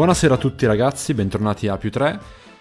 Buonasera 0.00 0.32
a 0.32 0.38
tutti 0.38 0.64
ragazzi, 0.64 1.12
bentornati 1.12 1.68
a 1.68 1.76
Più 1.76 1.90
3, 1.90 2.18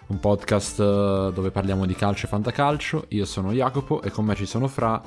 un 0.08 0.20
podcast 0.20 0.78
eh, 0.78 1.32
dove 1.34 1.52
parliamo 1.52 1.86
di 1.86 1.96
calcio 1.96 2.26
e 2.26 2.28
fantacalcio. 2.28 3.06
Io 3.12 3.24
sono 3.24 3.54
Jacopo 3.54 4.02
e 4.02 4.12
con 4.12 4.26
me 4.26 4.36
ci 4.36 4.46
sono 4.46 4.68
Fra 4.68 5.02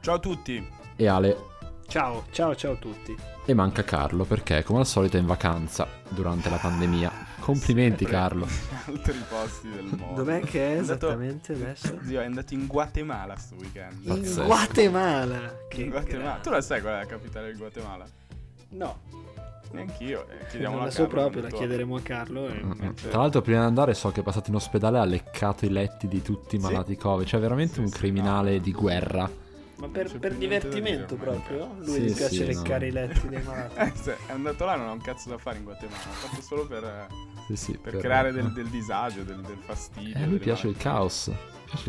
Ciao 0.00 0.14
a 0.14 0.18
tutti. 0.18 0.66
e 0.96 1.06
Ale 1.06 1.36
Ciao, 1.86 2.24
ciao, 2.30 2.56
ciao 2.56 2.72
a 2.72 2.76
tutti. 2.76 3.14
e 3.44 3.52
manca 3.52 3.84
Carlo 3.84 4.24
perché 4.24 4.62
come 4.62 4.78
al 4.78 4.86
solito 4.86 5.18
è 5.18 5.20
in 5.20 5.26
vacanza 5.26 5.86
durante 6.08 6.48
la 6.48 6.56
pandemia. 6.56 7.12
Complimenti 7.40 8.04
Sempre 8.04 8.16
Carlo. 8.16 8.46
in 8.46 8.94
altri 8.94 9.22
posti 9.28 9.68
del 9.68 9.84
mondo. 9.84 10.14
Dov'è 10.14 10.40
che 10.40 10.60
è 10.66 10.78
andato- 10.78 11.08
esattamente 11.08 11.52
adesso? 11.52 11.98
Zio, 12.04 12.22
è 12.22 12.24
andato 12.24 12.54
in 12.54 12.66
Guatemala 12.66 13.36
sto 13.36 13.56
weekend. 13.56 13.98
In. 14.06 14.44
Guatemala. 14.46 15.56
Che 15.68 15.82
In 15.82 15.90
Guatemala. 15.90 16.38
Tu 16.40 16.48
la 16.48 16.62
sai 16.62 16.80
qual 16.80 16.94
è 16.94 16.98
la 17.00 17.06
capitale 17.06 17.48
del 17.48 17.58
Guatemala? 17.58 18.06
No, 18.72 19.00
Neanch'io. 19.72 20.26
Eh, 20.52 20.58
non 20.58 20.78
la 20.78 20.90
so 20.90 21.06
Carlo, 21.06 21.20
proprio, 21.20 21.42
la 21.42 21.48
chiederemo 21.48 21.96
a 21.96 22.00
Carlo. 22.00 22.48
e- 22.48 22.62
Mm, 22.64 22.70
mm. 22.70 22.80
certo. 22.80 23.08
Tra 23.08 23.18
l'altro 23.20 23.40
prima 23.42 23.60
di 23.60 23.66
andare 23.66 23.94
so 23.94 24.10
che 24.10 24.20
è 24.20 24.22
passato 24.22 24.50
in 24.50 24.56
ospedale 24.56 24.98
e 24.98 25.00
ha 25.00 25.04
leccato 25.04 25.64
i 25.64 25.70
letti 25.70 26.08
di 26.08 26.22
tutti 26.22 26.56
i 26.56 26.58
Sì? 26.58 26.64
malati 26.64 26.96
Covid, 26.96 27.26
cioè 27.26 27.40
veramente 27.40 27.74
Sì, 27.74 27.80
un 27.80 27.88
sì, 27.88 27.98
criminale 27.98 28.56
no. 28.56 28.62
di 28.62 28.72
guerra. 28.72 29.30
Ma 29.76 29.88
per, 29.88 30.08
c'è 30.10 30.18
per 30.18 30.34
divertimento 30.34 31.14
dire 31.14 31.30
proprio? 31.30 31.74
Lui 31.78 31.94
Sì, 31.94 32.00
gli 32.02 32.14
piace 32.14 32.34
sì, 32.34 32.44
leccare 32.44 32.78
no. 32.80 32.86
i 32.86 32.90
letti 32.92 33.28
dei 33.28 33.42
malati. 33.42 33.74
Eh, 34.10 34.16
è 34.26 34.32
andato 34.32 34.64
là 34.66 34.76
non 34.76 34.88
ha 34.88 34.92
un 34.92 35.00
cazzo 35.00 35.28
da 35.30 35.38
fare 35.38 35.56
in 35.58 35.64
Guatemala. 35.64 36.02
Ha 36.02 36.26
fatto 36.28 36.42
solo 36.42 36.66
per, 36.66 36.84
eh, 36.84 37.06
Sì, 37.46 37.56
sì, 37.56 37.78
per 37.78 37.96
creare 37.96 38.30
del, 38.32 38.52
del 38.52 38.66
disagio, 38.68 39.22
del, 39.22 39.40
del 39.40 39.56
fastidio. 39.64 40.14
Eh, 40.16 40.18
a 40.18 40.20
lui 40.26 40.28
delle 40.32 40.38
piace 40.40 40.66
il 40.66 40.72
malattie. 40.76 40.90
caos. 40.92 41.30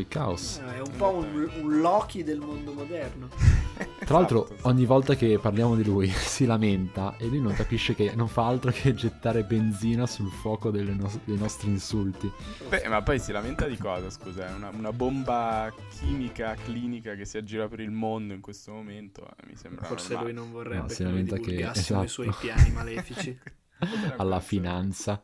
Caos. 0.08 0.58
Eh, 0.64 0.76
È 0.76 0.80
un 0.80 0.96
po' 0.96 1.10
un, 1.16 1.50
un 1.62 1.80
Loki 1.82 2.24
del 2.24 2.40
mondo 2.40 2.74
moderno. 2.74 3.28
Tra 4.06 4.18
l'altro, 4.18 4.46
Esatto, 4.50 4.68
ogni 4.68 4.86
volta 4.86 5.16
che 5.16 5.40
parliamo 5.40 5.76
di 5.76 5.84
lui 5.84 6.08
si 6.14 6.46
lamenta 6.46 7.16
e 7.18 7.26
lui 7.28 7.40
non 7.40 7.54
capisce 7.54 7.96
che 7.96 8.14
non 8.16 8.28
fa 8.28 8.46
altro 8.46 8.72
che 8.72 8.94
gettare 8.94 9.44
benzina 9.44 10.06
sul 10.06 10.30
fuoco 10.32 10.70
delle 10.72 10.94
nos- 10.94 11.20
dei 11.24 11.38
nostri 11.38 11.70
insulti. 11.70 12.32
Beh, 12.70 12.88
ma 12.88 13.02
poi 13.02 13.20
si 13.20 13.32
lamenta 13.32 13.68
di 13.68 13.78
cosa, 13.78 14.10
scusa? 14.10 14.48
È 14.50 14.54
una, 14.54 14.70
una 14.70 14.92
bomba 14.94 15.74
chimica, 16.00 16.56
clinica 16.56 17.16
che 17.16 17.26
si 17.26 17.38
aggira 17.38 17.68
per 17.68 17.80
il 17.80 17.92
mondo 17.92 18.34
in 18.34 18.42
questo 18.42 18.72
momento. 18.72 19.26
eh, 19.28 19.48
mi 19.48 19.56
sembra 19.56 19.86
Forse 19.86 20.14
normale. 20.14 20.34
lui 20.34 20.42
non 20.44 20.52
vorrebbe 20.52 20.82
No, 20.82 20.88
si 20.90 20.96
che 20.98 21.04
noi 21.04 21.12
lamenta 21.12 21.36
che- 21.38 21.42
divulgassimo 21.42 22.02
i 22.02 22.06
esatto. 22.06 22.24
suoi 22.24 22.36
piani 22.40 22.72
malefici. 22.72 23.40
Alla 24.18 24.40
finanza. 24.40 25.22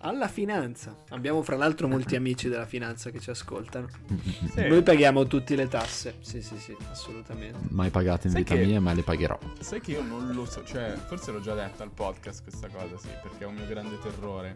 Alla 0.00 0.28
finanza. 0.28 0.94
Abbiamo 1.10 1.42
fra 1.42 1.56
l'altro 1.56 1.88
molti 1.88 2.14
amici 2.16 2.48
della 2.48 2.66
finanza 2.66 3.10
che 3.10 3.18
ci 3.18 3.30
ascoltano. 3.30 3.88
Sì. 4.52 4.66
Noi 4.68 4.82
paghiamo 4.82 5.26
tutte 5.26 5.56
le 5.56 5.68
tasse. 5.68 6.16
Sì, 6.20 6.42
sì, 6.42 6.58
sì, 6.58 6.76
assolutamente. 6.90 7.58
Mai 7.70 7.90
pagate 7.90 8.26
in 8.28 8.32
Sai 8.34 8.42
vita 8.42 8.54
che- 8.54 8.64
mia, 8.64 8.80
ma 8.80 8.92
le 8.92 9.02
pagherò. 9.02 9.38
Sai 9.60 9.80
che 9.80 9.92
io 9.92 10.02
non 10.02 10.32
lo 10.32 10.44
so, 10.44 10.62
cioè, 10.64 10.94
forse 11.06 11.32
l'ho 11.32 11.40
già 11.40 11.54
detta 11.54 11.82
al 11.82 11.90
podcast 11.90 12.42
questa 12.42 12.68
cosa, 12.68 12.96
sì, 12.98 13.08
perché 13.22 13.44
è 13.44 13.46
un 13.46 13.54
mio 13.54 13.66
grande 13.66 13.98
terrore. 13.98 14.54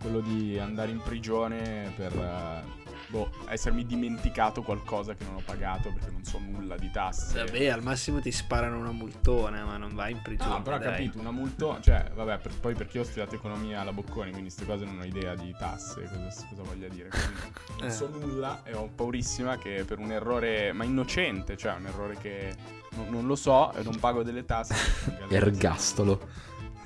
Quello 0.00 0.20
di 0.20 0.58
andare 0.58 0.90
in 0.90 1.00
prigione 1.02 1.90
per 1.96 2.12
eh, 2.14 2.83
boh, 3.08 3.30
essermi 3.48 3.84
dimenticato 3.86 4.62
qualcosa 4.62 5.14
che 5.14 5.24
non 5.24 5.34
ho 5.36 5.42
pagato 5.44 5.90
perché 5.92 6.10
non 6.10 6.24
so 6.24 6.38
nulla 6.38 6.76
di 6.76 6.90
tasse. 6.90 7.44
Vabbè, 7.44 7.66
al 7.68 7.82
massimo 7.82 8.20
ti 8.20 8.30
sparano 8.30 8.78
una 8.78 8.92
multona, 8.92 9.64
ma 9.64 9.76
non 9.76 9.94
vai 9.94 10.12
in 10.12 10.20
prigione. 10.22 10.50
No, 10.50 10.62
però 10.62 10.76
ho 10.76 10.78
dai. 10.78 10.90
capito, 10.90 11.18
una 11.20 11.30
multo, 11.30 11.78
cioè, 11.80 12.10
vabbè, 12.14 12.38
per- 12.38 12.54
poi 12.60 12.74
perché 12.74 12.96
io 12.98 13.02
ho 13.02 13.06
studiato 13.06 13.34
economia 13.34 13.80
alla 13.80 13.92
Bocconi, 13.92 14.30
quindi 14.30 14.50
queste 14.52 14.66
cose 14.66 14.84
non 14.84 14.98
ho 15.00 15.04
idea 15.04 15.34
di 15.34 15.54
tasse, 15.58 16.02
cosa, 16.02 16.46
cosa 16.48 16.62
voglia 16.62 16.88
dire. 16.88 17.08
Quindi 17.08 17.40
non 17.80 17.88
Eh. 17.88 17.90
so 17.90 18.08
nulla 18.08 18.62
e 18.64 18.74
ho 18.74 18.88
paurissima 18.94 19.56
che 19.58 19.84
per 19.86 19.98
un 19.98 20.10
errore, 20.12 20.72
ma 20.72 20.84
innocente, 20.84 21.56
cioè 21.56 21.74
un 21.74 21.86
errore 21.86 22.16
che 22.18 22.54
non, 22.96 23.08
non 23.10 23.26
lo 23.26 23.36
so 23.36 23.72
e 23.74 23.82
non 23.82 23.98
pago 23.98 24.22
delle 24.22 24.44
tasse. 24.44 24.74
Ergastolo. 25.28 26.20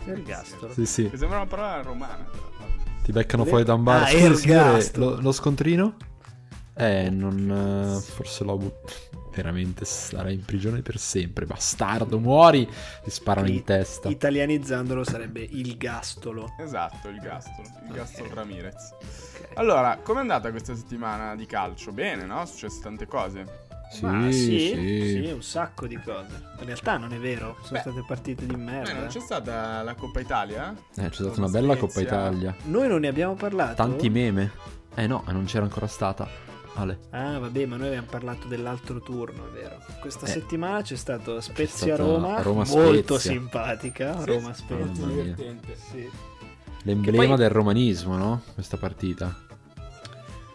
Ergastolo. 0.05 0.73
Sì, 0.73 0.87
sì. 0.87 1.11
Che 1.11 1.17
sembra 1.17 1.39
una 1.39 1.47
parola 1.47 1.83
romana, 1.83 2.25
però. 2.31 2.47
Ti 3.03 3.13
beccano 3.13 3.45
fuori 3.47 3.65
da 3.65 3.73
un 3.73 3.83
bar. 3.85 4.03
Ah, 4.03 4.07
Scusi, 4.09 4.37
signore, 4.37 4.91
lo, 4.97 5.19
lo 5.21 5.33
scontrino? 5.33 5.97
Eh, 6.79 7.11
non... 7.11 7.97
eh, 7.99 8.01
forse 8.01 8.45
l'ho 8.45 8.53
avuto. 8.53 8.89
Veramente 9.35 9.85
starei 9.85 10.35
in 10.35 10.45
prigione 10.45 10.81
per 10.83 10.99
sempre. 10.99 11.45
Bastardo, 11.47 12.19
muori! 12.19 12.67
Ti 13.05 13.11
sparano 13.11 13.47
in 13.49 13.55
I- 13.57 13.65
testa. 13.65 14.09
Italianizzandolo 14.09 15.05
sarebbe 15.05 15.41
il 15.49 15.77
gastolo. 15.77 16.55
Esatto, 16.59 17.09
il 17.09 17.19
Gastolo, 17.21 17.69
il 17.87 17.93
Gastolo 17.93 18.29
Ok. 18.29 18.35
Ramirez. 18.35 18.93
Ok. 19.01 19.49
Allora, 19.55 19.99
com'è 20.03 20.19
andata 20.21 20.51
questa 20.51 20.75
settimana 20.75 21.37
di 21.37 21.47
calcio? 21.47 21.93
Bene, 21.93 22.25
no? 22.25 22.45
Successe 22.47 22.81
tante 22.83 23.07
cose. 23.07 23.67
Sì, 23.93 24.05
Ma 24.05 24.31
sì, 24.33 24.59
sì. 24.59 25.23
sì, 25.25 25.31
un 25.33 25.43
sacco 25.43 25.87
di 25.87 25.99
cose. 26.05 26.43
In 26.59 26.67
realtà 26.67 26.97
non 26.99 27.13
è 27.13 27.19
vero, 27.19 27.57
sono 27.63 27.71
Beh. 27.71 27.79
state 27.79 28.05
partite 28.07 28.45
di 28.45 28.55
Beh, 28.55 28.61
merda. 28.63 28.93
non 28.93 29.07
c'è 29.07 29.21
stata 29.21 29.83
la 29.83 29.95
Coppa 29.95 30.21
Italia? 30.21 30.75
Eh, 30.97 31.09
c'è 31.09 31.15
stata 31.15 31.39
una 31.39 31.49
bella 31.49 31.75
Spezia. 31.77 31.87
Coppa 31.87 32.01
Italia. 32.01 32.57
Noi 32.65 32.89
non 32.89 33.01
ne 33.01 33.09
abbiamo 33.09 33.35
parlato. 33.35 33.75
Tanti 33.75 34.11
meme. 34.11 34.51
Eh 34.95 35.07
no, 35.07 35.23
non 35.29 35.45
c'era 35.45 35.65
ancora 35.65 35.87
stata. 35.87 36.29
Ale. 36.81 36.99
Ah, 37.11 37.39
vabbè, 37.39 37.67
ma 37.67 37.77
noi 37.77 37.89
abbiamo 37.89 38.07
parlato 38.09 38.47
dell'altro 38.47 39.01
turno, 39.01 39.49
è 39.49 39.51
vero. 39.51 39.79
Questa 40.01 40.27
Eh. 40.27 40.31
settimana 40.31 40.83
c'è 40.83 40.97
stato 40.97 41.41
stata 41.41 41.41
Spezia-Roma, 41.41 42.41
Roma-Spezia. 42.43 42.83
molto 42.85 43.19
simpatica. 43.19 44.21
Sì, 44.21 44.25
mia. 45.07 45.23
Divertente. 45.23 45.77
Sì. 45.91 46.09
L'emblema 46.85 47.27
poi- 47.27 47.37
del 47.37 47.51
romanismo, 47.51 48.17
no? 48.17 48.43
Questa 48.55 48.77
partita. 48.77 49.47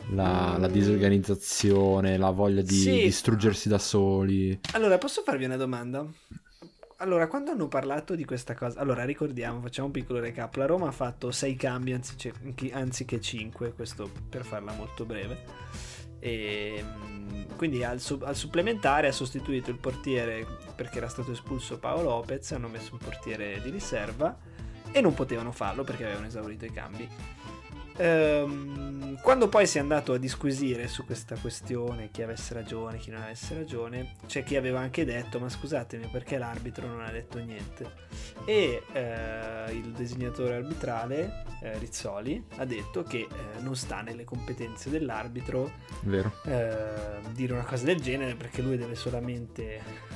La, 0.09 0.57
la 0.59 0.67
Mm. 0.67 0.71
disorganizzazione, 0.71 2.17
la 2.17 2.29
voglia 2.29 2.61
di 2.61 2.73
Sì. 2.75 3.01
distruggersi 3.03 3.69
da 3.69 3.77
soli. 3.79 4.59
Allora, 4.73 4.97
posso 4.97 5.21
farvi 5.23 5.45
una 5.45 5.55
domanda? 5.57 6.05
Allora, 6.97 7.27
quando 7.27 7.51
hanno 7.51 7.67
parlato 7.67 8.15
di 8.15 8.23
questa 8.23 8.53
cosa, 8.53 8.79
allora 8.79 9.03
ricordiamo, 9.03 9.59
facciamo 9.61 9.87
un 9.87 9.93
piccolo 9.93 10.19
recap. 10.19 10.55
La 10.55 10.65
Roma 10.65 10.87
ha 10.87 10.91
fatto 10.91 11.31
6 11.31 11.55
cambi 11.55 11.91
anziché, 11.93 12.31
anziché 12.71 13.19
5, 13.19 13.73
questo 13.73 14.09
per 14.29 14.45
farla 14.45 14.71
molto 14.73 15.03
breve. 15.05 15.43
E 16.23 16.81
mm, 16.81 17.41
quindi 17.57 17.83
al, 17.83 17.99
su- 17.99 18.21
al 18.23 18.37
supplementare 18.37 19.09
ha 19.09 19.11
sostituito 19.11 19.69
il 19.69 19.75
portiere 19.75 20.47
perché 20.73 20.99
era 20.99 21.09
stato 21.09 21.33
espulso 21.33 21.79
Paolo 21.79 22.03
Lopez, 22.03 22.53
hanno 22.53 22.69
messo 22.69 22.93
un 22.93 22.99
portiere 22.99 23.59
di 23.61 23.69
riserva 23.69 24.33
e 24.89 25.01
non 25.01 25.13
potevano 25.13 25.51
farlo 25.51 25.83
perché 25.83 26.05
avevano 26.05 26.27
esaurito 26.27 26.63
i 26.63 26.71
cambi. 26.71 27.09
Ehm, 27.97 29.19
quando 29.21 29.47
poi 29.47 29.67
si 29.67 29.77
è 29.77 29.81
andato 29.81 30.13
a 30.13 30.17
disquisire 30.17 30.87
su 30.87 31.05
questa 31.05 31.35
questione, 31.35 32.09
chi 32.11 32.21
avesse 32.21 32.53
ragione, 32.53 32.97
chi 32.97 33.11
non 33.11 33.21
avesse 33.21 33.55
ragione, 33.55 34.15
c'è 34.25 34.43
chi 34.43 34.55
aveva 34.55 34.79
anche 34.79 35.05
detto: 35.05 35.39
Ma 35.39 35.49
scusatemi, 35.49 36.07
perché 36.07 36.37
l'arbitro 36.37 36.87
non 36.87 37.01
ha 37.01 37.11
detto 37.11 37.39
niente? 37.39 37.91
E 38.45 38.83
eh, 38.91 39.71
il 39.71 39.91
designatore 39.91 40.55
arbitrale, 40.55 41.43
eh, 41.61 41.77
Rizzoli, 41.77 42.43
ha 42.57 42.65
detto 42.65 43.03
che 43.03 43.19
eh, 43.19 43.61
non 43.61 43.75
sta 43.75 44.01
nelle 44.01 44.23
competenze 44.23 44.89
dell'arbitro 44.89 45.71
eh, 46.45 47.21
dire 47.31 47.53
una 47.53 47.63
cosa 47.63 47.85
del 47.85 48.01
genere 48.01 48.35
perché 48.35 48.61
lui 48.61 48.77
deve 48.77 48.95
solamente. 48.95 50.12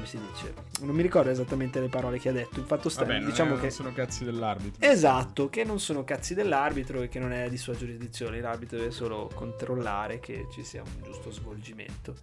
Come 0.00 0.06
si 0.06 0.18
dice? 0.18 0.54
Non 0.80 0.94
mi 0.94 1.02
ricordo 1.02 1.30
esattamente 1.30 1.80
le 1.80 1.88
parole 1.88 2.18
che 2.18 2.30
ha 2.30 2.32
detto. 2.32 2.58
Il 2.60 2.66
fatto 2.66 2.88
sta, 2.88 3.04
Vabbè, 3.04 3.20
diciamo 3.24 3.52
è- 3.52 3.56
che. 3.56 3.62
non 3.62 3.70
sono 3.70 3.92
cazzi 3.92 4.24
dell'arbitro. 4.24 4.88
Esatto, 4.88 5.48
che 5.50 5.64
non 5.64 5.78
sono 5.78 6.04
cazzi 6.04 6.34
dell'arbitro 6.34 7.02
e 7.02 7.08
che 7.08 7.18
non 7.18 7.32
è 7.32 7.48
di 7.50 7.56
sua 7.58 7.74
giurisdizione, 7.76 8.40
l'arbitro 8.40 8.78
deve 8.78 8.90
solo 8.90 9.30
controllare 9.34 10.20
che 10.20 10.46
ci 10.52 10.64
sia 10.64 10.82
un 10.82 11.02
giusto 11.04 11.30
svolgimento. 11.30 12.14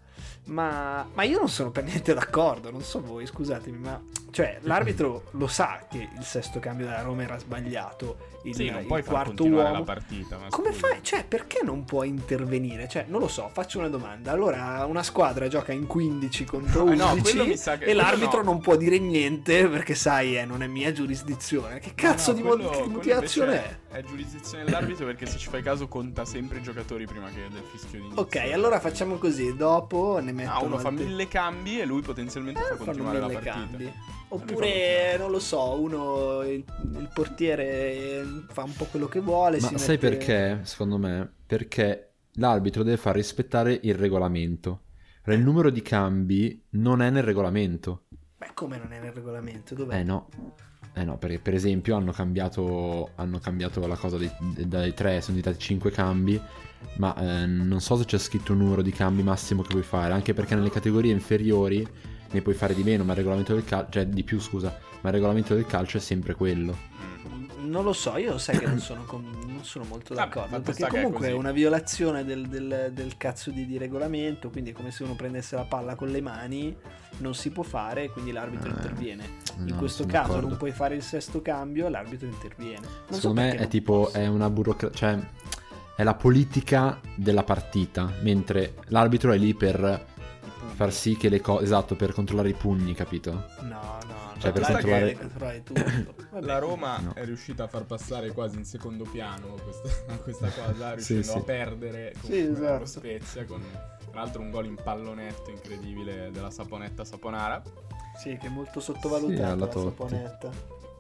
Ma, 0.45 1.07
ma 1.13 1.23
io 1.23 1.37
non 1.39 1.49
sono 1.49 1.71
per 1.71 1.83
niente 1.83 2.13
d'accordo, 2.13 2.71
non 2.71 2.81
so 2.81 3.01
voi, 3.01 3.25
scusatemi, 3.27 3.77
ma 3.77 4.01
cioè 4.31 4.59
l'arbitro 4.61 5.25
lo 5.31 5.47
sa 5.47 5.85
che 5.89 6.07
il 6.17 6.23
sesto 6.23 6.59
cambio 6.59 6.85
della 6.85 7.01
Roma 7.01 7.23
era 7.23 7.37
sbagliato, 7.37 8.35
il, 8.43 8.55
Sì, 8.55 8.69
non 8.69 8.81
il 8.81 8.87
puoi 8.87 9.03
quarto 9.03 9.43
uomo. 9.43 9.71
la 9.73 9.81
partita. 9.83 10.37
Come 10.49 10.71
scusa. 10.71 10.87
fai? 10.87 10.99
Cioè, 11.03 11.25
perché 11.25 11.59
non 11.63 11.83
puoi 11.83 12.07
intervenire? 12.07 12.87
Cioè, 12.87 13.05
non 13.09 13.19
lo 13.19 13.27
so, 13.27 13.49
faccio 13.51 13.79
una 13.79 13.89
domanda. 13.89 14.31
Allora, 14.31 14.85
una 14.85 15.03
squadra 15.03 15.47
gioca 15.49 15.73
in 15.73 15.85
15 15.85 16.45
contro 16.45 16.83
No, 16.85 16.91
11 16.91 17.15
no, 17.15 17.21
quello 17.21 17.45
mi 17.45 17.57
sa 17.67 17.77
che- 17.77 17.85
e 17.85 17.93
l'arbitro 17.93 18.37
no. 18.43 18.51
non 18.51 18.59
può 18.61 18.75
dire 18.75 18.97
niente 18.99 19.67
perché 19.67 19.95
sai, 19.95 20.37
eh, 20.37 20.45
non 20.45 20.61
è 20.63 20.67
mia 20.67 20.91
giurisdizione. 20.91 21.79
Che 21.79 21.91
cazzo 21.95 22.31
No, 22.31 22.37
di 22.37 22.43
no, 22.43 22.47
quello- 22.49 22.69
quello 22.69 22.87
motivazione 22.87 23.63
è? 23.63 23.77
È 23.97 24.03
giurisdizione 24.03 24.63
dell'arbitro 24.63 25.05
perché 25.05 25.25
se 25.25 25.37
ci 25.37 25.49
fai 25.49 25.61
caso 25.63 25.87
conta 25.87 26.25
sempre 26.25 26.59
i 26.59 26.61
giocatori 26.61 27.05
prima 27.05 27.27
che 27.29 27.47
del 27.51 27.63
fischio 27.71 27.99
di 27.99 28.05
inizio. 28.05 28.21
Ok, 28.21 28.35
allora 28.53 28.79
facciamo 28.79 29.15
così, 29.17 29.55
dopo 29.55 30.19
ne 30.19 30.31
mettono 30.31 30.55
Ah, 30.57 30.63
uno 30.63 30.77
fa 30.77 30.91
mille 30.91 31.27
cambi 31.27 31.79
e 31.79 31.85
lui 31.85 32.01
potenzialmente 32.01 32.59
Eh, 32.61 32.63
fa 32.63 32.75
continuare 32.75 33.19
la 33.19 33.27
partita. 33.27 33.51
cambi. 33.53 33.91
Oppure, 34.29 35.15
non 35.17 35.31
lo 35.31 35.39
so, 35.39 35.79
uno, 35.79 36.41
il, 36.43 36.63
il 36.99 37.09
portiere 37.13 38.23
fa 38.51 38.63
un 38.63 38.73
po' 38.75 38.85
quello 38.85 39.07
che 39.07 39.19
vuole. 39.21 39.59
Ma 39.59 39.67
si 39.69 39.77
sai 39.77 39.95
mette- 39.95 40.09
perché? 40.09 40.59
Secondo 40.63 40.97
me, 40.97 41.31
perché 41.45 42.11
l'arbitro 42.33 42.83
deve 42.83 42.97
far 42.97 43.15
rispettare 43.15 43.79
il 43.83 43.95
regolamento. 43.95 44.81
Il 45.33 45.41
numero 45.41 45.69
di 45.69 45.81
cambi 45.81 46.63
non 46.71 47.01
è 47.01 47.09
nel 47.09 47.23
regolamento. 47.23 48.03
Beh, 48.37 48.51
come 48.53 48.77
non 48.77 48.93
è 48.93 48.99
nel 48.99 49.11
regolamento? 49.11 49.75
Dov'è? 49.75 49.99
Eh 49.99 50.03
no. 50.03 50.29
Eh 50.93 51.03
no, 51.03 51.17
perché 51.17 51.39
per 51.39 51.53
esempio 51.53 51.97
hanno 51.97 52.11
cambiato, 52.11 53.11
hanno 53.15 53.37
cambiato 53.39 53.85
la 53.85 53.97
cosa 53.97 54.17
dei, 54.17 54.31
dai 54.65 54.93
3, 54.93 55.21
sono 55.21 55.35
diventati 55.35 55.63
5 55.63 55.91
cambi, 55.91 56.41
ma 56.95 57.15
eh, 57.17 57.45
non 57.45 57.81
so 57.81 57.97
se 57.97 58.05
c'è 58.05 58.17
scritto 58.17 58.53
un 58.53 58.59
numero 58.59 58.81
di 58.81 58.91
cambi 58.91 59.21
massimo 59.21 59.63
che 59.63 59.69
puoi 59.69 59.83
fare, 59.83 60.13
anche 60.13 60.33
perché 60.33 60.55
nelle 60.55 60.71
categorie 60.71 61.11
inferiori 61.11 61.85
ne 62.31 62.41
puoi 62.41 62.55
fare 62.55 62.73
di 62.73 62.83
meno, 62.83 63.03
ma 63.03 63.11
il 63.11 63.17
regolamento 63.17 63.53
del 63.53 63.65
calcio, 63.65 63.91
cioè 63.91 64.07
di 64.07 64.23
più 64.23 64.39
scusa, 64.39 64.75
ma 65.01 65.09
il 65.09 65.15
regolamento 65.15 65.53
del 65.53 65.65
calcio 65.65 65.97
è 65.97 66.01
sempre 66.01 66.35
quello. 66.35 66.75
Non 67.59 67.83
lo 67.83 67.93
so, 67.93 68.17
io 68.17 68.37
sai 68.37 68.59
che 68.59 68.67
non 68.67 68.79
sono, 68.81 69.03
con- 69.05 69.23
non 69.45 69.63
sono 69.63 69.85
molto 69.85 70.13
Vabbè, 70.13 70.27
d'accordo. 70.27 70.49
fatto 70.49 70.61
perché 70.63 70.85
è 70.85 70.89
comunque 70.89 71.27
è, 71.27 71.29
così. 71.31 71.39
una 71.41 71.51
violazione 71.51 72.23
del, 72.23 72.47
del- 72.47 72.91
del 72.93 73.17
cazzo 73.17 73.49
di, 73.51 73.65
di 73.65 73.77
regolamento. 73.77 74.49
Quindi 74.49 74.71
è 74.71 74.73
come 74.73 74.91
se 74.91 75.03
uno 75.03 75.15
prendesse 75.15 75.55
la 75.55 75.63
palla 75.63 75.95
con 75.95 76.09
le 76.09 76.21
mani, 76.21 76.75
non 77.17 77.33
si 77.33 77.49
può 77.49 77.63
fare, 77.63 78.09
quindi 78.09 78.31
l'arbitro 78.31 78.69
Eh, 78.69 78.73
interviene. 78.73 79.23
In 79.59 79.65
No, 79.65 79.75
questo 79.77 80.05
caso 80.05 80.27
d'accordo. 80.27 80.47
non 80.49 80.57
puoi 80.57 80.71
fare 80.71 80.95
il 80.95 81.01
sesto 81.01 81.41
cambio, 81.41 81.89
l'arbitro 81.89 82.27
interviene. 82.27 82.85
Non 82.85 83.05
so 83.07 83.13
Secondo 83.15 83.41
me 83.41 83.47
perché 83.49 83.63
è 83.63 83.67
tipo, 83.67 84.01
possa. 84.03 84.19
è 84.19 84.27
una 84.27 84.49
burocrazia, 84.49 84.97
cioè 84.97 85.19
è 85.95 86.03
la 86.03 86.13
politica 86.13 86.99
della 87.15 87.43
partita, 87.43 88.11
mentre 88.21 88.75
l'arbitro 88.89 89.31
è 89.31 89.37
lì 89.37 89.55
per 89.55 90.05
far 90.75 90.93
sì 90.93 91.17
che 91.17 91.27
le 91.27 91.41
cose, 91.41 91.63
esatto, 91.63 91.95
per 91.95 92.13
controllare 92.13 92.49
i 92.49 92.53
pugni, 92.53 92.93
capito? 92.93 93.47
No, 93.61 93.96
Cioè, 94.39 94.51
per 94.51 94.61
controllare-. 94.63 95.17
La 96.41 96.59
Roma 96.59 96.97
No. 96.99 97.13
è 97.13 97.25
riuscita 97.25 97.63
a 97.63 97.67
far 97.67 97.85
passare 97.85 98.31
quasi 98.31 98.57
in 98.57 98.65
secondo 98.65 99.03
piano 99.05 99.55
questa, 99.63 100.15
questa 100.23 100.49
cosa, 100.55 100.89
Sì, 100.99 101.13
riuscendo 101.15 101.23
sì. 101.23 101.37
a 101.37 101.41
perdere 101.41 102.13
con 102.21 102.29
Sì, 102.29 102.37
esatto. 102.39 102.79
lo 102.79 102.85
Spezia 102.85 103.45
con 103.45 103.61
tra 104.11 104.21
l'altro 104.21 104.41
un 104.41 104.49
gol 104.51 104.65
in 104.65 104.75
pallonetto 104.81 105.49
incredibile 105.51 106.31
della 106.31 106.49
Saponetta 106.49 107.03
Saponara. 107.05 107.61
Sì, 108.17 108.35
che 108.37 108.47
è 108.47 108.49
molto 108.49 108.79
Sì, 108.79 108.85
sottovalutata 108.91 109.51
alla 109.51 109.65
la 109.65 109.71
saponetta. 109.71 110.49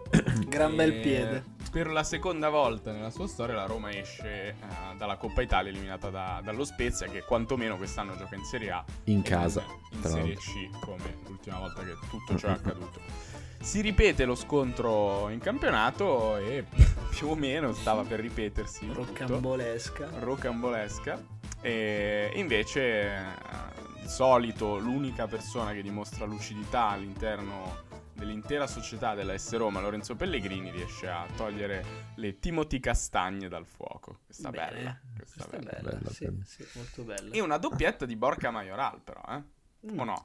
Gran 0.47 0.75
bel 0.75 0.99
piede. 0.99 1.43
Per 1.71 1.87
la 1.87 2.03
seconda 2.03 2.49
volta 2.49 2.91
nella 2.91 3.09
sua 3.09 3.27
storia 3.27 3.55
la 3.55 3.65
Roma 3.65 3.91
esce 3.91 4.49
eh, 4.49 4.55
dalla 4.97 5.17
Coppa 5.17 5.41
Italia 5.41 5.69
eliminata 5.69 6.09
da- 6.09 6.41
dallo 6.43 6.63
Spezia 6.63 7.07
che 7.07 7.23
quantomeno 7.23 7.75
quest'anno 7.77 8.15
gioca 8.17 8.35
in 8.35 8.43
Serie 8.45 8.71
A 8.71 8.83
In 9.05 9.21
casa, 9.21 9.63
in 9.91 9.99
tra 9.99 10.09
Serie. 10.11 10.35
C 10.35 10.69
come 10.79 11.17
l'ultima 11.27 11.59
volta 11.59 11.83
che 11.83 11.95
tutto 12.09 12.37
ciò 12.37 12.47
è 12.47 12.51
accaduto. 12.57 12.99
Si 13.59 13.81
ripete 13.81 14.23
lo 14.25 14.35
scontro 14.35 15.29
in 15.29 15.39
campionato 15.39 16.37
e 16.37 16.63
più 17.11 17.27
o 17.29 17.35
meno 17.35 17.73
stava 17.73 18.03
per 18.03 18.21
ripetersi 18.21 18.89
Rocambolesca. 18.93 20.09
rocambolesca. 20.19 21.21
E 21.61 22.31
invece, 22.35 22.81
eh, 23.15 23.21
di 24.01 24.07
solito, 24.07 24.77
l'unica 24.77 25.27
persona 25.27 25.73
che 25.73 25.81
dimostra 25.81 26.25
lucidità 26.25 26.89
all'interno 26.89 27.85
dell'intera 28.17 28.67
società 28.67 29.13
della 29.13 29.37
S 29.37 29.55
Roma, 29.55 29.79
Lorenzo 29.79 30.15
Pellegrini, 30.15 30.71
riesce 30.71 31.07
a 31.07 31.25
togliere 31.35 31.85
le 32.15 32.39
Timothy 32.39 32.79
Castagne 32.79 33.47
dal 33.47 33.65
fuoco. 33.65 34.19
Questa 34.25 34.49
Bene. 34.49 34.71
bella. 34.71 34.99
Questa 35.15 35.45
Questa 35.45 35.57
è 35.57 35.59
bella. 35.59 35.71
bella, 35.81 35.97
Bella, 35.97 36.09
sì, 36.11 36.25
bella. 36.25 36.43
sì, 36.45 36.65
molto 36.73 37.03
bella. 37.03 37.33
E 37.33 37.39
una 37.41 37.57
doppietta 37.57 38.05
di 38.05 38.15
Borca 38.15 38.49
Majoral, 38.51 38.99
però, 39.01 39.21
eh? 39.29 39.43
Mm. 39.91 39.99
O 39.99 40.03
no? 40.03 40.21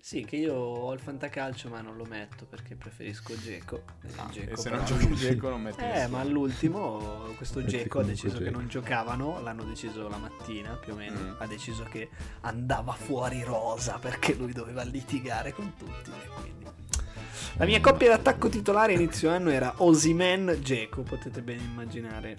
Sì, 0.00 0.24
che 0.24 0.36
io 0.36 0.54
ho 0.54 0.92
il 0.92 1.00
fantacalcio 1.00 1.68
ma 1.68 1.80
non 1.80 1.96
lo 1.96 2.04
metto 2.04 2.44
perché 2.46 2.76
preferisco 2.76 3.36
Geco. 3.36 3.82
Ah, 4.16 4.26
Dzeko 4.30 4.52
e 4.52 4.56
se 4.56 4.62
però- 4.70 4.76
non 4.76 4.84
giochi 4.86 5.14
Geco 5.16 5.48
non 5.48 5.62
metti 5.62 5.80
Eh, 5.82 5.86
nessuno. 5.86 6.08
ma 6.16 6.20
all'ultimo 6.20 6.98
questo 7.36 7.64
Geco 7.66 7.98
ha 7.98 8.02
deciso 8.04 8.36
che 8.38 8.44
Dzeko. 8.44 8.56
non 8.56 8.68
giocavano, 8.68 9.40
l'hanno 9.40 9.64
deciso 9.64 10.06
la 10.08 10.16
mattina 10.18 10.76
più 10.76 10.92
o 10.92 10.96
meno, 10.96 11.18
Mm. 11.18 11.34
ha 11.38 11.46
deciso 11.48 11.82
che 11.84 12.08
andava 12.42 12.92
fuori 12.92 13.42
rosa 13.42 13.98
perché 13.98 14.34
lui 14.34 14.52
doveva 14.52 14.84
litigare 14.84 15.52
con 15.52 15.74
tutti 15.76 16.10
e 16.10 16.28
quindi... 16.40 16.64
La 17.58 17.64
mia 17.64 17.80
coppia 17.80 18.08
d'attacco 18.10 18.48
titolare 18.48 18.92
inizio 18.92 19.30
anno 19.30 19.50
era 19.50 19.72
Osimen 19.78 20.58
Geco, 20.60 21.02
potete 21.02 21.40
ben 21.42 21.58
immaginare. 21.58 22.36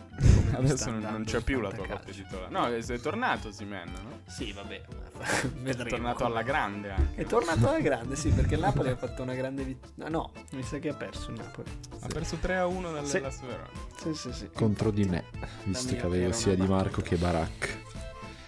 Adesso 0.52 0.92
non, 0.92 1.00
non 1.02 1.24
c'è 1.24 1.42
più 1.42 1.60
la 1.60 1.72
tua 1.72 1.88
coppia 1.88 2.14
titolare. 2.14 2.52
No, 2.52 2.68
è 2.68 2.78
è 2.84 3.00
tornato 3.00 3.52
Simen, 3.52 3.90
no? 3.92 4.20
Sì, 4.28 4.52
vabbè, 4.54 4.76
È 5.18 5.48
vedremo. 5.62 5.90
tornato 5.90 6.18
come- 6.18 6.30
alla 6.30 6.42
grande 6.44 6.92
anche. 6.92 7.22
È 7.22 7.26
tornato 7.26 7.68
alla 7.68 7.80
grande, 7.80 8.16
sì, 8.16 8.30
perché 8.30 8.54
il 8.56 8.62
Napoli 8.62 8.90
ha 8.90 8.96
fatto 8.96 9.24
una 9.24 9.34
grande 9.34 9.64
vittoria. 9.64 10.08
No, 10.10 10.32
mi 10.52 10.62
sa 10.64 10.78
che 10.78 10.90
ha 10.90 10.94
perso 10.94 11.32
il 11.32 11.38
Napoli. 11.38 11.70
Ha 12.00 12.08
perso 12.08 12.36
3 12.40 12.58
a 12.58 12.66
1 12.68 12.92
dal 12.92 13.06
Sì. 13.06 13.20
Verona. 13.20 13.70
Sì, 14.00 14.14
sì, 14.14 14.32
sì. 14.32 14.50
Contro 14.54 14.92
di 14.92 15.06
me, 15.06 15.26
visto 15.64 15.96
che 15.96 16.06
avevo 16.06 16.32
sia 16.32 16.54
Di 16.56 16.68
Marco 16.68 17.02
che 17.02 17.16
Barak. 17.16 17.86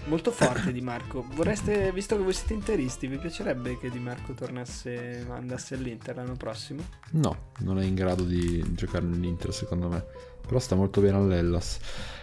Molto 0.06 0.32
forte 0.32 0.72
Di 0.72 0.82
Marco. 0.82 1.26
Vorreste, 1.34 1.92
visto 1.92 2.16
che 2.18 2.24
voi 2.24 2.34
siete 2.34 2.54
interisti, 2.54 3.06
vi 3.08 3.18
piacerebbe 3.18 3.78
che 3.78 3.90
Di 3.92 4.00
Marco 4.00 4.34
tornasse, 4.34 5.26
andasse 5.30 5.76
all'Inter 5.76 6.16
l'anno 6.16 6.36
prossimo? 6.36 6.82
No, 7.12 7.50
non 7.60 7.80
è 7.80 7.84
in 7.86 7.94
grado 7.96 8.24
di 8.24 8.64
giocare 8.74 9.06
nell'Inter 9.06 9.54
secondo 9.54 9.88
me. 9.88 10.04
Però 10.48 10.60
sta 10.60 10.74
molto 10.76 11.00
bene 11.00 11.16
all'Ellas. 11.18 11.78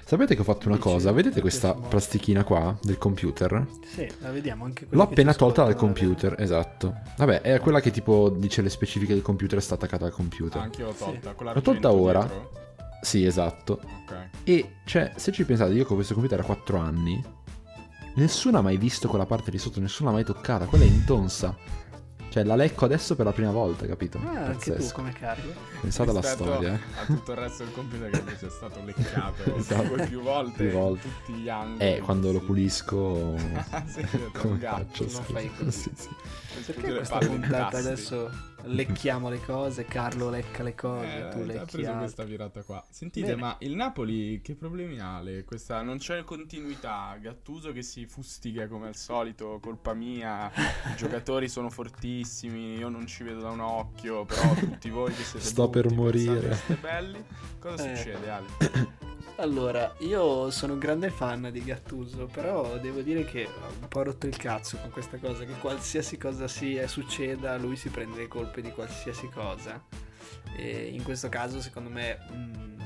Sapete 0.04 0.34
che 0.34 0.40
ho 0.40 0.44
fatto 0.44 0.66
una 0.66 0.76
Dici? 0.76 0.88
cosa? 0.88 1.12
Vedete 1.12 1.40
questa 1.40 1.74
plastichina 1.74 2.42
qua 2.42 2.76
del 2.82 2.98
computer? 2.98 3.64
Sì, 3.84 4.08
la 4.18 4.30
vediamo 4.32 4.64
anche 4.64 4.86
quella 4.86 5.02
L'ho 5.02 5.08
che 5.08 5.14
appena 5.14 5.34
tolta 5.34 5.62
dal 5.62 5.76
computer, 5.76 6.34
esatto. 6.40 6.92
Vabbè, 7.18 7.42
è 7.42 7.60
quella 7.60 7.80
che 7.80 7.92
tipo 7.92 8.28
dice 8.30 8.62
le 8.62 8.68
specifiche 8.70 9.12
del 9.14 9.22
computer 9.22 9.58
e 9.58 9.60
sta 9.60 9.74
attaccata 9.74 10.06
al 10.06 10.10
Ah, 10.10 10.14
computer. 10.14 10.60
anche 10.60 10.80
io 10.80 10.86
l'ho 10.88 10.92
tolta. 10.94 11.34
Con 11.34 11.46
L'ho 11.52 11.60
tolta 11.62 11.92
ora. 11.92 12.20
dietro. 12.24 12.50
Sì, 13.00 13.24
esatto. 13.24 13.80
Ok. 14.02 14.28
E 14.42 14.72
cioè, 14.84 15.12
se 15.14 15.30
ci 15.30 15.44
pensate, 15.44 15.72
io 15.74 15.84
con 15.84 15.94
questo 15.94 16.14
computer 16.14 16.40
a 16.40 16.44
4 16.44 16.78
anni, 16.78 17.22
nessuno 18.16 18.58
ha 18.58 18.62
mai 18.62 18.76
visto 18.76 19.08
quella 19.08 19.26
parte 19.26 19.50
di 19.50 19.58
sotto, 19.58 19.80
nessuno 19.80 20.10
l'ha 20.10 20.16
mai 20.16 20.24
toccata. 20.24 20.66
Quella 20.66 20.84
è 20.84 20.88
intonsa. 20.88 21.56
Cioè, 22.28 22.44
la 22.44 22.54
lecco 22.56 22.84
adesso 22.84 23.16
per 23.16 23.24
la 23.24 23.32
prima 23.32 23.50
volta, 23.50 23.86
capito? 23.86 24.18
Ah, 24.22 24.28
anche 24.28 24.64
tu 24.64 24.72
Pazzesco. 24.72 24.94
come 24.94 25.10
carico? 25.12 25.48
Pensate 25.80 26.10
alla 26.10 26.20
storia, 26.20 26.74
eh. 26.74 26.80
A 27.00 27.04
tutto 27.06 27.32
il 27.32 27.38
resto 27.38 27.64
del 27.64 27.72
computer 27.72 28.10
che 28.10 28.18
invece 28.18 28.46
è 28.48 28.50
stato 28.50 28.82
leccato 28.84 29.42
Esatto. 29.56 30.04
più 30.06 30.20
volte. 30.20 30.64
Più 30.66 30.76
volte. 30.76 31.08
Tutti 31.08 31.32
gli 31.38 31.48
angoli. 31.48 31.78
Eh, 31.94 32.00
quando 32.00 32.32
lo 32.32 32.40
sì. 32.40 32.44
pulisco... 32.44 33.36
Sì, 33.86 34.00
un 34.00 34.30
come 34.34 34.58
gatto, 34.58 34.84
faccio? 34.84 35.02
non 35.04 35.10
scusa? 35.12 35.22
fai 35.32 35.50
così. 35.56 35.70
Sì, 35.70 35.90
sì. 35.96 36.08
Perché 36.66 36.86
le 36.88 36.96
questa 36.96 37.18
puntata 37.18 37.78
adesso 37.78 38.30
lecchiamo 38.64 39.28
le 39.28 39.40
cose, 39.40 39.84
Carlo 39.84 40.30
lecca 40.30 40.62
le 40.62 40.74
cose, 40.74 41.06
Eh, 41.26 41.28
tu 41.30 41.38
ha 41.38 41.44
lecchi 41.44 41.70
preso 41.72 41.88
altro. 41.88 41.98
questa 42.02 42.24
virata 42.24 42.62
qua. 42.62 42.84
Sentite, 42.90 43.26
Bene. 43.28 43.40
ma 43.40 43.56
il 43.60 43.74
Napoli 43.74 44.40
che 44.42 44.54
problemi 44.54 44.98
ha? 44.98 45.20
Le- 45.20 45.44
Questa, 45.44 45.82
non 45.82 45.98
c'è 45.98 46.24
continuità. 46.24 47.16
Gattuso 47.20 47.72
che 47.72 47.82
si 47.82 48.06
fustiga 48.06 48.66
come 48.68 48.88
al 48.88 48.96
solito, 48.96 49.58
colpa 49.60 49.94
mia. 49.94 50.46
I 50.48 50.96
giocatori 50.96 51.48
sono 51.48 51.70
fortissimi, 51.70 52.76
io 52.76 52.88
non 52.88 53.06
ci 53.06 53.22
vedo 53.24 53.40
da 53.40 53.50
un 53.50 53.60
occhio, 53.60 54.24
però 54.24 54.52
tutti 54.54 54.90
voi 54.90 55.12
che 55.12 55.22
siete 55.22 55.44
Sto 55.46 55.68
per 55.70 55.90
morire. 55.92 56.40
pensate 56.40 56.48
che 56.48 56.54
siete 56.66 56.80
belli. 56.80 57.24
Cosa 57.58 57.90
Eh. 57.90 57.96
succede, 57.96 58.30
Ale? 58.30 58.46
Allora, 59.38 59.94
io 59.98 60.50
sono 60.50 60.72
un 60.74 60.78
grande 60.78 61.10
fan 61.10 61.48
di 61.52 61.62
Gattuso, 61.62 62.26
però 62.26 62.78
devo 62.78 63.00
dire 63.02 63.24
che 63.24 63.44
ho 63.46 63.68
un 63.80 63.88
po' 63.88 64.02
rotto 64.02 64.26
il 64.26 64.36
cazzo 64.36 64.78
con 64.78 64.90
questa 64.90 65.18
cosa, 65.18 65.44
che 65.44 65.52
qualsiasi 65.60 66.16
cosa 66.16 66.48
sia 66.48 66.86
succeda, 66.88 67.56
lui 67.58 67.76
si 67.76 67.90
prende 67.90 68.16
le 68.18 68.28
colpe 68.28 68.62
di 68.62 68.70
qualsiasi 68.72 69.28
cosa. 69.28 69.82
E 70.56 70.86
in 70.86 71.02
questo 71.02 71.28
caso, 71.28 71.60
secondo 71.60 71.90
me, 71.90 72.18
mm, 72.32 72.78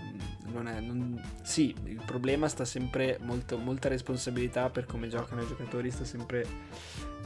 non 0.53 0.67
è... 0.67 0.81
non- 0.81 1.23
Sì, 1.43 1.75
il 1.85 2.03
problema 2.05 2.49
sta 2.49 2.65
sempre, 2.65 3.19
molto, 3.21 3.57
molta 3.59 3.89
responsabilità 3.89 4.71
per 4.71 4.87
come 4.87 5.09
giocano 5.09 5.43
i 5.43 5.47
giocatori, 5.47 5.91
sta 5.91 6.05
sempre 6.05 6.45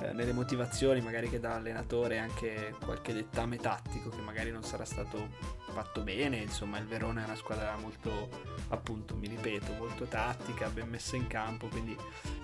eh, 0.01 0.13
nelle 0.13 0.33
motivazioni, 0.33 1.01
magari 1.01 1.29
che 1.29 1.41
dà 1.41 1.51
l'allenatore, 1.51 2.19
anche 2.19 2.75
qualche 2.85 3.13
dettame 3.13 3.57
tattico 3.57 4.09
che 4.11 4.21
magari 4.21 4.51
non 4.51 4.63
sarà 4.63 4.85
stato 4.85 5.63
fatto 5.75 6.03
bene, 6.03 6.37
insomma 6.37 6.79
il 6.79 6.87
Verona 6.87 7.23
è 7.23 7.25
una 7.25 7.35
squadra 7.35 7.77
molto 7.81 8.29
appunto, 8.69 9.17
mi 9.17 9.27
ripeto, 9.27 9.73
molto 9.79 10.05
tattica, 10.05 10.69
ben 10.69 10.89
messa 10.89 11.17
in 11.17 11.27
campo, 11.27 11.67
quindi 11.67 11.97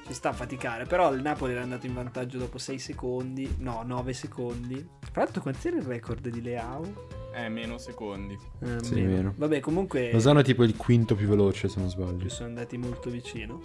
ci 0.07 0.12
sta 0.12 0.30
a 0.30 0.33
faticare. 0.33 0.85
Però 0.85 1.12
il 1.14 1.23
Napoli 1.23 1.52
era 1.52 1.62
andato 1.62 1.87
in 1.87 1.95
vantaggio 1.95 2.38
dopo 2.38 2.59
6 2.59 2.78
secondi, 2.78 3.54
no, 3.59 3.83
9 3.85 4.12
secondi. 4.12 4.85
Tra 5.12 5.23
l'altro, 5.23 5.42
quant'era 5.42 5.76
il 5.76 5.85
record 5.85 6.28
di 6.28 6.42
Leao? 6.42 7.19
Eh, 7.33 7.49
meno 7.49 7.78
secondi. 7.78 8.37
Eh, 8.61 8.83
Sì, 8.83 9.00
meno. 9.02 9.33
Vabbè, 9.37 9.61
comunque 9.61 10.11
Lozano 10.11 10.40
è 10.40 10.45
tipo 10.45 10.64
il 10.64 10.76
quinto 10.76 11.14
più 11.14 11.28
veloce, 11.28 11.69
se 11.69 11.78
non 11.78 11.88
ci 11.88 11.97
sbaglio. 11.97 12.28
sono 12.28 12.49
andati 12.49 12.76
molto 12.76 13.09
vicino. 13.11 13.61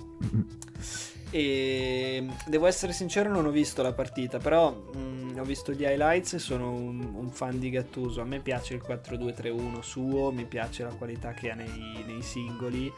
E 1.32 2.26
devo 2.46 2.68
essere 2.68 2.94
sincero, 2.94 3.30
non 3.30 3.46
ho 3.46 3.52
visto 3.52 3.82
la 3.82 3.94
partita, 3.94 4.38
però 4.38 4.72
mh, 4.72 5.38
ho 5.38 5.44
visto 5.44 5.74
gli 5.74 5.84
highlights 5.84 6.34
e 6.34 6.40
sono 6.40 6.72
un, 6.72 7.14
un 7.16 7.30
fan 7.30 7.60
di 7.60 7.70
Gattuso. 7.70 8.22
A 8.22 8.26
me 8.26 8.40
piace 8.40 8.76
il 8.76 8.84
4-2-3-1 8.88 9.80
suo, 9.82 10.32
mi 10.32 10.46
piace 10.46 10.84
la 10.84 10.94
qualità 10.94 11.34
che 11.34 11.52
ha 11.52 11.56
nei, 11.56 12.04
nei 12.06 12.22
singoli. 12.22 12.92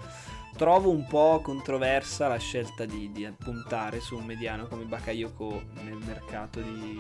Trovo 0.58 0.90
un 0.90 1.06
po' 1.06 1.40
controversa 1.44 2.28
la 2.28 2.40
scelta 2.40 2.86
di, 2.86 3.12
di 3.12 3.32
puntare 3.38 4.00
su 4.00 4.18
un 4.18 4.26
mediano 4.26 4.66
come 4.66 4.86
Bakayoko 4.86 5.66
nel 5.84 6.00
mercato 6.04 6.60
di, 6.60 7.00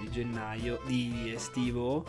di 0.00 0.10
gennaio, 0.10 0.80
di 0.86 1.32
estivo, 1.32 2.04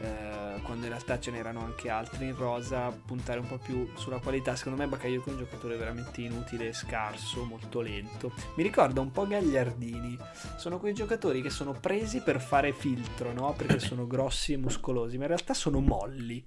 eh, 0.00 0.60
quando 0.62 0.86
in 0.86 0.88
realtà 0.88 1.20
ce 1.20 1.30
n'erano 1.30 1.60
anche 1.60 1.88
altri 1.90 2.26
in 2.26 2.34
rosa, 2.34 2.90
puntare 2.90 3.38
un 3.38 3.46
po' 3.46 3.58
più 3.58 3.88
sulla 3.94 4.18
qualità. 4.18 4.56
Secondo 4.56 4.80
me 4.80 4.88
Bakayoko 4.88 5.28
è 5.28 5.32
un 5.34 5.38
giocatore 5.38 5.76
veramente 5.76 6.22
inutile 6.22 6.72
scarso, 6.72 7.44
molto 7.44 7.80
lento. 7.80 8.32
Mi 8.56 8.64
ricorda 8.64 9.00
un 9.00 9.12
po' 9.12 9.28
Gagliardini. 9.28 10.18
Sono 10.56 10.80
quei 10.80 10.92
giocatori 10.92 11.40
che 11.40 11.50
sono 11.50 11.70
presi 11.70 12.20
per 12.20 12.40
fare 12.40 12.72
filtro, 12.72 13.32
no? 13.32 13.54
Perché 13.56 13.78
sono 13.80 14.08
grossi 14.08 14.54
e 14.54 14.56
muscolosi, 14.56 15.16
ma 15.18 15.22
in 15.22 15.28
realtà 15.28 15.54
sono 15.54 15.78
molli. 15.78 16.44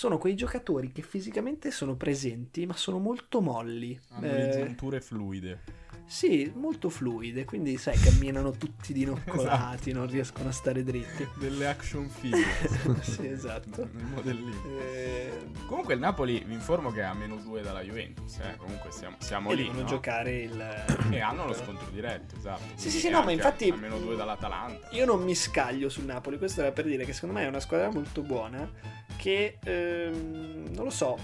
Sono 0.00 0.16
quei 0.16 0.34
giocatori 0.34 0.92
che 0.92 1.02
fisicamente 1.02 1.70
sono 1.70 1.94
presenti, 1.94 2.64
ma 2.64 2.72
sono 2.74 2.96
molto 2.96 3.42
molli. 3.42 4.00
Hanno 4.12 4.26
Eh, 4.28 4.32
le 4.46 4.50
giunture 4.50 4.98
fluide. 5.02 5.60
Sì, 6.06 6.50
molto 6.56 6.88
fluide, 6.88 7.44
quindi 7.44 7.76
sai, 7.76 7.98
camminano 7.98 8.52
tutti 8.52 8.94
dinoccolati, 8.94 9.90
Esatto. 9.90 9.98
non 9.98 10.06
riescono 10.10 10.48
a 10.48 10.52
stare 10.52 10.84
dritti. 10.84 11.28
Delle 11.38 11.66
action 11.66 12.08
figure. 12.08 12.42
sì, 13.02 13.26
esatto. 13.26 13.90
Nel 13.92 14.04
modellino. 14.06 14.62
Eh, 14.80 15.32
Comunque 15.66 15.92
il 15.92 16.00
Napoli, 16.00 16.42
vi 16.46 16.54
informo 16.54 16.90
che 16.90 17.00
è 17.00 17.04
a 17.04 17.12
meno 17.12 17.36
2 17.36 17.60
dalla 17.60 17.82
Juventus, 17.82 18.38
eh. 18.38 18.56
Comunque 18.56 18.90
siamo, 18.92 19.16
siamo 19.20 19.50
e 19.50 19.54
lì, 19.54 19.62
devono 19.64 19.82
no? 19.82 19.86
giocare 19.86 20.40
il... 20.40 20.84
E 21.10 21.20
hanno 21.20 21.44
lo 21.44 21.52
scontro 21.52 21.90
diretto, 21.90 22.36
esatto. 22.36 22.62
Sì, 22.74 22.88
sì, 22.88 23.00
sì, 23.00 23.10
no, 23.10 23.22
ma 23.22 23.32
infatti- 23.32 23.68
A 23.68 23.76
meno 23.76 23.98
2 23.98 24.16
dall'Atalanta. 24.16 24.88
Io 24.92 25.04
non 25.04 25.22
mi 25.22 25.34
scaglio 25.34 25.90
sul 25.90 26.04
Napoli, 26.04 26.38
questo 26.38 26.62
era 26.62 26.72
per 26.72 26.86
dire 26.86 27.04
che 27.04 27.12
secondo 27.12 27.34
me 27.34 27.44
è 27.44 27.48
una 27.48 27.60
squadra 27.60 27.90
molto 27.90 28.22
buona 28.22 28.98
che, 29.16 29.58
ehm, 29.90 30.68
non 30.74 30.84
lo 30.84 30.90
so, 30.90 31.18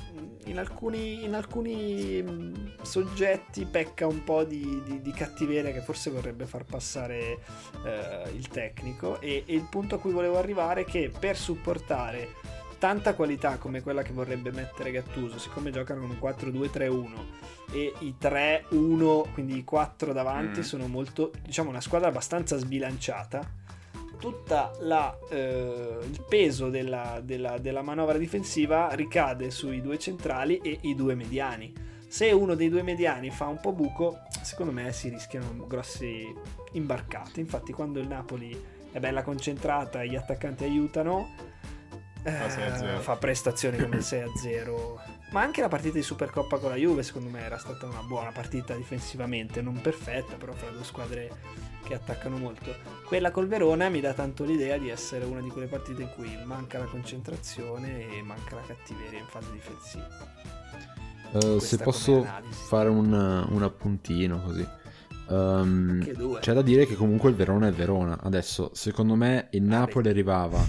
in 0.44 0.58
alcuni, 0.58 1.24
in 1.24 1.34
alcuni 1.34 2.74
soggetti 2.82 3.64
pecca 3.64 4.06
un 4.06 4.22
po' 4.24 4.44
di, 4.44 4.82
di- 4.84 5.00
di 5.00 5.10
cattiveria 5.12 5.72
che 5.72 5.80
forse 5.80 6.10
vorrebbe 6.10 6.46
far 6.46 6.64
passare 6.64 7.38
eh, 7.84 8.30
il 8.34 8.48
tecnico 8.48 9.20
e, 9.20 9.42
e 9.46 9.54
il 9.54 9.66
punto 9.68 9.96
a 9.96 9.98
cui 9.98 10.12
volevo 10.12 10.38
arrivare 10.38 10.82
è 10.82 10.84
che 10.84 11.10
per 11.16 11.36
supportare 11.36 12.28
tanta 12.78 13.14
qualità 13.14 13.56
come 13.56 13.80
quella 13.82 14.02
che 14.02 14.12
vorrebbe 14.12 14.52
mettere 14.52 14.90
Gattuso, 14.90 15.38
siccome 15.38 15.70
giocano 15.70 16.00
con 16.00 16.10
un 16.10 16.18
4-2-3-1 16.20 17.08
e 17.72 17.92
i 18.00 18.14
3-1, 18.20 19.32
quindi 19.32 19.56
i 19.56 19.64
4 19.64 20.12
davanti, 20.12 20.60
Mm. 20.60 20.62
sono 20.62 20.86
molto, 20.86 21.32
diciamo, 21.42 21.70
una 21.70 21.80
squadra 21.80 22.08
abbastanza 22.08 22.56
sbilanciata. 22.58 23.64
Tutta 24.18 24.72
la, 24.80 25.16
eh, 25.30 25.98
il 26.02 26.24
peso 26.28 26.68
della, 26.70 27.20
della- 27.22 27.58
della 27.58 27.82
manovra 27.82 28.16
difensiva 28.18 28.88
ricade 28.92 29.50
sui 29.50 29.80
due 29.82 29.98
centrali 29.98 30.58
e 30.58 30.78
i 30.82 30.94
due 30.94 31.14
mediani. 31.14 31.72
Se 32.08 32.30
uno 32.32 32.54
dei 32.54 32.68
due 32.68 32.82
mediani 32.82 33.30
fa 33.30 33.46
un 33.46 33.60
po' 33.60 33.72
buco, 33.72 34.20
secondo 34.42 34.72
me 34.72 34.92
si 34.92 35.08
rischiano 35.08 35.66
grossi 35.66 36.24
imbarcate. 36.72 37.40
Infatti, 37.40 37.72
quando 37.72 37.98
il 38.00 38.06
Napoli 38.08 38.58
è 38.92 38.98
bella 39.00 39.22
concentrata 39.22 40.02
e 40.02 40.08
gli 40.08 40.16
attaccanti 40.16 40.64
aiutano, 40.64 41.34
Fa 42.22 42.48
6-0. 42.48 42.96
eh, 42.96 43.00
fa 43.00 43.16
prestazioni 43.16 43.76
come 43.78 43.96
il 43.96 44.02
6-0. 44.02 44.98
Ma 45.30 45.42
anche 45.42 45.60
la 45.60 45.68
partita 45.68 45.94
di 45.94 46.02
Supercoppa 46.02 46.58
con 46.58 46.70
la 46.70 46.76
Juve, 46.76 47.02
secondo 47.02 47.28
me, 47.28 47.40
era 47.40 47.58
stata 47.58 47.86
una 47.86 48.02
buona 48.02 48.30
partita 48.32 48.74
difensivamente, 48.74 49.60
non 49.60 49.80
perfetta, 49.80 50.36
però 50.36 50.52
fra 50.52 50.70
due 50.70 50.84
squadre 50.84 51.30
che 51.86 51.94
attaccano 51.94 52.36
molto. 52.36 52.74
Quella 53.04 53.30
col 53.30 53.46
Verona 53.46 53.88
mi 53.88 54.00
dà 54.00 54.12
tanto 54.12 54.44
l'idea 54.44 54.76
di 54.76 54.88
essere 54.88 55.24
una 55.24 55.40
di 55.40 55.48
quelle 55.48 55.68
partite 55.68 56.02
in 56.02 56.10
cui 56.14 56.36
manca 56.44 56.78
la 56.78 56.86
concentrazione 56.86 58.16
e 58.16 58.22
manca 58.22 58.56
la 58.56 58.62
cattiveria 58.62 59.20
in 59.20 59.26
fase 59.26 59.52
difensiva. 59.52 60.08
Questa 61.30 61.58
se 61.60 61.78
posso 61.78 62.26
fare 62.50 62.88
un, 62.88 63.12
un 63.12 63.62
appuntino 63.62 64.40
così. 64.42 64.66
Due. 65.26 66.38
c'è 66.38 66.52
da 66.52 66.62
dire 66.62 66.86
che 66.86 66.94
comunque 66.94 67.30
il 67.30 67.36
Verona 67.36 67.66
è 67.66 67.70
il 67.70 67.74
Verona. 67.74 68.18
Adesso, 68.20 68.70
secondo 68.74 69.14
me, 69.14 69.48
il 69.52 69.62
Napoli 69.62 70.08
arrivava 70.08 70.64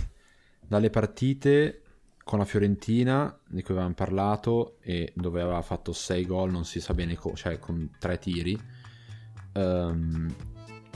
dalle 0.60 0.90
partite 0.90 1.82
con 2.24 2.40
la 2.40 2.46
Fiorentina, 2.46 3.40
di 3.48 3.62
cui 3.62 3.74
avevamo 3.74 3.94
parlato, 3.94 4.78
e 4.82 5.14
dove 5.16 5.42
aveva 5.42 5.62
fatto 5.62 5.94
6 5.94 6.26
gol, 6.26 6.52
non 6.52 6.66
si 6.66 6.82
sa 6.82 6.94
bene, 6.94 7.16
co- 7.16 7.36
cioè 7.36 7.60
con 7.60 7.90
3 7.98 8.20
tiri. 8.20 8.60
Ehm, 9.54 10.36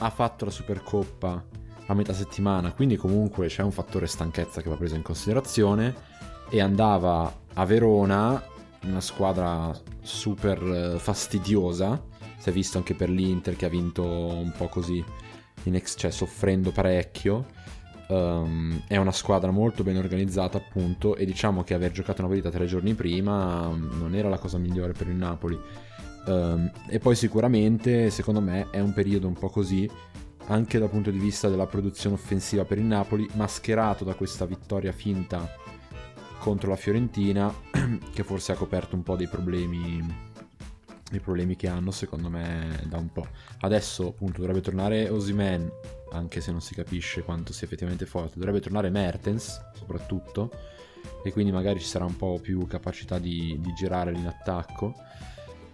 ha 0.02 0.10
fatto 0.10 0.46
la 0.46 0.52
Supercoppa 0.52 1.46
a 1.88 1.94
metà 1.94 2.14
settimana, 2.14 2.74
quindi 2.74 2.96
comunque 2.96 3.48
c'è 3.48 3.62
un 3.62 3.72
fattore 3.72 4.08
stanchezza 4.08 4.62
che 4.62 4.70
va 4.70 4.76
preso 4.76 4.96
in 4.96 5.02
considerazione. 5.02 6.10
E 6.50 6.60
andava 6.60 7.34
a 7.54 7.66
Verona, 7.66 8.44
una 8.84 9.02
squadra 9.02 9.72
super 10.02 10.62
eh, 10.62 11.00
fastidiosa. 11.00 12.02
Si 12.38 12.50
è 12.50 12.52
visto 12.52 12.78
anche 12.78 12.94
per 12.94 13.10
l'Inter 13.10 13.56
che 13.56 13.66
ha 13.66 13.70
vinto 13.70 14.04
un 14.04 14.52
po' 14.58 14.68
così, 14.68 15.04
in 15.64 15.76
ex- 15.76 15.96
cioè 15.98 16.12
soffrendo 16.12 16.72
parecchio. 16.72 17.46
Ehm, 18.08 18.84
è 18.88 18.98
una 18.98 19.12
squadra 19.12 19.52
molto 19.52 19.84
ben 19.84 19.98
organizzata, 19.98 20.58
appunto. 20.58 21.16
E 21.16 21.26
diciamo 21.26 21.64
che 21.64 21.74
aver 21.74 21.92
giocato 21.92 22.22
una 22.22 22.30
partita 22.30 22.50
tre 22.50 22.66
giorni 22.66 22.94
prima 22.96 23.70
mm, 23.70 24.00
non 24.00 24.16
era 24.16 24.28
la 24.28 24.40
cosa 24.40 24.58
migliore 24.58 24.94
per 24.94 25.08
il 25.08 25.16
Napoli. 25.16 25.58
Ehm, 26.28 26.72
e 26.88 27.00
poi 27.00 27.16
sicuramente, 27.16 28.10
secondo 28.10 28.42
me, 28.42 28.70
è 28.70 28.80
un 28.80 28.94
periodo 28.94 29.28
un 29.28 29.34
po' 29.34 29.50
così, 29.50 29.90
anche 30.48 30.80
dal 30.80 30.90
punto 30.90 31.12
di 31.12 31.20
vista 31.20 31.50
della 31.50 31.68
produzione 31.68 32.16
offensiva 32.16 32.66
per 32.66 32.78
il 32.78 32.86
Napoli, 32.86 33.28
mascherato 33.34 34.04
da 34.04 34.14
questa 34.14 34.46
vittoria 34.46 34.92
finta 34.92 35.50
contro 36.40 36.70
la 36.70 36.76
Fiorentina, 36.76 37.54
che 38.14 38.24
forse 38.24 38.52
ha 38.52 38.56
coperto 38.56 38.96
un 38.96 39.04
po' 39.04 39.16
dei 39.16 39.28
problemi, 39.28 40.04
dei 41.10 41.20
problemi 41.20 41.56
che 41.56 41.68
hanno, 41.68 41.92
secondo 41.92 42.30
me, 42.30 42.84
da 42.88 42.98
un 42.98 43.12
po'. 43.12 43.28
Adesso, 43.60 44.08
appunto, 44.08 44.40
dovrebbe 44.40 44.62
tornare 44.62 45.08
Osimen, 45.10 45.70
anche 46.14 46.42
se 46.42 46.52
non 46.52 46.62
si 46.62 46.74
capisce 46.74 47.22
quanto 47.22 47.54
sia 47.54 47.68
effettivamente 47.68 48.06
forte. 48.06 48.40
Dovrebbe 48.40 48.60
tornare 48.60 48.90
Mertens, 48.90 49.62
soprattutto, 49.76 50.52
e 51.24 51.32
quindi 51.32 51.52
magari 51.52 51.80
ci 51.80 51.86
sarà 51.86 52.06
un 52.06 52.18
po' 52.18 52.40
più 52.42 52.66
capacità 52.66 53.20
di, 53.20 53.58
di 53.60 53.74
girare 53.74 54.12
in 54.12 54.26
attacco. 54.26 54.96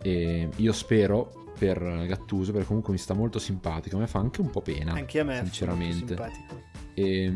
E 0.08 0.50
io 0.56 0.72
spero 0.72 1.52
per 1.60 1.80
Gattuso, 2.06 2.52
perché 2.52 2.68
comunque 2.68 2.94
mi 2.94 3.00
sta 3.00 3.14
molto 3.14 3.40
simpatico, 3.40 3.98
a 3.98 4.00
me 4.00 4.08
fa 4.08 4.20
anche 4.20 4.40
un 4.42 4.50
po' 4.50 4.62
pena, 4.62 4.94
Anche 4.94 5.20
a 5.20 5.24
me 5.24 5.42
sinceramente. 5.44 6.16
E, 6.94 7.28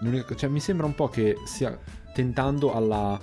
l'unica- 0.00 0.34
cioè, 0.36 0.48
mi 0.48 0.60
sembra 0.60 0.86
un 0.86 0.94
po' 0.94 1.08
che 1.08 1.36
stia 1.44 1.76
tentando 2.14 2.72
alla, 2.72 3.18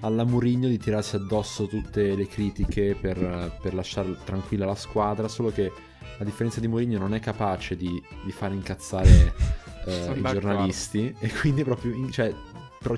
alla 0.00 0.24
Murigno 0.24 0.68
di 0.68 0.76
tirarsi 0.78 1.16
addosso 1.16 1.66
tutte 1.66 2.14
le 2.14 2.26
critiche 2.26 2.94
per, 3.00 3.58
per 3.62 3.74
lasciare 3.74 4.16
tranquilla 4.24 4.66
la 4.66 4.74
squadra, 4.74 5.28
solo 5.28 5.50
che 5.50 5.72
a 6.18 6.24
differenza 6.24 6.60
di 6.60 6.68
Mourinho 6.68 6.98
non 6.98 7.14
è 7.14 7.20
capace 7.20 7.74
di, 7.76 7.90
di 8.24 8.32
far 8.32 8.52
incazzare 8.52 9.32
eh, 9.86 10.12
i 10.14 10.22
giornalisti 10.22 11.14
e 11.18 11.30
quindi 11.40 11.64
proprio 11.64 11.94
in- 11.94 12.10
cioè, 12.12 12.32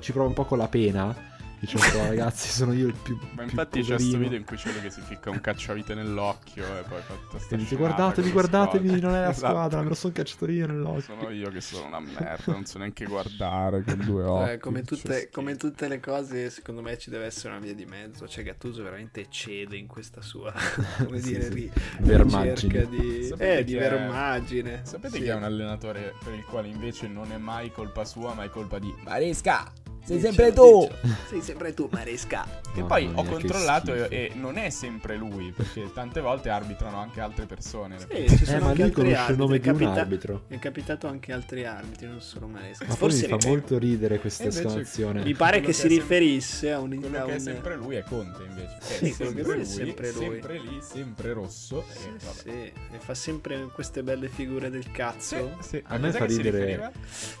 ci 0.01 0.11
prova 0.11 0.27
un 0.27 0.33
po' 0.33 0.45
con 0.45 0.57
la 0.57 0.67
pena. 0.67 1.28
Dice 1.59 1.75
un 1.75 1.83
po' 1.91 1.97
ragazzi 2.07 2.47
sono 2.49 2.71
io 2.73 2.87
il 2.87 2.93
più... 2.93 3.17
Ma 3.35 3.41
più 3.41 3.43
infatti 3.43 3.81
c'è 3.81 3.87
poverino." 3.87 3.95
questo 3.97 4.17
video 4.17 4.37
in 4.37 4.45
cui 4.45 4.55
c'è 4.55 4.71
lui 4.71 4.81
che 4.81 4.89
si 4.89 5.01
ficca 5.01 5.29
un 5.29 5.41
cacciavite 5.41 5.93
nell'occhio 5.93 6.63
e 6.63 6.83
poi 6.87 7.01
fa 7.01 7.13
tutta 7.15 7.37
sta 7.39 7.55
E 7.55 7.57
dice 7.57 7.75
guardatevi, 7.75 8.31
guardatevi, 8.31 8.87
squadre." 8.87 9.07
non 9.07 9.15
è 9.15 9.21
la 9.21 9.29
Esatto. 9.31 9.47
squadra, 9.53 9.81
me 9.81 9.87
lo 9.89 9.93
sono 9.95 10.13
cacciato 10.13 10.49
io 10.49 10.67
nell'occhio. 10.67 11.01
Sono 11.01 11.29
io 11.31 11.49
che 11.49 11.59
sono 11.61 11.87
una 11.87 11.99
merda, 11.99 12.51
non 12.53 12.65
so 12.65 12.77
neanche 12.77 13.05
guardare 13.05 13.83
con 13.83 13.97
due 14.05 14.23
occhi. 14.23 14.51
Eh, 14.51 14.57
come, 14.59 14.79
faccio 14.83 14.95
tutte, 14.95 15.29
come 15.31 15.55
tutte 15.57 15.87
le 15.89 15.99
cose, 15.99 16.49
secondo 16.49 16.81
me 16.81 16.97
ci 16.97 17.09
deve 17.09 17.25
essere 17.25 17.49
una 17.49 17.59
via 17.59 17.73
di 17.75 17.85
mezzo. 17.85 18.25
Cioè, 18.27 18.43
Gattuso 18.45 18.81
veramente 18.83 19.27
cede 19.29 19.75
in 19.75 19.87
questa 19.87 20.21
sua 20.21 20.53
come 21.03 21.19
Sì, 21.19 21.27
dire, 21.33 21.43
sì. 21.43 21.49
ri- 21.53 21.71
Vermaggine. 21.99 22.53
ricerca 22.53 22.85
di, 22.85 23.23
Sapete 23.25 23.57
eh, 23.57 23.63
di 23.65 23.73
vermaggine. 23.75 24.79
Sapete 24.83 25.17
Sì. 25.17 25.23
che 25.23 25.31
è 25.31 25.35
un 25.35 25.43
allenatore 25.43 26.13
per 26.23 26.33
il 26.33 26.43
quale 26.45 26.69
invece 26.69 27.07
non 27.07 27.31
è 27.33 27.37
mai 27.37 27.69
colpa 27.71 28.05
sua, 28.05 28.33
ma 28.33 28.43
è 28.45 28.49
colpa 28.49 28.79
di 28.79 28.93
Maresca. 29.03 29.71
Sei 30.09 30.19
sempre 30.19 30.53
tu. 30.53 30.89
Sei 31.29 31.41
sempre 31.41 31.73
tu, 31.73 31.87
Maresca. 31.91 32.47
Che 32.69 32.83
poi 32.83 33.07
mia, 33.07 33.17
ho 33.17 33.23
che 33.23 33.29
controllato 33.29 33.93
e, 33.95 34.07
e 34.11 34.31
non 34.35 34.55
è 34.57 34.69
sempre 34.69 35.17
lui, 35.17 35.51
perché 35.51 35.91
tante 35.91 36.21
volte 36.21 36.49
arbitrano 36.49 36.97
anche 36.99 37.19
altre 37.19 37.47
persone. 37.47 37.97
Sì, 37.97 38.29
ci 38.29 38.45
sono 38.45 38.57
Eh, 38.57 38.59
ma 38.61 38.73
lui 38.75 38.91
conosce 38.91 39.09
il 39.09 39.15
arbitri. 39.17 39.35
nome 39.37 39.55
è 39.55 39.59
di 39.59 39.67
un 39.69 39.73
capita- 39.77 39.99
arbitro. 39.99 40.43
È 40.47 40.59
capitato 40.59 41.07
anche 41.07 41.33
altri 41.33 41.65
arbitri, 41.65 42.05
non 42.07 42.21
solo 42.21 42.45
Maresca. 42.47 42.85
Ma 42.87 42.93
poi 42.95 43.09
mi 43.09 43.15
fa 43.15 43.25
ripeto, 43.25 43.47
molto 43.47 43.77
ridere 43.79 44.19
questa 44.19 44.43
esclamazione. 44.45 45.23
mi 45.23 45.33
pare 45.33 45.59
che 45.61 45.65
che 45.65 45.73
si 45.73 45.87
è 45.87 45.89
sem- 45.89 45.97
riferisse 45.99 46.71
a 46.71 46.79
un, 46.79 46.95
Quello 46.99 47.17
a 47.17 47.23
che 47.25 47.29
è 47.31 47.33
un- 47.33 47.39
sempre 47.39 47.75
lui 47.75 47.95
è 47.95 48.03
Conte 48.03 48.43
invece. 48.43 48.77
Che 48.79 48.85
Sì, 48.85 49.05
è 49.09 49.11
sempre 49.13 49.43
lui 49.43 49.59
è 49.61 49.63
sempre 49.65 50.11
lui. 50.11 50.21
sempre 50.25 50.57
lì, 50.59 50.79
sempre 50.81 51.33
rosso. 51.33 51.85
Sì, 51.89 52.07
e 52.07 52.11
vabbè. 52.23 52.39
sì, 52.39 52.49
e 52.49 52.99
fa 52.99 53.13
sempre 53.15 53.67
queste 53.73 54.03
belle 54.03 54.27
figure 54.27 54.69
del 54.69 54.91
cazzo. 54.91 55.57
Sì, 55.61 55.67
sì. 55.69 55.83
A 55.87 55.97
me 55.97 56.11
cos'è 56.11 56.17
fa 56.19 56.25
ridere-? 56.25 56.91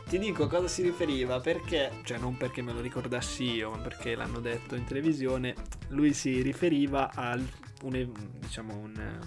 Ti 0.09 0.17
dico 0.17 0.45
a 0.45 0.49
cosa 0.49 0.67
si 0.67 0.81
riferiva 0.81 1.39
perché, 1.39 1.91
cioè 2.03 2.17
non 2.17 2.35
perché 2.35 2.58
me 2.61 2.73
lo 2.73 2.81
ricordassi 2.81 3.43
io, 3.51 3.71
ma 3.71 3.77
perché 3.77 4.15
l'hanno 4.15 4.39
detto 4.39 4.75
in 4.75 4.85
televisione, 4.85 5.55
lui 5.89 6.13
si 6.13 6.41
riferiva 6.41 7.11
al 7.13 7.45
un, 7.83 8.11
diciamo 8.39 8.75
un, 8.75 9.19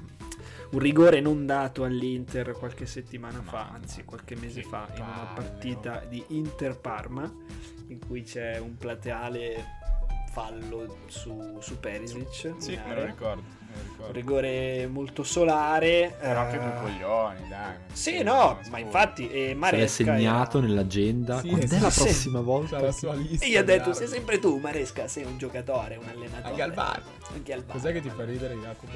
un 0.71 0.79
rigore 0.79 1.21
non 1.21 1.47
dato 1.47 1.85
all'Inter 1.85 2.53
qualche 2.53 2.87
settimana 2.87 3.41
fa, 3.43 3.65
Mamma 3.65 3.75
anzi 3.77 4.05
qualche 4.05 4.37
mese 4.37 4.63
fa, 4.63 4.89
in 4.95 5.03
una 5.03 5.33
partita 5.35 6.05
di 6.09 6.23
Inter-Parma 6.29 7.33
in 7.89 7.99
cui 8.07 8.23
c'è 8.23 8.59
un 8.59 8.77
plateale 8.77 9.81
fallo 10.31 10.99
su, 11.07 11.59
su 11.61 11.79
Perisic. 11.79 12.55
Sì, 12.57 12.79
me 12.87 12.95
lo 12.95 13.05
ricordo. 13.05 13.43
Un 14.07 14.13
rigore 14.13 14.87
molto 14.89 15.23
solare. 15.23 16.17
Però 16.19 16.41
anche 16.41 16.57
eh, 16.57 16.59
due 16.61 16.73
coglioni, 16.81 17.49
dai. 17.49 17.75
Sì, 17.93 18.23
no, 18.23 18.59
ma 18.71 18.79
infatti 18.79 19.29
eh, 19.29 19.31
Se 19.31 19.47
l'è 19.49 19.55
Maresca 19.55 19.89
segnato 19.89 20.59
era- 20.59 20.67
nell'agenda. 20.67 21.41
Sì, 21.41 21.49
Quando 21.49 21.77
è 21.77 21.79
la 21.81 21.91
sì. 21.91 22.03
prossima 22.03 22.41
volta? 22.41 22.77
C'ha 22.77 22.83
la 22.83 22.93
sua 22.93 23.15
lista. 23.15 23.45
E 23.47 23.49
gli 23.51 23.57
ha 23.57 23.63
detto, 23.65 23.93
sei 23.93 24.09
sempre 24.09 24.39
tu, 24.39 24.59
Maresca, 24.59 25.07
sei 25.09 25.25
un 25.25 25.39
giocatore, 25.39 25.97
un 25.97 26.09
allenatore. 26.09 26.49
Anche 26.49 26.63
al 26.63 26.73
bar. 26.73 27.03
Anche 27.35 27.53
al 27.53 27.63
bar. 27.63 27.77
Cos'è 27.77 27.93
che 27.93 28.01
ti 28.01 28.11
fa 28.11 28.25
ridere, 28.25 28.55
Jacopo? 28.55 28.93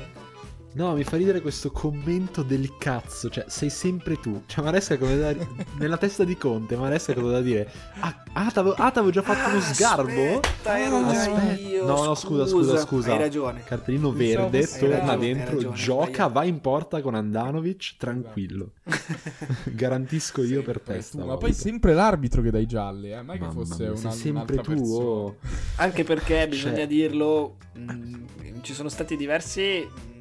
No, 0.76 0.92
mi 0.94 1.04
fa 1.04 1.16
ridere 1.16 1.40
questo 1.40 1.70
commento 1.70 2.42
del 2.42 2.76
cazzo. 2.76 3.30
Cioè, 3.30 3.46
sei 3.48 3.70
sempre 3.70 4.20
tu. 4.20 4.42
Cioè, 4.44 4.62
Maresca 4.62 4.98
come 4.98 5.16
da... 5.16 5.34
nella 5.78 5.96
testa 5.96 6.22
di 6.22 6.36
Conte. 6.36 6.76
Maresca 6.76 7.14
cosa 7.14 7.30
da 7.30 7.40
dire? 7.40 7.70
Ah, 8.00 8.22
ah, 8.34 8.50
t'avevo, 8.50 8.74
ah, 8.74 8.90
t'avevo 8.90 9.10
già 9.10 9.22
fatto 9.22 9.48
uno 9.50 9.60
sgarbo? 9.60 10.10
Aspetta, 10.34 10.78
ero 10.78 11.00
già 11.10 11.20
Aspetta. 11.22 11.52
io. 11.60 11.86
No, 11.86 12.04
no, 12.04 12.14
scusa, 12.14 12.46
scusa, 12.46 12.76
scusa. 12.76 13.12
Hai 13.12 13.18
ragione. 13.18 13.62
Cartellino 13.64 14.10
Pensavo 14.12 14.42
verde, 14.50 14.66
fosse- 14.66 14.78
torna 14.80 14.96
ragione, 14.98 15.18
dentro, 15.18 15.54
ragione, 15.54 15.76
gioca, 15.76 16.26
va 16.26 16.44
in 16.44 16.60
porta 16.60 17.00
con 17.00 17.14
Andanovic, 17.14 17.94
tranquillo. 17.96 18.72
Garantisco 19.72 20.42
io 20.42 20.62
per 20.62 20.80
te. 20.80 21.02
Ma 21.24 21.38
poi 21.38 21.54
sempre 21.54 21.94
l'arbitro 21.94 22.42
che 22.42 22.50
dai 22.50 22.66
gialli, 22.66 23.12
eh? 23.12 23.22
Mai 23.22 23.38
che 23.38 23.46
Mamma 23.46 23.64
fosse 23.64 23.82
mia, 23.82 23.90
una, 23.92 24.10
sei 24.10 24.12
sempre 24.12 24.56
tu. 24.56 24.74
persona. 24.74 25.04
oh. 25.04 25.36
Anche 25.76 26.04
perché 26.04 26.46
bisogna 26.48 26.76
Cioè- 26.76 26.86
dirlo, 26.86 27.56
mh, 27.72 28.16
ci 28.60 28.74
sono 28.74 28.88
stati 28.90 29.16
diversi 29.16 29.88
mh, 29.88 30.15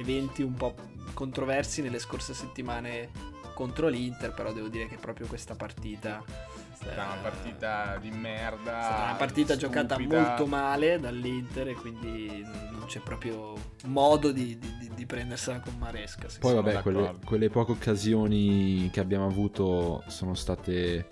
eventi 0.00 0.42
un 0.42 0.54
po' 0.54 0.74
controversi 1.14 1.82
nelle 1.82 1.98
scorse 1.98 2.34
settimane 2.34 3.10
contro 3.54 3.88
l'Inter, 3.88 4.32
però 4.32 4.52
devo 4.52 4.68
dire 4.68 4.86
che 4.88 4.96
proprio 4.96 5.26
questa 5.26 5.54
partita 5.54 6.22
È 6.24 6.74
stata 6.74 7.04
una 7.04 7.20
partita 7.20 7.98
di 8.00 8.10
merda. 8.10 8.78
è 8.80 8.82
stata 8.84 9.02
una 9.04 9.14
partita 9.14 9.56
giocata 9.56 9.94
stupida. 9.96 10.20
molto 10.20 10.46
male 10.46 10.98
dall'Inter 10.98 11.68
e 11.68 11.74
quindi 11.74 12.42
non 12.70 12.84
c'è 12.86 13.00
proprio 13.00 13.52
modo 13.84 14.32
di, 14.32 14.58
di- 14.58 14.90
di- 14.94 15.04
prendersela 15.06 15.60
con 15.60 15.76
Maresca. 15.76 16.28
Poi 16.38 16.54
vabbè, 16.54 16.80
quelle, 16.82 17.16
quelle 17.24 17.50
poche 17.50 17.72
occasioni 17.72 18.88
che 18.92 19.00
abbiamo 19.00 19.26
avuto 19.26 20.04
sono 20.06 20.34
state 20.34 21.06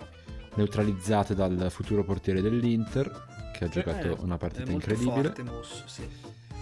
neutralizzate 0.55 1.35
dal 1.35 1.67
futuro 1.69 2.03
portiere 2.03 2.41
dell'Inter, 2.41 3.25
che 3.53 3.65
ha 3.65 3.67
giocato 3.67 4.07
Eh, 4.07 4.15
una 4.21 4.35
è 4.35 4.37
partita 4.39 4.71
molto 4.71 4.89
incredibile. 4.89 5.21
forte 5.33 5.43
mosso, 5.43 5.83
sì. 5.85 6.07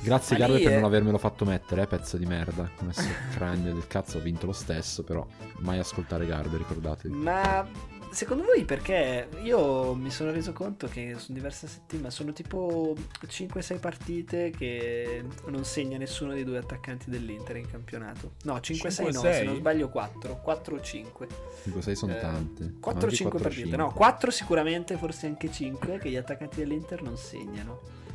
Grazie 0.01 0.37
lì 0.47 0.63
per 0.63 0.73
non 0.73 0.83
avermelo 0.85 1.17
fatto 1.17 1.43
mettere, 1.45 1.81
eh, 1.81 1.87
pezzo 1.87 2.17
di 2.17 2.25
merda. 2.25 2.69
Messo 2.81 3.01
il 3.01 3.15
cranio 3.33 3.73
del 3.73 3.87
cazzo, 3.87 4.17
ho 4.17 4.21
vinto 4.21 4.45
lo 4.45 4.53
stesso, 4.53 5.03
però 5.03 5.25
mai 5.59 5.79
ascoltare 5.79 6.25
Garbe, 6.25 6.57
ricordatevi. 6.57 7.13
Ma 7.13 7.67
secondo 8.09 8.43
voi 8.45 8.63
perché 8.63 9.27
io 9.43 9.93
mi 9.93 10.09
sono 10.09 10.31
reso 10.31 10.53
conto 10.53 10.87
che 10.87 11.15
sono 11.17 11.37
diverse 11.37 11.67
settimane, 11.67 12.09
sono 12.09 12.31
tipo 12.31 12.95
5-6 13.25 13.79
partite 13.79 14.49
che 14.51 15.25
non 15.47 15.65
segna 15.65 15.97
nessuno 15.97 16.31
dei 16.33 16.45
due 16.45 16.57
attaccanti 16.59 17.09
dell'Inter 17.09 17.57
in 17.57 17.69
campionato. 17.69 18.33
No, 18.43 18.55
5-6 18.55 19.11
no, 19.11 19.19
se 19.19 19.41
5-6? 19.41 19.43
non 19.45 19.55
sbaglio 19.57 19.89
4, 19.89 20.39
4 20.41 20.79
5. 20.81 21.27
5-6 21.65 21.91
sono 21.93 22.15
Eh, 22.15 22.19
tante. 22.19 22.63
4-5 22.79 23.23
Anche 23.25 23.37
partite, 23.41 23.69
4-5. 23.69 23.75
no, 23.75 23.91
4 23.91 24.31
sicuramente, 24.31 24.95
forse 24.95 25.25
anche 25.27 25.51
5 25.51 25.97
che 25.97 26.09
gli 26.09 26.15
attaccanti 26.15 26.57
dell'Inter 26.59 27.01
non 27.01 27.17
segnano. 27.17 28.05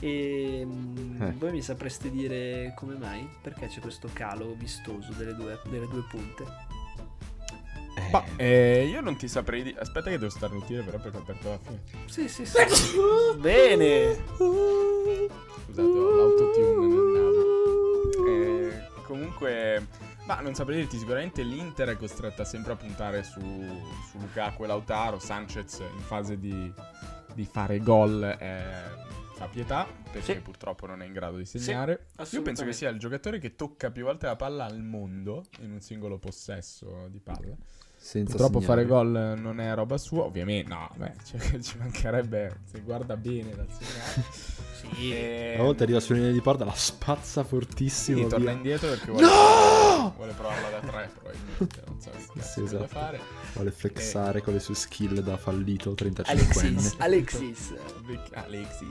E 0.00 0.62
mm, 0.64 1.22
Eh. 1.22 1.34
voi 1.38 1.52
mi 1.52 1.62
sapreste 1.62 2.10
dire 2.10 2.72
come 2.76 2.96
mai? 2.96 3.28
Perché 3.42 3.66
c'è 3.68 3.80
questo 3.80 4.08
calo 4.12 4.54
vistoso 4.56 5.12
delle 5.12 5.34
due, 5.34 5.60
delle 5.68 5.86
due 5.86 6.02
punte? 6.08 6.44
Eh, 7.96 8.08
Ma 8.10 8.24
eh, 8.36 8.86
io 8.90 9.00
non 9.00 9.16
ti 9.16 9.28
saprei 9.28 9.62
dire. 9.62 9.78
Aspetta, 9.80 10.10
che 10.10 10.18
devo 10.18 10.30
starnutire, 10.30 10.82
però, 10.82 10.98
perché 10.98 11.16
ho 11.18 11.20
aperto 11.20 11.48
la 11.50 11.58
fine. 11.58 11.82
Sì, 12.06 12.28
sì, 12.28 12.46
sì. 12.46 12.56
Bene. 13.38 14.14
Scusate, 14.36 15.80
ho 15.82 16.14
l'autotune 16.16 16.86
nel 16.86 17.04
naso. 17.14 18.26
Eh, 18.26 19.02
comunque, 19.04 19.86
ma 20.24 20.40
non 20.40 20.54
saprei 20.54 20.78
dirti. 20.78 20.98
Sicuramente 20.98 21.42
l'Inter 21.42 21.88
è 21.90 21.96
costretta 21.96 22.44
sempre 22.44 22.72
a 22.72 22.76
puntare 22.76 23.22
su, 23.22 23.40
su 23.40 24.18
Lukaku 24.18 24.64
e 24.64 24.66
Lautaro. 24.66 25.18
Sanchez 25.18 25.80
in 25.80 26.00
fase 26.00 26.38
di, 26.38 26.72
di 27.34 27.44
fare 27.44 27.80
gol 27.80 28.22
eh, 28.22 29.08
fa 29.40 29.46
pietà 29.46 29.86
perché 30.12 30.34
Sì. 30.34 30.40
purtroppo 30.40 30.84
non 30.86 31.00
è 31.00 31.06
in 31.06 31.12
grado 31.14 31.38
di 31.38 31.46
segnare. 31.46 32.08
Io 32.30 32.42
penso 32.42 32.62
che 32.66 32.74
sia 32.74 32.90
il 32.90 32.98
giocatore 32.98 33.38
che 33.38 33.56
tocca 33.56 33.90
più 33.90 34.04
volte 34.04 34.26
la 34.26 34.36
palla 34.36 34.66
al 34.66 34.82
mondo 34.82 35.46
in 35.60 35.72
un 35.72 35.80
singolo 35.80 36.18
possesso 36.18 37.08
di 37.08 37.20
palla. 37.20 37.56
Senza 38.02 38.36
Purtroppo 38.36 38.60
segnare. 38.60 38.86
fare 38.86 39.02
gol 39.04 39.38
non 39.38 39.60
è 39.60 39.74
roba 39.74 39.98
sua, 39.98 40.24
ovviamente. 40.24 40.68
No, 40.72 40.88
beh, 40.96 41.12
cioè, 41.24 41.58
ci 41.60 41.76
mancherebbe 41.78 42.60
se 42.70 42.80
guarda 42.80 43.16
bene 43.16 43.54
dal 43.54 43.66
segnale. 43.68 44.58
Sì. 44.80 45.12
E- 45.12 45.52
Una 45.56 45.64
volta 45.64 45.82
arriva 45.82 46.00
sulla 46.00 46.18
linea 46.20 46.32
di 46.32 46.40
porta, 46.40 46.64
la 46.64 46.72
spazza 46.74 47.44
fortissimo. 47.44 48.16
Sì, 48.16 48.26
torna 48.28 48.46
via. 48.46 48.52
indietro 48.54 48.88
perché 48.88 49.10
vuole, 49.10 49.26
No! 49.26 50.14
vuole 50.16 50.32
provarla 50.32 50.70
da 50.70 50.80
tre, 50.80 51.10
probabilmente. 51.12 51.82
Non 51.86 52.00
so 52.00 52.10
che 52.32 52.40
Sì, 52.42 52.62
esatto. 52.62 52.86
fare. 52.86 53.20
Vuole 53.52 53.70
flexare 53.72 54.40
con 54.40 54.54
le 54.54 54.58
sue 54.60 54.74
skill 54.74 55.20
da 55.20 55.36
fallito 55.36 55.92
35enne. 55.92 56.24
Alexis, 56.30 56.94
Alexis. 56.98 57.74
Alexis. 58.32 58.88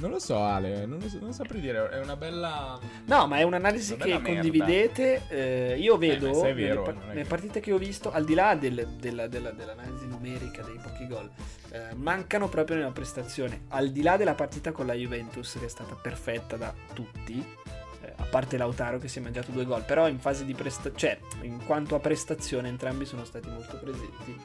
Non 0.00 0.10
lo 0.10 0.18
so, 0.20 0.38
Ale, 0.40 0.86
non, 0.86 0.98
lo 1.00 1.08
so- 1.08 1.18
non 1.20 1.32
saprei 1.32 1.60
dire. 1.60 1.88
È 1.90 1.98
una 2.00 2.14
bella. 2.16 2.78
No, 3.06 3.26
ma 3.26 3.38
è 3.38 3.42
un'analisi 3.42 3.94
Una 3.94 4.04
che 4.04 4.10
merda. 4.12 4.28
condividete. 4.28 5.22
eh, 5.28 5.76
io 5.78 5.96
vedo 5.96 6.28
ma 6.28 6.34
se 6.34 6.48
è 6.50 6.54
vero, 6.54 6.82
nelle, 6.82 6.92
par- 6.94 7.06
nelle 7.08 7.24
partite 7.24 7.60
che 7.60 7.72
ho 7.72 7.78
visto, 7.78 8.12
al 8.12 8.24
di 8.24 8.34
là 8.34 8.54
del- 8.54 8.86
della- 8.98 9.26
della- 9.26 9.50
dell'analisi 9.50 10.06
numerica 10.06 10.62
dei 10.62 10.78
pochi 10.80 11.06
gol, 11.08 11.28
eh, 11.70 11.94
mancano 11.96 12.48
proprio 12.48 12.76
nella 12.76 12.92
prestazione. 12.92 13.62
Al 13.68 13.90
di 13.90 14.02
là 14.02 14.16
della 14.16 14.34
partita 14.34 14.70
con 14.70 14.86
la 14.86 14.94
Juventus, 14.94 15.56
che 15.58 15.64
è 15.66 15.68
stata 15.68 15.96
perfetta 16.00 16.56
da 16.56 16.72
tutti, 16.94 17.38
eh, 17.40 17.77
a 18.20 18.24
parte 18.24 18.56
Lautaro 18.56 18.98
che 18.98 19.06
si 19.08 19.18
è 19.20 19.22
mangiato 19.22 19.52
due 19.52 19.64
gol, 19.64 19.84
però 19.84 20.08
in 20.08 20.18
fase 20.18 20.44
di 20.44 20.52
prestazione, 20.52 20.96
cioè 20.96 21.18
in 21.42 21.64
quanto 21.64 21.94
a 21.94 22.00
prestazione, 22.00 22.68
entrambi 22.68 23.04
sono 23.04 23.24
stati 23.24 23.48
molto 23.48 23.78
presenti. 23.78 24.40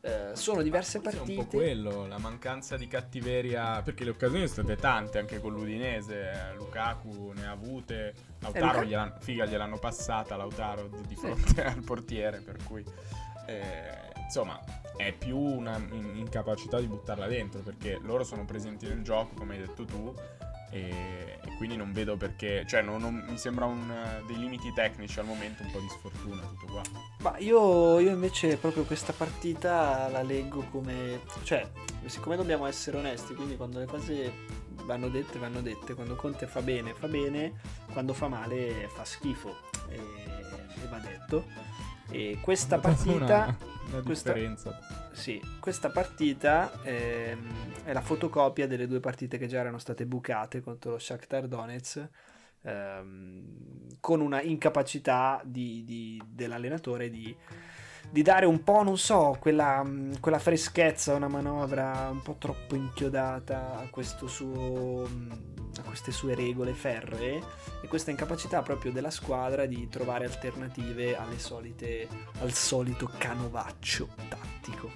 Eh, 0.00 0.30
sono 0.32 0.62
diverse 0.62 1.00
Forse 1.00 1.18
È 1.18 1.20
un 1.20 1.26
po' 1.26 1.34
partite. 1.42 1.56
quello, 1.56 2.06
la 2.06 2.18
mancanza 2.18 2.76
di 2.76 2.86
cattiveria. 2.88 3.82
Perché 3.82 4.04
le 4.04 4.10
occasioni 4.10 4.48
sono 4.48 4.64
state 4.66 4.80
tante 4.80 5.18
anche 5.18 5.40
con 5.40 5.52
l'Udinese. 5.52 6.30
eh, 6.30 6.54
Lukaku 6.56 7.32
ne 7.36 7.46
ha 7.46 7.50
avute. 7.50 8.14
Lautaro 8.40 8.64
Lukaku- 8.66 8.86
gliel'han- 8.88 9.14
figa 9.20 9.44
gliel'hanno 9.44 9.78
passata. 9.78 10.36
Lautaro 10.36 10.88
di, 10.88 11.06
di 11.06 11.14
fronte 11.16 11.62
al 11.64 11.82
portiere. 11.84 12.38
Per 12.40 12.56
cui, 12.64 12.82
eh, 13.46 14.10
insomma, 14.24 14.58
è 14.96 15.12
più 15.12 15.36
una 15.38 15.76
in- 15.76 16.12
incapacità 16.16 16.80
di 16.80 16.86
buttarla 16.86 17.26
dentro. 17.26 17.60
Perché 17.60 17.98
loro 18.02 18.24
sono 18.24 18.44
presenti 18.46 18.86
nel 18.86 19.02
gioco, 19.02 19.34
come 19.34 19.54
hai 19.56 19.60
detto 19.60 19.84
tu. 19.84 20.14
E, 20.70 21.38
e 21.42 21.56
quindi 21.56 21.76
non 21.76 21.92
vedo 21.92 22.16
perché. 22.16 22.64
Cioè, 22.66 22.82
non- 22.82 23.00
non- 23.00 23.24
mi 23.28 23.38
sembra 23.38 23.64
un, 23.64 24.22
dei 24.26 24.38
limiti 24.38 24.72
tecnici 24.72 25.18
al 25.18 25.26
momento, 25.26 25.62
un 25.62 25.70
po' 25.70 25.80
di 25.80 25.88
sfortuna. 25.88 26.42
Tutto 26.42 26.72
qua. 26.72 26.82
Ma 27.20 27.38
io, 27.38 27.98
io 27.98 28.10
invece 28.10 28.56
proprio 28.56 28.84
questa 28.84 29.12
partita 29.12 30.08
la 30.08 30.22
leggo 30.22 30.62
come... 30.70 31.20
Cioè, 31.42 31.66
siccome 32.06 32.36
dobbiamo 32.36 32.66
essere 32.66 32.96
onesti, 32.98 33.34
quindi 33.34 33.56
quando 33.56 33.78
le 33.78 33.86
cose 33.86 34.32
vanno 34.84 35.08
dette, 35.08 35.38
vanno 35.38 35.60
dette. 35.60 35.94
Quando 35.94 36.16
Conte 36.16 36.46
fa 36.46 36.60
bene, 36.62 36.94
fa 36.94 37.08
bene. 37.08 37.60
Quando 37.92 38.12
fa 38.14 38.28
male, 38.28 38.88
fa 38.88 39.04
schifo. 39.04 39.56
E, 39.88 39.96
e 39.96 40.86
va 40.88 40.98
detto. 40.98 41.46
E 42.10 42.38
questa 42.40 42.78
partita... 42.78 43.14
Una, 43.14 43.58
una 43.90 44.02
questa-. 44.02 44.32
Sì, 45.12 45.40
questa 45.60 45.90
partita 45.90 46.70
ehm, 46.82 47.84
è 47.84 47.92
la 47.92 48.00
fotocopia 48.00 48.66
delle 48.66 48.86
due 48.86 49.00
partite 49.00 49.38
che 49.38 49.46
già 49.46 49.58
erano 49.58 49.78
state 49.78 50.06
bucate 50.06 50.60
contro 50.60 50.92
lo 50.92 50.98
Shakhtar 50.98 51.48
Donetsk 51.48 52.08
ehm, 52.62 53.98
con 54.00 54.20
una 54.20 54.40
incapacità 54.42 55.40
di- 55.44 55.82
di- 55.84 56.22
dell'allenatore 56.26 57.10
di, 57.10 57.34
di 58.10 58.22
dare 58.22 58.46
un 58.46 58.62
po', 58.62 58.82
non 58.82 58.96
so, 58.96 59.36
quella, 59.38 59.82
mh, 59.82 60.20
quella 60.20 60.38
freschezza, 60.38 61.14
una 61.14 61.28
manovra 61.28 62.08
un 62.10 62.22
po' 62.22 62.36
troppo 62.38 62.74
inchiodata 62.74 63.78
a, 63.78 63.88
suo, 64.26 65.06
mh, 65.06 65.72
a 65.78 65.82
queste 65.82 66.10
sue 66.10 66.34
regole 66.34 66.72
ferree 66.72 67.42
e 67.82 67.88
questa 67.88 68.10
incapacità 68.10 68.62
proprio 68.62 68.92
della 68.92 69.10
squadra 69.10 69.66
di 69.66 69.88
trovare 69.88 70.24
alternative 70.24 71.16
solite, 71.36 72.08
al 72.40 72.52
solito 72.52 73.10
canovaccio 73.18 74.08
tattico. 74.28 74.90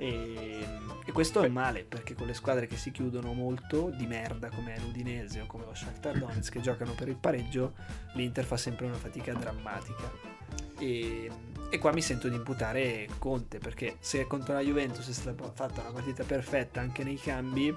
E, 0.00 0.64
e 1.04 1.12
questo 1.12 1.42
è 1.42 1.48
male 1.48 1.84
perché 1.84 2.14
con 2.14 2.26
le 2.26 2.34
squadre 2.34 2.66
che 2.66 2.76
si 2.76 2.92
chiudono 2.92 3.32
molto 3.32 3.90
di 3.90 4.06
merda 4.06 4.48
come 4.48 4.78
l'Udinese 4.78 5.40
o 5.40 5.46
come 5.46 5.64
lo 5.64 5.74
Shakhtar 5.74 6.18
Donetsk 6.18 6.52
che 6.52 6.60
giocano 6.60 6.92
per 6.94 7.08
il 7.08 7.16
pareggio, 7.16 7.74
l'Inter 8.14 8.44
fa 8.44 8.56
sempre 8.56 8.86
una 8.86 8.96
fatica 8.96 9.32
drammatica. 9.32 10.37
E, 10.78 11.30
e 11.70 11.78
qua 11.78 11.92
mi 11.92 12.00
sento 12.00 12.28
di 12.28 12.36
imputare 12.36 13.08
Conte 13.18 13.58
perché 13.58 13.96
se 14.00 14.26
contro 14.26 14.54
la 14.54 14.60
Juventus 14.60 15.08
è 15.08 15.12
stata 15.12 15.50
fatta 15.52 15.80
una 15.82 15.90
partita 15.90 16.24
perfetta 16.24 16.80
anche 16.80 17.04
nei 17.04 17.16
cambi, 17.16 17.74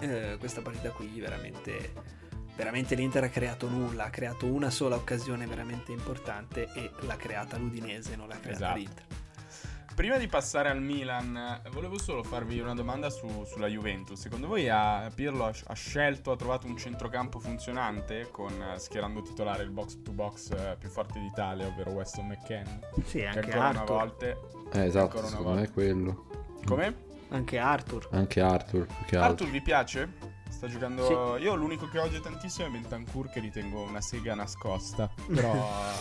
eh, 0.00 0.36
questa 0.38 0.60
partita 0.62 0.90
qui 0.90 1.20
veramente, 1.20 1.92
veramente 2.56 2.94
l'Inter 2.94 3.24
ha 3.24 3.28
creato 3.28 3.68
nulla, 3.68 4.04
ha 4.04 4.10
creato 4.10 4.46
una 4.46 4.70
sola 4.70 4.96
occasione 4.96 5.46
veramente 5.46 5.92
importante 5.92 6.68
e 6.74 6.90
l'ha 7.00 7.16
creata 7.16 7.56
l'Udinese, 7.58 8.16
non 8.16 8.28
l'ha 8.28 8.38
creata 8.38 8.56
Esatto. 8.56 8.78
l'Inter. 8.78 9.04
Prima 9.96 10.18
di 10.18 10.26
passare 10.26 10.68
al 10.68 10.82
Milan, 10.82 11.58
volevo 11.70 11.98
solo 11.98 12.22
farvi 12.22 12.60
una 12.60 12.74
domanda 12.74 13.08
su- 13.08 13.44
sulla 13.46 13.66
Juventus. 13.66 14.20
Secondo 14.20 14.46
voi 14.46 14.68
ha, 14.68 15.10
Pirlo 15.14 15.46
ha, 15.46 15.52
ha 15.68 15.72
scelto, 15.74 16.32
ha 16.32 16.36
trovato 16.36 16.66
un 16.66 16.76
centrocampo 16.76 17.38
funzionante 17.38 18.28
con 18.30 18.52
eh, 18.60 18.78
schierando 18.78 19.22
titolare 19.22 19.62
il 19.62 19.70
box 19.70 20.02
to 20.02 20.12
box 20.12 20.50
eh, 20.50 20.76
più 20.78 20.90
forte 20.90 21.18
d'Italia, 21.18 21.66
ovvero 21.66 21.92
Weston 21.92 22.26
McKennie? 22.26 22.80
Sì, 23.04 23.18
Che 23.20 23.26
anche 23.26 23.38
ancora 23.52 23.68
una 23.70 23.80
Arthur. 23.80 23.96
volta. 23.96 24.26
Eh, 24.26 24.84
esatto, 24.84 25.18
una 25.18 25.26
secondo 25.28 25.52
me 25.52 25.62
è 25.62 25.70
quello. 25.72 26.26
Come? 26.66 26.96
Anche 27.30 27.58
Arthur. 27.58 28.08
Anche 28.12 28.40
Arthur. 28.42 28.86
Arthur 29.12 29.48
vi 29.48 29.62
piace? 29.62 30.34
Sta 30.56 30.68
giocando. 30.68 31.36
Io 31.36 31.54
l'unico 31.54 31.88
che 31.88 31.98
odio 31.98 32.20
tantissimo 32.20 32.66
è 32.66 32.70
Bentancur, 32.70 33.30
che 33.30 33.40
ritengo 33.40 33.82
una 33.82 34.00
sega 34.00 34.34
nascosta. 34.34 35.08
Però 35.32 35.52
a 35.52 35.92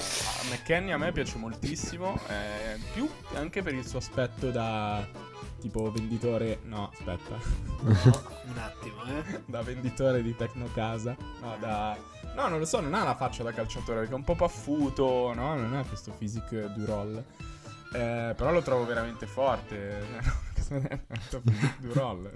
McKenny 0.49 0.91
a 0.91 0.97
me 0.97 1.11
piace 1.11 1.37
moltissimo. 1.37 2.19
eh, 2.29 2.79
più 2.93 3.07
anche 3.33 3.61
per 3.61 3.73
il 3.73 3.85
suo 3.85 3.99
aspetto 3.99 4.49
da 4.49 5.05
tipo 5.59 5.91
venditore. 5.91 6.59
No, 6.63 6.89
aspetta. 6.91 7.35
Un 7.83 8.57
attimo, 8.57 9.03
eh. 9.05 9.41
da 9.45 9.61
venditore 9.61 10.23
di 10.23 10.35
Tecnocasa. 10.35 11.15
No, 11.41 11.57
da. 11.59 11.97
No, 12.33 12.47
non 12.47 12.59
lo 12.59 12.65
so, 12.65 12.79
non 12.79 12.93
ha 12.93 13.03
la 13.03 13.15
faccia 13.15 13.43
da 13.43 13.51
calciatore 13.51 13.99
perché 13.99 14.13
è 14.13 14.17
un 14.17 14.23
po' 14.23 14.35
paffuto, 14.35 15.33
no? 15.33 15.55
Non 15.55 15.73
ha 15.73 15.83
questo 15.83 16.11
physique 16.11 16.71
du 16.73 16.85
roll. 16.85 17.17
Eh, 17.93 18.33
però 18.35 18.51
lo 18.51 18.61
trovo 18.61 18.85
veramente 18.85 19.25
forte. 19.27 20.53
Cosa 20.67 20.87
è? 20.87 20.99
du 21.79 21.93
roll. 21.93 22.31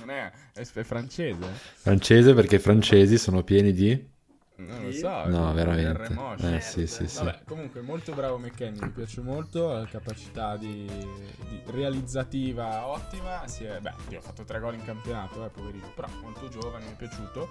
Non 0.00 0.10
è, 0.10 0.32
è, 0.52 0.60
è 0.60 0.82
francese. 0.82 1.38
Francese 1.76 2.34
perché 2.34 2.56
i 2.56 2.60
francesi 2.60 3.18
sono 3.18 3.42
pieni 3.42 3.72
di... 3.72 4.10
Non 4.56 4.82
lo 4.84 4.92
Sì? 4.92 4.98
so. 4.98 5.26
No, 5.26 5.50
è 5.50 5.54
veramente. 5.54 6.14
Eh 6.40 6.60
sì, 6.60 6.86
sì, 6.86 7.08
sì. 7.08 7.16
Vabbè, 7.24 7.40
comunque 7.44 7.80
molto 7.80 8.12
bravo 8.12 8.38
McKenny, 8.38 8.78
mi 8.80 8.90
piace 8.90 9.20
molto, 9.20 9.72
la 9.72 9.86
capacità 9.86 10.56
di, 10.56 10.86
di 10.86 11.62
realizzativa 11.66 12.86
ottima, 12.86 13.46
si 13.48 13.64
è, 13.64 13.80
beh, 13.80 14.16
ho 14.16 14.20
fatto 14.20 14.44
tre 14.44 14.60
gol 14.60 14.74
in 14.74 14.84
campionato, 14.84 15.44
eh, 15.44 15.48
poverino, 15.48 15.90
però 15.94 16.08
molto 16.20 16.48
giovane, 16.48 16.84
mi 16.84 16.92
è 16.92 16.96
piaciuto. 16.96 17.50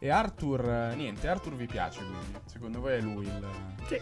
E 0.00 0.08
Arthur, 0.10 0.68
eh, 0.68 0.94
niente, 0.96 1.28
Arthur 1.28 1.54
vi 1.54 1.66
piace 1.66 2.00
quindi, 2.00 2.38
secondo 2.46 2.80
voi 2.80 2.92
è 2.94 3.00
lui 3.00 3.26
il, 3.26 3.46
Sì. 3.86 4.00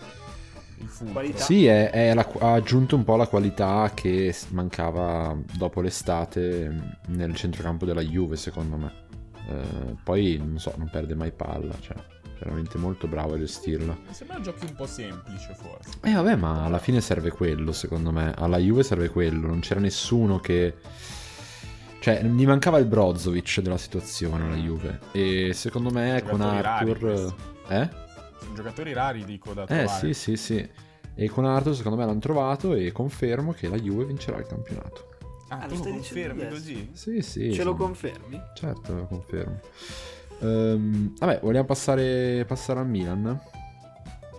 Il 0.78 0.86
fulcro? 0.88 1.12
Qualità. 1.14 1.38
Sì, 1.38 1.66
è- 1.66 1.90
è 1.90 2.14
la- 2.14 2.28
ha 2.40 2.52
aggiunto 2.52 2.96
un 2.96 3.04
po' 3.04 3.16
la 3.16 3.26
qualità 3.26 3.90
che 3.94 4.34
mancava 4.50 5.36
dopo 5.56 5.80
l'estate 5.80 6.96
nel 7.08 7.34
centrocampo 7.34 7.84
della 7.84 8.02
Juve, 8.02 8.36
secondo 8.36 8.76
me. 8.76 8.92
Eh, 9.48 9.94
poi, 10.02 10.36
non 10.38 10.58
so, 10.58 10.72
non 10.76 10.88
perde 10.90 11.14
mai 11.14 11.30
palla, 11.32 11.74
cioè, 11.80 11.96
veramente 12.40 12.78
molto 12.78 13.06
bravo 13.06 13.34
a 13.34 13.38
gestirla. 13.38 13.96
Mi 14.06 14.12
sembra 14.14 14.36
un 14.36 14.42
giochi 14.42 14.66
un 14.66 14.74
po' 14.74 14.86
semplice 14.86 15.54
forse. 15.54 15.90
Eh 16.02 16.12
vabbè, 16.12 16.34
ma 16.36 16.64
alla 16.64 16.78
fine 16.78 17.00
serve 17.00 17.30
quello, 17.30 17.72
secondo 17.72 18.10
me. 18.10 18.32
Alla 18.36 18.58
Juve 18.58 18.82
serve 18.82 19.08
quello, 19.08 19.46
non 19.46 19.60
c'era 19.60 19.80
nessuno 19.80 20.38
che... 20.40 20.74
Cioè, 22.00 22.22
gli 22.22 22.46
mancava 22.46 22.78
il 22.78 22.86
Brozovic 22.86 23.60
della 23.60 23.78
situazione 23.78 24.44
alla 24.44 24.54
Juve. 24.56 25.00
E 25.12 25.52
secondo 25.54 25.90
me 25.90 26.22
con 26.28 26.40
Arthur... 26.40 27.34
Eh? 27.68 27.88
Giocatori 28.54 28.92
rari, 28.92 29.24
dico, 29.24 29.52
da 29.52 29.62
Eh 29.62 29.66
trovare. 29.66 29.88
sì, 29.88 30.14
sì, 30.14 30.36
sì. 30.36 30.68
E 31.14 31.28
con 31.30 31.44
Arthur 31.46 31.74
secondo 31.74 31.96
me 31.98 32.04
l'hanno 32.06 32.18
trovato 32.20 32.74
e 32.74 32.92
confermo 32.92 33.52
che 33.52 33.68
la 33.68 33.76
Juve 33.76 34.04
vincerà 34.04 34.38
il 34.38 34.46
campionato. 34.46 35.08
Ah, 35.48 35.58
Ah, 35.58 35.66
tu 35.66 35.68
lo 35.68 35.74
lo 35.74 35.80
stai 35.80 35.92
confermi 35.92 36.48
così? 36.48 36.90
Sì, 36.92 37.22
sì. 37.22 37.52
Ce 37.52 37.62
lo 37.64 37.72
sì. 37.72 37.76
confermi? 37.78 38.40
Certo, 38.54 38.94
lo 38.94 39.06
confermo. 39.06 39.60
Ehm, 40.40 41.14
vabbè, 41.18 41.40
vogliamo 41.42 41.64
passare, 41.66 42.44
passare 42.46 42.80
al 42.80 42.88
Milan? 42.88 43.40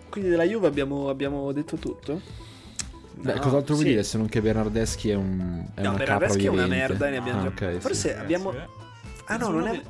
Quindi 0.09 0.29
della 0.29 0.43
Juve 0.43 0.67
abbiamo, 0.67 1.09
abbiamo 1.09 1.51
detto 1.51 1.77
tutto? 1.77 2.21
Beh, 3.13 3.33
No, 3.33 3.39
cos'altro 3.39 3.73
vuoi 3.73 3.85
sì. 3.85 3.91
dire 3.93 4.03
se 4.03 4.17
non 4.17 4.27
che 4.27 4.41
Bernardeschi 4.41 5.09
è 5.09 5.15
un 5.15 5.65
è 5.73 5.81
No, 5.81 5.89
una 5.89 5.97
Bernardeschi 5.97 6.45
è 6.45 6.49
una 6.49 6.67
merda 6.67 7.07
e 7.07 7.09
ne 7.11 7.17
abbiamo 7.17 7.39
Ah, 7.39 7.43
già- 7.55 7.67
ok, 7.67 7.77
Forse 7.79 8.13
sì. 8.13 8.19
abbiamo... 8.19 8.51
Ragazzi, 8.51 8.71
Ah 9.25 9.37
no, 9.37 9.49
non 9.49 9.67
è... 9.67 9.81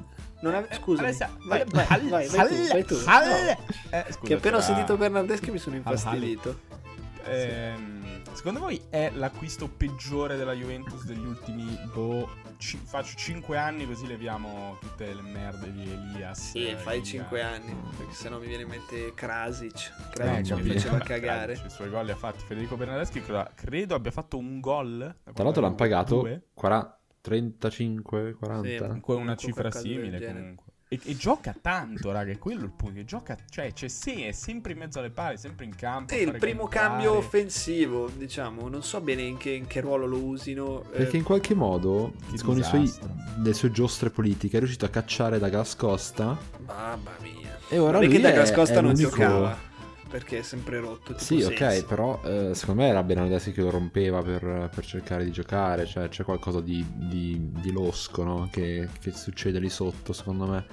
Non 0.42 0.54
ave... 0.56 0.68
Scusami. 0.74 1.08
Alessia, 1.08 1.30
Vai, 1.46 1.64
vai, 1.68 1.86
vai, 1.88 2.08
vai, 2.10 2.28
vai 2.28 2.48
tu, 2.48 2.68
vai 2.68 2.84
tu. 2.86 2.94
Eh, 2.96 4.06
scusa, 4.12 4.20
che 4.24 4.34
appena 4.36 4.58
ho 4.58 4.62
sentito 4.62 4.96
Bernardeschi 4.98 5.50
mi 5.52 5.58
sono 5.58 5.76
infastidito. 5.76 6.60
Ehm, 7.26 7.96
Secondo 8.34 8.60
voi 8.60 8.80
è 8.92 9.12
l'acquisto 9.16 9.68
peggiore 9.68 10.38
della 10.38 10.54
Juventus 10.54 11.04
degli 11.06 11.26
ultimi, 11.26 11.76
boh, 11.92 12.30
ci- 12.58 12.80
faccio 12.82 13.16
5 13.18 13.58
anni 13.58 13.88
così 13.88 14.06
leviamo 14.06 14.78
tutte 14.80 15.12
le 15.12 15.22
merde 15.24 15.72
di 15.74 15.82
Elias. 15.92 16.52
Sì, 16.52 16.68
eh, 16.68 16.76
fai 16.78 17.00
di- 17.00 17.06
5 17.08 17.42
anni, 17.42 17.76
perché 17.98 18.14
sennò 18.14 18.38
mi 18.38 18.46
viene 18.46 18.62
in 18.64 18.70
mente 18.70 19.12
Krasic. 19.16 19.74
Eh, 19.76 20.10
Krasic 20.12 20.52
mi 20.52 20.58
capito. 20.62 20.74
faceva 20.76 20.98
cagare. 21.00 21.54
Krasic, 21.54 21.66
I 21.66 21.70
suoi 21.74 21.90
gol 21.90 22.06
li 22.06 22.12
ha 22.12 22.16
fatti 22.16 22.44
Federico 22.46 22.76
Bernardeschi, 22.78 23.24
credo, 23.56 23.96
abbia 23.96 24.12
fatto 24.12 24.38
un 24.38 24.60
gol. 24.60 25.16
Tra 25.34 25.44
l'altro 25.44 25.62
l'hanno 25.64 25.76
pagato 25.76 26.20
due. 26.20 26.44
40, 26.54 26.97
35, 27.28 28.36
40. 28.40 28.68
Sì. 28.70 28.78
Comunque 28.78 29.16
una 29.16 29.36
cifra 29.36 29.70
simile 29.72 30.26
comunque. 30.26 30.66
E, 30.90 30.98
e 31.04 31.18
gioca 31.18 31.54
tanto, 31.62 32.14
raga, 32.14 32.32
è 32.32 32.38
quello 32.38 32.64
il 32.64 32.72
punto. 32.72 32.94
Che 32.96 33.04
gioca, 33.04 33.38
cioè, 33.50 33.74
c'è 33.74 33.90
se- 33.90 34.28
è 34.28 34.32
sempre 34.32 34.72
in 34.72 34.78
mezzo 34.78 35.00
alle 35.00 35.10
pale, 35.10 35.36
sempre 35.36 35.66
in 35.66 35.76
campo. 35.76 36.14
Sì, 36.14 36.22
il 36.22 36.32
primo 36.38 36.68
gambare. 36.68 36.88
cambio 36.90 37.18
offensivo, 37.18 38.10
diciamo, 38.16 38.70
non 38.70 38.82
so 38.84 39.02
bene 39.02 39.24
in 39.24 39.36
che, 39.36 39.50
in 39.50 39.68
che 39.68 39.82
ruolo 39.82 40.06
lo 40.06 40.24
usino. 40.24 40.84
eh, 40.94 40.98
Perché 41.00 41.18
in 41.18 41.24
qualche 41.24 41.54
modo, 41.54 42.14
con 42.42 42.58
i 42.58 42.64
suoi, 42.64 42.90
le 43.44 43.54
sue 43.54 43.70
giostre 43.72 44.10
politiche, 44.12 44.56
è 44.56 44.60
riuscito 44.60 44.86
a 44.86 44.90
cacciare 44.90 45.40
da 45.40 45.50
Gascosta. 45.50 46.38
Mamma 46.66 47.12
mia. 47.22 47.58
E 47.68 47.78
ora 47.80 48.00
è 48.00 48.06
lui 48.06 48.22
Gascosta 48.22 48.80
è 48.80 48.82
non 48.82 48.94
giocava, 48.94 49.58
perché 50.08 50.40
è 50.40 50.42
sempre 50.42 50.80
rotto. 50.80 51.18
Sì, 51.18 51.42
ok, 51.42 51.58
Sensi. 51.58 51.86
però 51.86 52.20
eh, 52.24 52.54
secondo 52.54 52.82
me 52.82 52.88
era 52.88 53.04
Bernardeschi 53.04 53.52
che 53.52 53.62
lo 53.62 53.70
rompeva 53.70 54.22
per, 54.22 54.70
per 54.74 54.86
cercare 54.86 55.24
di 55.24 55.32
giocare, 55.32 55.86
cioè 55.86 56.10
c'è 56.10 56.24
qualcosa 56.24 56.62
di, 56.62 56.86
di, 56.94 57.50
di 57.52 57.72
losco, 57.72 58.24
no? 58.24 58.50
Che, 58.52 58.88
che 59.00 59.12
succede 59.12 59.60
lì 59.60 59.70
sotto, 59.70 60.14
secondo 60.14 60.46
me. 60.46 60.66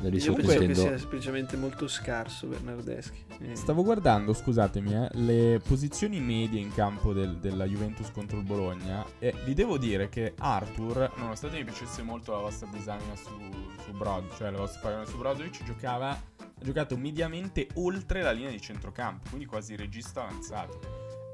Io 0.00 0.18
sotto 0.20 0.46
penso 0.46 0.58
che 0.66 0.74
sia 0.74 0.98
semplicemente 0.98 1.56
molto 1.56 1.86
scarso 1.86 2.46
Bernardeschi. 2.48 3.24
Eh, 3.40 3.54
Stavo 3.56 3.84
guardando, 3.84 4.32
scusatemi, 4.32 4.94
eh, 4.94 5.08
le 5.12 5.60
posizioni 5.66 6.20
medie 6.20 6.60
in 6.60 6.72
campo 6.74 7.12
del- 7.12 7.36
della 7.38 7.64
Juventus 7.66 8.10
contro 8.10 8.36
il 8.38 8.44
Bologna 8.44 9.04
e 9.18 9.32
vi 9.44 9.54
devo 9.54 9.78
dire 9.78 10.08
che 10.08 10.34
Arthur, 10.38 11.12
nonostante 11.16 11.56
mi 11.58 11.64
piacesse 11.64 12.02
molto 12.02 12.32
la 12.32 12.38
vostra 12.38 12.68
disamina 12.72 13.14
su, 13.14 13.30
su 13.84 13.92
Brod, 13.92 14.34
cioè 14.36 14.50
la 14.50 14.58
vostra 14.58 14.80
paragone 14.80 15.06
su 15.06 15.16
Brozovic, 15.18 15.62
giocava, 15.64 16.10
ha 16.10 16.64
giocato 16.64 16.96
mediamente 16.96 17.68
oltre 17.74 18.22
la 18.22 18.32
linea 18.32 18.50
di 18.50 18.60
centrocampo, 18.60 19.28
quindi 19.28 19.46
quasi 19.46 19.76
regista 19.76 20.22
avanzato. 20.26 20.80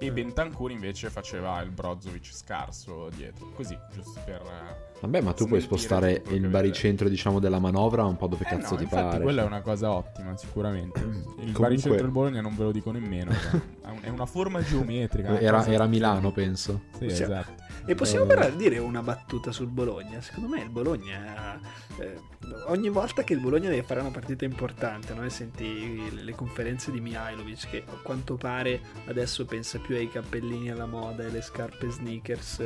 E 0.01 0.13
Bentancur 0.13 0.71
invece 0.71 1.11
faceva 1.11 1.61
il 1.61 1.71
Brozovic 1.71 2.27
scarso 2.33 3.09
dietro, 3.17 3.51
così, 3.55 3.77
giusto 3.93 4.21
per... 4.25 4.41
eh, 4.43 4.87
Vabbè, 5.01 5.21
ma 5.21 5.33
tu 5.33 5.47
puoi 5.47 5.61
spostare 5.61 6.23
il 6.29 6.47
baricentro, 6.49 7.09
diciamo, 7.09 7.39
della 7.41 7.59
manovra 7.59 8.05
un 8.05 8.17
po' 8.17 8.27
dove 8.29 8.45
Eh 8.45 8.49
cazzo 8.49 8.71
no, 8.73 8.77
ti 8.79 8.83
infatti 8.85 9.03
pare. 9.09 9.23
quella 9.23 9.41
è 9.43 9.45
cioè. 9.45 9.53
una 9.53 9.63
cosa 9.63 9.91
ottima, 9.93 10.37
sicuramente. 10.37 11.01
Il 11.03 11.15
Comunque- 11.25 11.53
baricentro 11.63 12.03
del 12.03 12.11
Bologna 12.11 12.41
non 12.41 12.57
ve 12.57 12.63
lo 12.65 12.73
dico 12.73 12.91
nemmeno. 12.93 13.33
cioè, 13.33 13.61
è 13.83 13.89
un- 13.91 13.99
è 14.03 14.09
una 14.09 14.27
forma 14.27 14.61
geometrica. 14.63 15.31
una 15.31 15.41
Era, 15.41 15.67
era 15.67 15.87
Milano, 15.87 16.31
penso. 16.33 16.83
Sì, 16.99 17.07
Possiamo- 17.07 17.33
esatto. 17.35 17.63
E 17.91 17.95
possiamo 17.95 18.25
Eh. 18.25 18.29
però 18.29 18.51
dire 18.51 18.79
una 18.79 19.03
battuta 19.03 19.51
sul 19.51 19.69
Bologna. 19.69 20.21
Secondo 20.21 20.49
me 20.49 20.61
il 20.63 20.69
Bologna. 20.69 21.59
eh, 21.99 22.21
ogni 22.67 22.91
volta 22.91 23.25
che 23.25 23.33
il 23.33 23.41
Bologna 23.41 23.71
deve 23.71 23.83
fare 23.83 24.01
una 24.01 24.11
partita 24.11 24.45
importante, 24.45 25.15
no? 25.15 25.27
Senti 25.31 26.15
le, 26.15 26.23
le 26.23 26.35
conferenze 26.35 26.91
di 26.91 27.01
Mihailovic, 27.01 27.71
che 27.71 27.83
a 27.87 27.97
quanto 28.03 28.35
pare 28.37 28.81
adesso 29.07 29.45
pensa 29.47 29.79
più 29.79 29.97
ai 29.97 30.11
cappellini 30.11 30.71
alla 30.71 30.87
moda 30.87 31.25
e 31.25 31.31
le 31.31 31.41
scarpe 31.41 31.89
sneakers 31.91 32.59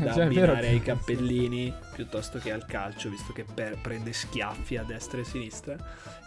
da 0.00 0.12
Cioè, 0.12 0.24
abbinare 0.24 0.66
ai 0.68 0.82
cappellini 0.82 1.72
piuttosto 1.98 2.38
che 2.38 2.52
al 2.52 2.64
calcio, 2.64 3.10
visto 3.10 3.32
che 3.32 3.44
per- 3.44 3.76
prende 3.80 4.12
schiaffi 4.12 4.76
a 4.76 4.84
destra 4.84 5.18
e 5.18 5.22
a 5.22 5.24
sinistra. 5.24 5.76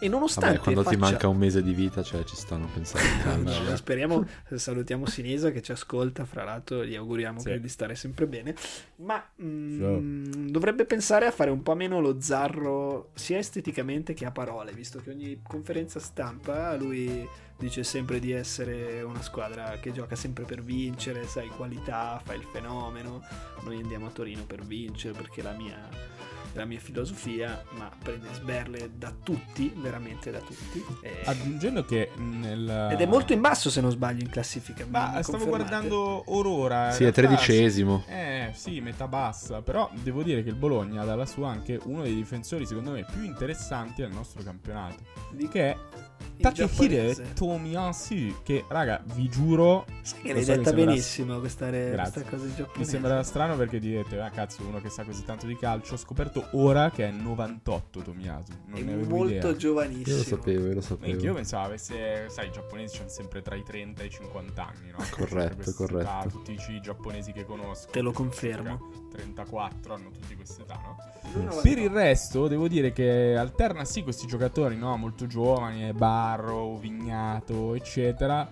E 0.01 0.09
nonostante 0.09 0.57
Vabbè, 0.57 0.63
quando 0.63 0.81
ti 0.83 0.97
faccia- 0.97 1.11
manca 1.11 1.27
un 1.29 1.37
mese 1.37 1.63
di 1.63 1.71
vita, 1.73 2.03
cioè 2.03 2.25
ci 2.25 2.35
stanno 2.35 2.67
pensando. 2.73 3.49
No, 3.71 3.75
speriamo, 3.77 4.27
salutiamo 4.53 5.05
Sinisa 5.05 5.51
che 5.51 5.61
ci 5.61 5.71
ascolta, 5.71 6.25
fra 6.25 6.43
l'altro 6.43 6.83
gli 6.83 6.95
auguriamo 6.95 7.39
Sì. 7.39 7.57
di 7.61 7.69
stare 7.69 7.95
sempre 7.95 8.27
bene, 8.27 8.53
ma 8.97 9.23
mm, 9.41 10.49
dovrebbe 10.49 10.83
pensare 10.83 11.25
a 11.25 11.31
fare 11.31 11.51
un 11.51 11.63
po' 11.63 11.73
meno 11.75 12.01
lo 12.01 12.19
zarro 12.19 13.11
sia 13.13 13.37
esteticamente 13.37 14.13
che 14.13 14.25
a 14.25 14.31
parole, 14.31 14.73
visto 14.73 14.99
che 15.01 15.11
ogni 15.11 15.39
conferenza 15.41 15.99
stampa 16.01 16.75
lui 16.75 17.25
dice 17.57 17.83
sempre 17.83 18.19
di 18.19 18.31
essere 18.31 19.03
una 19.03 19.21
squadra 19.21 19.77
che 19.79 19.91
gioca 19.91 20.15
sempre 20.15 20.45
per 20.45 20.63
vincere, 20.63 21.27
sai, 21.27 21.47
qualità, 21.49 22.19
fa 22.23 22.33
il 22.33 22.41
fenomeno, 22.51 23.21
noi 23.63 23.79
andiamo 23.79 24.07
a 24.07 24.09
Torino 24.09 24.45
per 24.45 24.63
vincere 24.65 25.13
perché 25.15 25.43
la 25.43 25.51
mia 25.61 26.01
è 26.53 26.57
la 26.57 26.65
mia 26.65 26.79
filosofia, 26.79 27.63
ma 27.71 27.89
prende 28.01 28.27
sberle 28.33 28.91
da 28.97 29.13
tutti, 29.23 29.73
veramente 29.75 30.31
da 30.31 30.39
tutti. 30.39 30.83
e- 31.01 31.21
Aggiungendo 31.25 31.85
che 31.85 32.11
nel... 32.17 32.89
ed 32.91 32.99
è 32.99 33.05
molto 33.05 33.33
in 33.33 33.41
basso 33.41 33.69
se 33.69 33.79
non 33.79 33.91
sbaglio 33.91 34.21
in 34.21 34.29
classifica. 34.29 34.85
Ma 34.87 35.21
stavo 35.21 35.43
confermate? 35.43 35.47
guardando 35.47 36.23
Aurora. 36.27 36.91
Sì, 36.91 37.05
è 37.05 37.11
tredicesimo. 37.11 38.03
Eh, 38.07 38.51
sì, 38.53 38.81
metà 38.81 39.07
bassa. 39.07 39.61
Però 39.61 39.89
devo 39.93 40.23
dire 40.23 40.43
che 40.43 40.49
il 40.49 40.55
Bologna 40.55 41.01
ha 41.01 41.05
dalla 41.05 41.25
sua 41.25 41.49
anche 41.49 41.79
uno 41.83 42.01
dei 42.01 42.15
difensori, 42.15 42.65
secondo 42.65 42.91
me, 42.91 43.05
più 43.09 43.23
interessanti 43.23 44.01
del 44.01 44.11
nostro 44.11 44.43
campionato. 44.43 45.03
Di 45.31 45.47
Che 45.47 45.71
è 45.71 45.77
giapponese. 46.51 47.33
Tomiyasu. 47.33 48.41
Che, 48.43 48.65
raga, 48.67 49.03
vi 49.13 49.29
giuro. 49.29 49.85
Sai 50.01 50.21
che 50.21 50.33
l'hai 50.33 50.43
so 50.43 50.51
che 50.51 50.57
detta 50.57 50.69
sembra- 50.69 50.85
benissimo 50.85 51.39
questa, 51.39 51.69
re- 51.69 51.91
questa 51.93 52.23
cosa 52.23 52.45
in 52.45 52.55
giapponese. 52.55 52.79
Mi 52.79 52.85
sembra 52.85 53.23
strano 53.23 53.55
perché 53.55 53.79
direte, 53.79 54.19
ah 54.19 54.29
cazzo, 54.29 54.63
uno 54.63 54.81
che 54.81 54.89
sa 54.89 55.03
così 55.03 55.23
tanto 55.23 55.45
di 55.45 55.55
calcio. 55.55 55.93
Ho 55.93 55.97
scoperto 55.97 56.47
ora 56.53 56.89
che 56.89 57.07
è 57.07 57.11
98 57.11 57.99
Tomiyasu. 58.01 58.51
Non 58.65 58.77
è 58.79 58.81
ne 58.81 58.93
avevo 58.93 59.15
molto 59.15 59.33
idea. 59.33 59.55
giovanissimo. 59.55 60.09
Io 60.09 60.17
lo 60.17 60.23
sapevo, 60.23 60.67
io 60.67 60.73
lo 60.73 60.81
sapevo. 60.81 61.21
io 61.21 61.33
pensavo 61.33 61.65
avesse, 61.65 62.29
sai, 62.29 62.47
i 62.47 62.51
giapponesi 62.51 62.99
hanno 62.99 63.09
sempre 63.09 63.41
tra 63.41 63.55
i 63.55 63.63
30 63.63 64.01
e 64.01 64.05
i 64.05 64.09
50 64.09 64.65
anni, 64.65 64.91
no? 64.91 64.97
Corretto, 65.11 65.73
corretto. 65.73 65.99
età, 65.99 66.25
tutti 66.29 66.51
i 66.53 66.81
giapponesi 66.81 67.31
che 67.31 67.45
conosco. 67.45 67.89
Te 67.91 68.01
lo 68.01 68.11
confermo. 68.11 68.77
sono 68.77 69.07
34 69.11 69.93
hanno 69.93 70.09
tutti 70.09 70.35
questa 70.35 70.61
età, 70.61 70.79
no? 70.83 70.97
Per 71.61 71.77
il 71.77 71.89
resto, 71.89 72.47
devo 72.47 72.67
dire 72.67 72.91
che 72.91 73.35
alterna 73.37 73.85
sì 73.85 74.03
questi 74.03 74.27
giocatori, 74.27 74.75
no? 74.75 74.97
Molto 74.97 75.27
giovani, 75.27 75.87
eh, 75.87 75.93
Barro, 75.93 76.77
Vignato, 76.77 77.73
eccetera. 77.75 78.49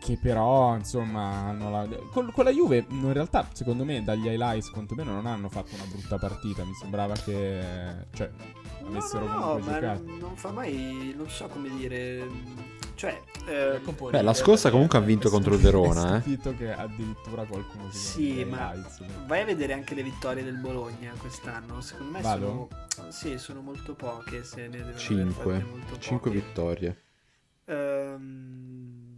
Che 0.00 0.18
però, 0.20 0.76
insomma, 0.76 1.48
hanno 1.48 1.70
la... 1.70 1.86
con, 2.10 2.30
con 2.32 2.44
la 2.44 2.50
Juve, 2.50 2.86
in 2.88 3.12
realtà, 3.12 3.46
secondo 3.52 3.84
me, 3.84 4.02
dagli 4.02 4.26
highlights, 4.28 4.70
quantomeno, 4.70 5.12
non 5.12 5.26
hanno 5.26 5.50
fatto 5.50 5.74
una 5.74 5.84
brutta 5.84 6.16
partita. 6.16 6.64
Mi 6.64 6.72
sembrava 6.72 7.14
che, 7.16 7.60
cioè, 8.14 8.30
avessero 8.86 9.26
no, 9.26 9.38
no, 9.38 9.58
ma 9.58 9.74
giocato. 9.74 10.02
non 10.18 10.36
fa 10.36 10.52
mai, 10.52 11.12
non 11.14 11.28
so 11.28 11.48
come 11.48 11.68
dire, 11.76 12.26
cioè, 13.00 13.18
eh, 13.46 13.80
Beh, 14.10 14.20
la 14.20 14.34
scorsa 14.34 14.68
comunque 14.70 14.98
ha 14.98 15.00
vinto 15.00 15.30
contro 15.30 15.54
il 15.54 15.60
Verona, 15.60 16.22
È 16.22 16.28
eh. 16.30 16.54
che 16.54 16.70
addirittura 16.70 17.44
qualcuno 17.44 17.90
si 17.90 17.98
Sì, 17.98 18.44
ma 18.44 18.72
highlights. 18.74 19.02
vai 19.26 19.40
a 19.40 19.44
vedere 19.46 19.72
anche 19.72 19.94
le 19.94 20.02
vittorie 20.02 20.44
del 20.44 20.56
Bologna 20.58 21.10
quest'anno. 21.16 21.80
Secondo 21.80 22.12
me 22.12 22.20
Vado? 22.20 22.68
sono, 22.90 23.10
sì, 23.10 23.38
sono 23.38 23.62
molto 23.62 23.94
poche. 23.94 24.44
Se 24.44 24.56
ne 24.60 24.68
devono 24.68 24.88
aver 24.90 25.00
5. 25.00 25.32
fatte 25.54 25.64
molto 25.64 25.98
5 25.98 26.30
poche. 26.30 26.42
vittorie. 26.44 27.02
Ehm, 27.64 29.08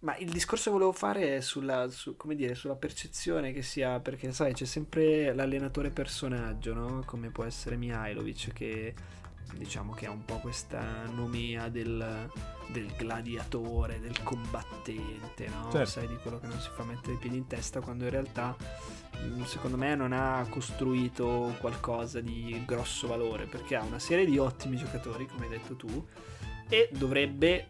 ma 0.00 0.16
il 0.18 0.30
discorso 0.30 0.64
che 0.66 0.70
volevo 0.70 0.92
fare 0.92 1.38
è 1.38 1.40
sulla, 1.40 1.88
su- 1.90 2.16
come 2.16 2.36
dire, 2.36 2.54
sulla 2.54 2.76
percezione 2.76 3.52
che 3.52 3.62
sia, 3.62 3.98
perché 3.98 4.30
sai, 4.30 4.52
c'è 4.52 4.64
sempre 4.64 5.34
l'allenatore 5.34 5.90
personaggio, 5.90 6.72
no? 6.72 7.02
Come 7.04 7.30
può 7.30 7.42
essere 7.42 7.74
Mihailovic 7.76 8.52
che 8.52 8.94
diciamo 9.56 9.92
che 9.92 10.06
ha 10.06 10.10
un 10.10 10.24
po' 10.24 10.38
questa 10.38 11.04
nomea 11.12 11.68
del, 11.68 12.28
del 12.68 12.92
gladiatore, 12.96 14.00
del 14.00 14.22
combattente, 14.22 15.48
no? 15.48 15.70
Certo. 15.70 15.86
Sai, 15.86 16.08
di 16.08 16.16
quello 16.16 16.38
che 16.38 16.46
non 16.46 16.58
si 16.60 16.70
fa 16.74 16.84
mettere 16.84 17.14
i 17.14 17.18
piedi 17.18 17.36
in 17.36 17.46
testa 17.46 17.80
quando 17.80 18.04
in 18.04 18.10
realtà 18.10 18.56
mh, 18.56 19.42
secondo 19.44 19.76
me 19.76 19.94
non 19.94 20.12
ha 20.12 20.46
costruito 20.48 21.54
qualcosa 21.60 22.20
di 22.20 22.62
grosso 22.66 23.06
valore 23.06 23.46
perché 23.46 23.76
ha 23.76 23.82
una 23.82 23.98
serie 23.98 24.24
di 24.24 24.38
ottimi 24.38 24.76
giocatori, 24.76 25.26
come 25.26 25.44
hai 25.44 25.50
detto 25.50 25.76
tu, 25.76 26.06
e 26.68 26.88
dovrebbe 26.92 27.68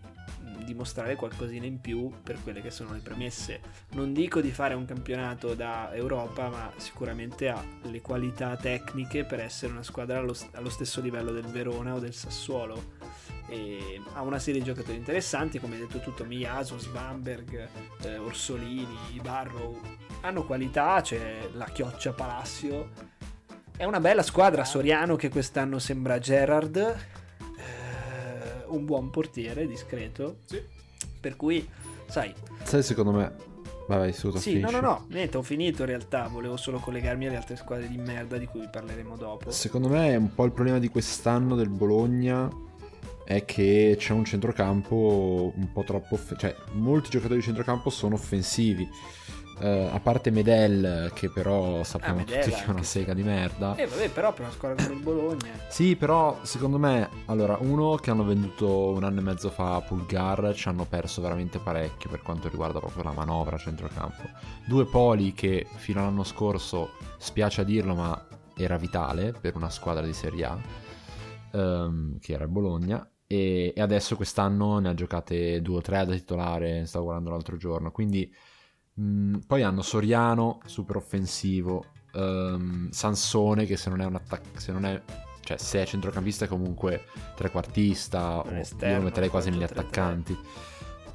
dimostrare 0.64 1.16
qualcosina 1.16 1.66
in 1.66 1.80
più 1.80 2.10
per 2.22 2.38
quelle 2.42 2.60
che 2.60 2.70
sono 2.70 2.92
le 2.92 3.00
premesse. 3.00 3.60
Non 3.92 4.12
dico 4.12 4.40
di 4.40 4.50
fare 4.50 4.74
un 4.74 4.84
campionato 4.84 5.54
da 5.54 5.92
Europa, 5.92 6.48
ma 6.48 6.72
sicuramente 6.76 7.48
ha 7.48 7.62
le 7.82 8.00
qualità 8.00 8.56
tecniche 8.56 9.24
per 9.24 9.40
essere 9.40 9.72
una 9.72 9.82
squadra 9.82 10.18
allo, 10.18 10.34
allo 10.52 10.70
stesso 10.70 11.00
livello 11.00 11.32
del 11.32 11.46
Verona 11.46 11.94
o 11.94 11.98
del 11.98 12.14
Sassuolo. 12.14 13.00
E 13.48 14.00
ha 14.14 14.22
una 14.22 14.38
serie 14.38 14.60
di 14.60 14.66
giocatori 14.66 14.96
interessanti, 14.96 15.58
come 15.58 15.76
detto 15.76 16.00
tutto, 16.00 16.24
Miyasu, 16.24 16.78
Svamberg, 16.78 17.68
eh, 18.02 18.16
Orsolini, 18.16 19.20
Barrow. 19.20 19.78
Hanno 20.22 20.44
qualità, 20.44 21.00
c'è 21.02 21.48
la 21.54 21.66
Chioccia 21.66 22.12
Palacio. 22.12 23.10
È 23.76 23.84
una 23.84 24.00
bella 24.00 24.22
squadra, 24.22 24.64
Soriano 24.64 25.16
che 25.16 25.28
quest'anno 25.28 25.78
sembra 25.78 26.18
Gerard, 26.18 26.96
un 28.74 28.84
buon 28.84 29.10
portiere, 29.10 29.66
discreto. 29.66 30.38
Sì. 30.44 30.60
Per 31.20 31.36
cui, 31.36 31.66
sai, 32.08 32.34
Sai, 32.62 32.82
secondo 32.82 33.12
me... 33.12 33.50
Vai, 33.88 33.98
vai, 33.98 34.12
su, 34.12 34.30
sì, 34.36 34.60
no, 34.60 34.70
no, 34.70 34.80
no, 34.80 35.06
niente, 35.08 35.36
ho 35.36 35.42
finito 35.42 35.82
in 35.82 35.88
realtà, 35.88 36.28
volevo 36.28 36.56
solo 36.56 36.78
collegarmi 36.78 37.26
alle 37.26 37.36
altre 37.36 37.56
squadre 37.56 37.88
di 37.88 37.98
merda 37.98 38.38
di 38.38 38.46
cui 38.46 38.68
parleremo 38.70 39.16
dopo. 39.16 39.50
Secondo 39.50 39.88
me 39.88 40.14
un 40.14 40.32
po' 40.34 40.44
il 40.44 40.52
problema 40.52 40.78
di 40.78 40.88
quest'anno 40.88 41.56
del 41.56 41.68
Bologna 41.68 42.48
è 43.24 43.44
che 43.44 43.96
c'è 43.98 44.12
un 44.12 44.24
centrocampo 44.24 45.52
un 45.54 45.72
po' 45.72 45.82
troppo... 45.82 46.14
off- 46.14 46.36
cioè, 46.36 46.54
molti 46.74 47.10
giocatori 47.10 47.40
di 47.40 47.44
centrocampo 47.44 47.90
sono 47.90 48.14
offensivi. 48.14 48.88
Eh, 49.62 49.88
a 49.92 50.00
parte 50.00 50.32
Medel, 50.32 51.12
che 51.14 51.30
però 51.30 51.84
sappiamo 51.84 52.18
Ah, 52.18 52.24
tutti 52.24 52.50
che 52.50 52.64
è 52.64 52.68
una 52.68 52.82
sega 52.82 53.14
di 53.14 53.22
merda. 53.22 53.76
Eh, 53.76 53.86
vabbè, 53.86 54.10
però 54.10 54.32
per 54.32 54.40
una 54.46 54.50
squadra 54.50 54.82
come 54.82 54.96
il 54.96 55.02
Bologna... 55.02 55.52
Sì, 55.68 55.94
però 55.94 56.40
secondo 56.42 56.78
me, 56.78 57.08
allora, 57.26 57.56
uno 57.60 57.94
che 57.94 58.10
hanno 58.10 58.24
venduto 58.24 58.88
un 58.88 59.04
anno 59.04 59.20
e 59.20 59.22
mezzo 59.22 59.50
fa 59.50 59.76
a 59.76 59.80
Pulgar 59.80 60.52
ci 60.56 60.66
hanno 60.66 60.84
perso 60.84 61.22
veramente 61.22 61.60
parecchio 61.60 62.10
per 62.10 62.22
quanto 62.22 62.48
riguarda 62.48 62.80
proprio 62.80 63.04
la 63.04 63.12
manovra 63.12 63.54
a 63.54 63.58
centrocampo. 63.60 64.22
Due 64.66 64.84
poli 64.86 65.32
che 65.32 65.64
fino 65.76 66.00
all'anno 66.00 66.24
scorso, 66.24 66.90
spiace 67.18 67.60
a 67.60 67.64
dirlo, 67.64 67.94
ma 67.94 68.26
era 68.56 68.76
vitale 68.76 69.32
per 69.32 69.54
una 69.54 69.70
squadra 69.70 70.04
di 70.04 70.12
Serie 70.12 70.44
A, 70.44 70.58
ehm, 71.52 72.18
che 72.18 72.32
era 72.32 72.42
il 72.42 72.50
Bologna. 72.50 73.08
E, 73.28 73.72
e 73.76 73.80
adesso 73.80 74.16
quest'anno 74.16 74.80
ne 74.80 74.88
ha 74.88 74.94
giocate 74.94 75.62
due 75.62 75.76
o 75.76 75.80
tre 75.80 76.04
da 76.04 76.14
titolare, 76.14 76.84
stavo 76.84 77.04
guardando 77.04 77.30
l'altro 77.30 77.56
giorno. 77.56 77.92
Quindi 77.92 78.28
mh, 78.94 79.38
poi 79.46 79.62
hanno 79.62 79.82
Soriano, 79.82 80.60
super 80.66 80.96
offensivo, 80.96 81.84
ehm, 82.14 82.90
Sansone 82.90 83.66
che 83.66 83.76
se 83.76 83.90
non 83.90 84.00
è 84.00 84.04
un 84.04 84.14
attacco, 84.14 84.58
se 84.58 84.72
non 84.72 84.84
è 84.84 85.02
cioè 85.44 85.56
se 85.58 85.82
è 85.82 85.86
centrocampista 85.86 86.44
è 86.44 86.48
comunque 86.48 87.06
trequartista 87.34 88.38
o 88.38 88.50
esterno, 88.52 88.92
io 88.92 88.98
lo 88.98 89.04
metterei 89.04 89.28
quasi 89.28 89.50
negli 89.50 89.62
4-3-3. 89.62 89.64
attaccanti 89.64 90.38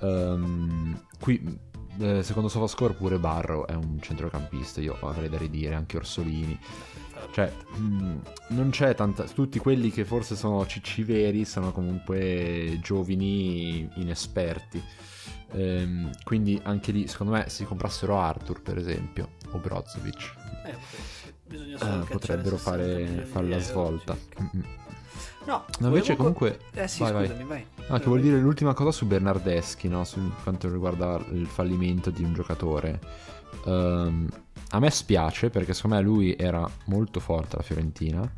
Ehm, 0.01 1.01
qui 1.19 1.59
eh, 1.99 2.21
secondo 2.21 2.49
SofaScore 2.49 2.93
pure 2.93 3.17
Barro 3.17 3.65
è 3.65 3.73
un 3.73 3.99
centrocampista 3.99 4.81
io 4.81 4.97
avrei 5.01 5.29
da 5.29 5.37
ridire 5.37 5.73
anche 5.73 5.97
Orsolini 5.97 6.59
cioè 7.31 7.51
mh, 7.77 8.19
non 8.49 8.69
c'è 8.69 8.93
tanta 8.93 9.23
tutti 9.23 9.57
quelli 9.57 9.89
che 9.89 10.05
forse 10.05 10.35
sono 10.35 10.67
cicci 10.67 11.03
veri 11.03 11.45
sono 11.45 11.71
comunque 11.71 12.77
giovani 12.83 13.89
inesperti 13.95 14.83
Ehm, 15.57 16.11
quindi 16.23 16.59
anche 16.63 16.91
lì 16.91 17.07
secondo 17.07 17.33
me 17.33 17.49
se 17.49 17.65
comprassero 17.65 18.19
Arthur 18.19 18.61
per 18.61 18.77
esempio 18.77 19.29
o 19.51 19.57
Brozovic 19.57 20.33
Eh, 20.65 20.69
ok. 20.69 20.79
Bisogna 21.47 21.75
eh, 22.01 22.05
potrebbero 22.05 22.57
60 22.57 22.57
fare, 22.57 23.05
fare 23.25 23.47
la 23.47 23.59
svolta 23.59 24.15
circa. 24.15 24.41
Mm-mm. 24.41 24.63
No, 25.45 25.63
No, 25.79 25.87
invece 25.87 26.15
comunque 26.17 26.59
Eh 26.73 26.87
sì, 26.89 27.01
vai, 27.03 27.13
vai. 27.13 27.25
scusami, 27.27 27.43
vai. 27.45 27.65
Ah, 27.87 27.99
che 27.99 28.05
vuol 28.05 28.19
dire 28.19 28.37
l'ultima 28.37 28.73
cosa 28.73 28.91
su 28.91 29.05
Bernardeschi, 29.07 29.87
no? 29.87 30.03
Su 30.03 30.19
quanto 30.43 30.69
riguarda 30.69 31.17
il 31.31 31.47
fallimento 31.47 32.09
di 32.09 32.21
un 32.21 32.33
giocatore. 32.33 32.99
Ehm, 33.65 34.27
a 34.71 34.79
me 34.79 34.89
spiace 34.89 35.49
perché 35.49 35.73
secondo 35.73 35.95
me 35.95 36.01
lui 36.01 36.35
era 36.37 36.69
molto 36.87 37.21
forte 37.21 37.55
alla 37.55 37.63
Fiorentina. 37.63 38.29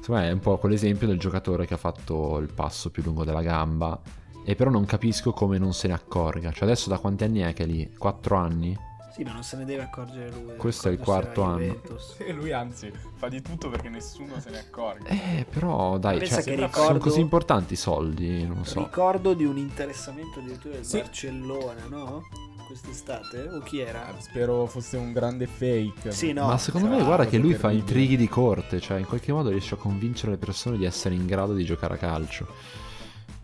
Secondo 0.00 0.20
me 0.22 0.28
è 0.28 0.32
un 0.32 0.38
po' 0.38 0.56
quell'esempio 0.58 1.08
del 1.08 1.18
giocatore 1.18 1.66
che 1.66 1.74
ha 1.74 1.78
fatto 1.78 2.38
il 2.38 2.52
passo 2.52 2.90
più 2.90 3.02
lungo 3.02 3.24
della 3.24 3.42
gamba. 3.42 4.00
E 4.44 4.54
però 4.56 4.70
non 4.70 4.84
capisco 4.84 5.32
come 5.32 5.58
non 5.58 5.72
se 5.72 5.88
ne 5.88 5.94
accorga. 5.94 6.50
Cioè 6.52 6.64
adesso 6.64 6.88
da 6.88 6.98
quanti 6.98 7.24
anni 7.24 7.40
è 7.40 7.52
che 7.52 7.62
è 7.64 7.66
lì? 7.66 7.92
4 7.96 8.36
anni? 8.36 8.76
Sì, 9.14 9.24
ma 9.24 9.32
non 9.32 9.42
se 9.42 9.58
ne 9.58 9.66
deve 9.66 9.82
accorgere 9.82 10.30
lui. 10.30 10.40
deve 10.46 10.56
Questo 10.56 10.88
è 10.88 10.92
il 10.92 10.98
quarto 10.98 11.42
anno. 11.42 11.76
E 12.16 12.32
lui 12.32 12.50
anzi 12.50 12.90
fa 13.16 13.28
di 13.28 13.42
tutto 13.42 13.68
perché 13.68 13.90
nessuno 13.90 14.40
se 14.40 14.48
ne 14.50 14.58
accorga. 14.60 15.06
Eh, 15.10 15.44
però 15.48 15.98
dai, 15.98 16.18
Pensa 16.18 16.36
cioè, 16.36 16.44
che 16.44 16.54
sono 16.54 16.66
ricordo- 16.66 16.98
così 16.98 17.20
importanti 17.20 17.74
i 17.74 17.76
soldi, 17.76 18.46
non 18.46 18.64
so. 18.64 18.78
Ricordo 18.80 19.34
di 19.34 19.44
un 19.44 19.58
interessamento 19.58 20.38
addirittura 20.38 20.76
del 20.76 20.84
Sì. 20.86 20.96
Barcellona, 20.96 21.86
no? 21.90 22.22
Quest'estate? 22.66 23.48
O 23.48 23.60
chi 23.60 23.80
era? 23.80 24.14
Spero 24.18 24.64
fosse 24.64 24.96
un 24.96 25.12
grande 25.12 25.46
fake. 25.46 26.10
Sì, 26.10 26.32
no. 26.32 26.46
Ma 26.46 26.56
secondo 26.56 26.88
me 26.88 27.02
guarda 27.04 27.26
che 27.26 27.36
lui 27.36 27.52
fa 27.52 27.70
intrighi 27.70 28.16
di 28.16 28.28
corte, 28.28 28.80
cioè 28.80 28.98
in 28.98 29.04
qualche 29.04 29.30
modo 29.30 29.50
riesce 29.50 29.74
a 29.74 29.76
convincere 29.78 30.32
le 30.32 30.38
persone 30.38 30.78
di 30.78 30.86
essere 30.86 31.14
in 31.14 31.26
grado 31.26 31.52
di 31.52 31.64
giocare 31.64 31.94
a 31.94 31.98
calcio. 31.98 32.46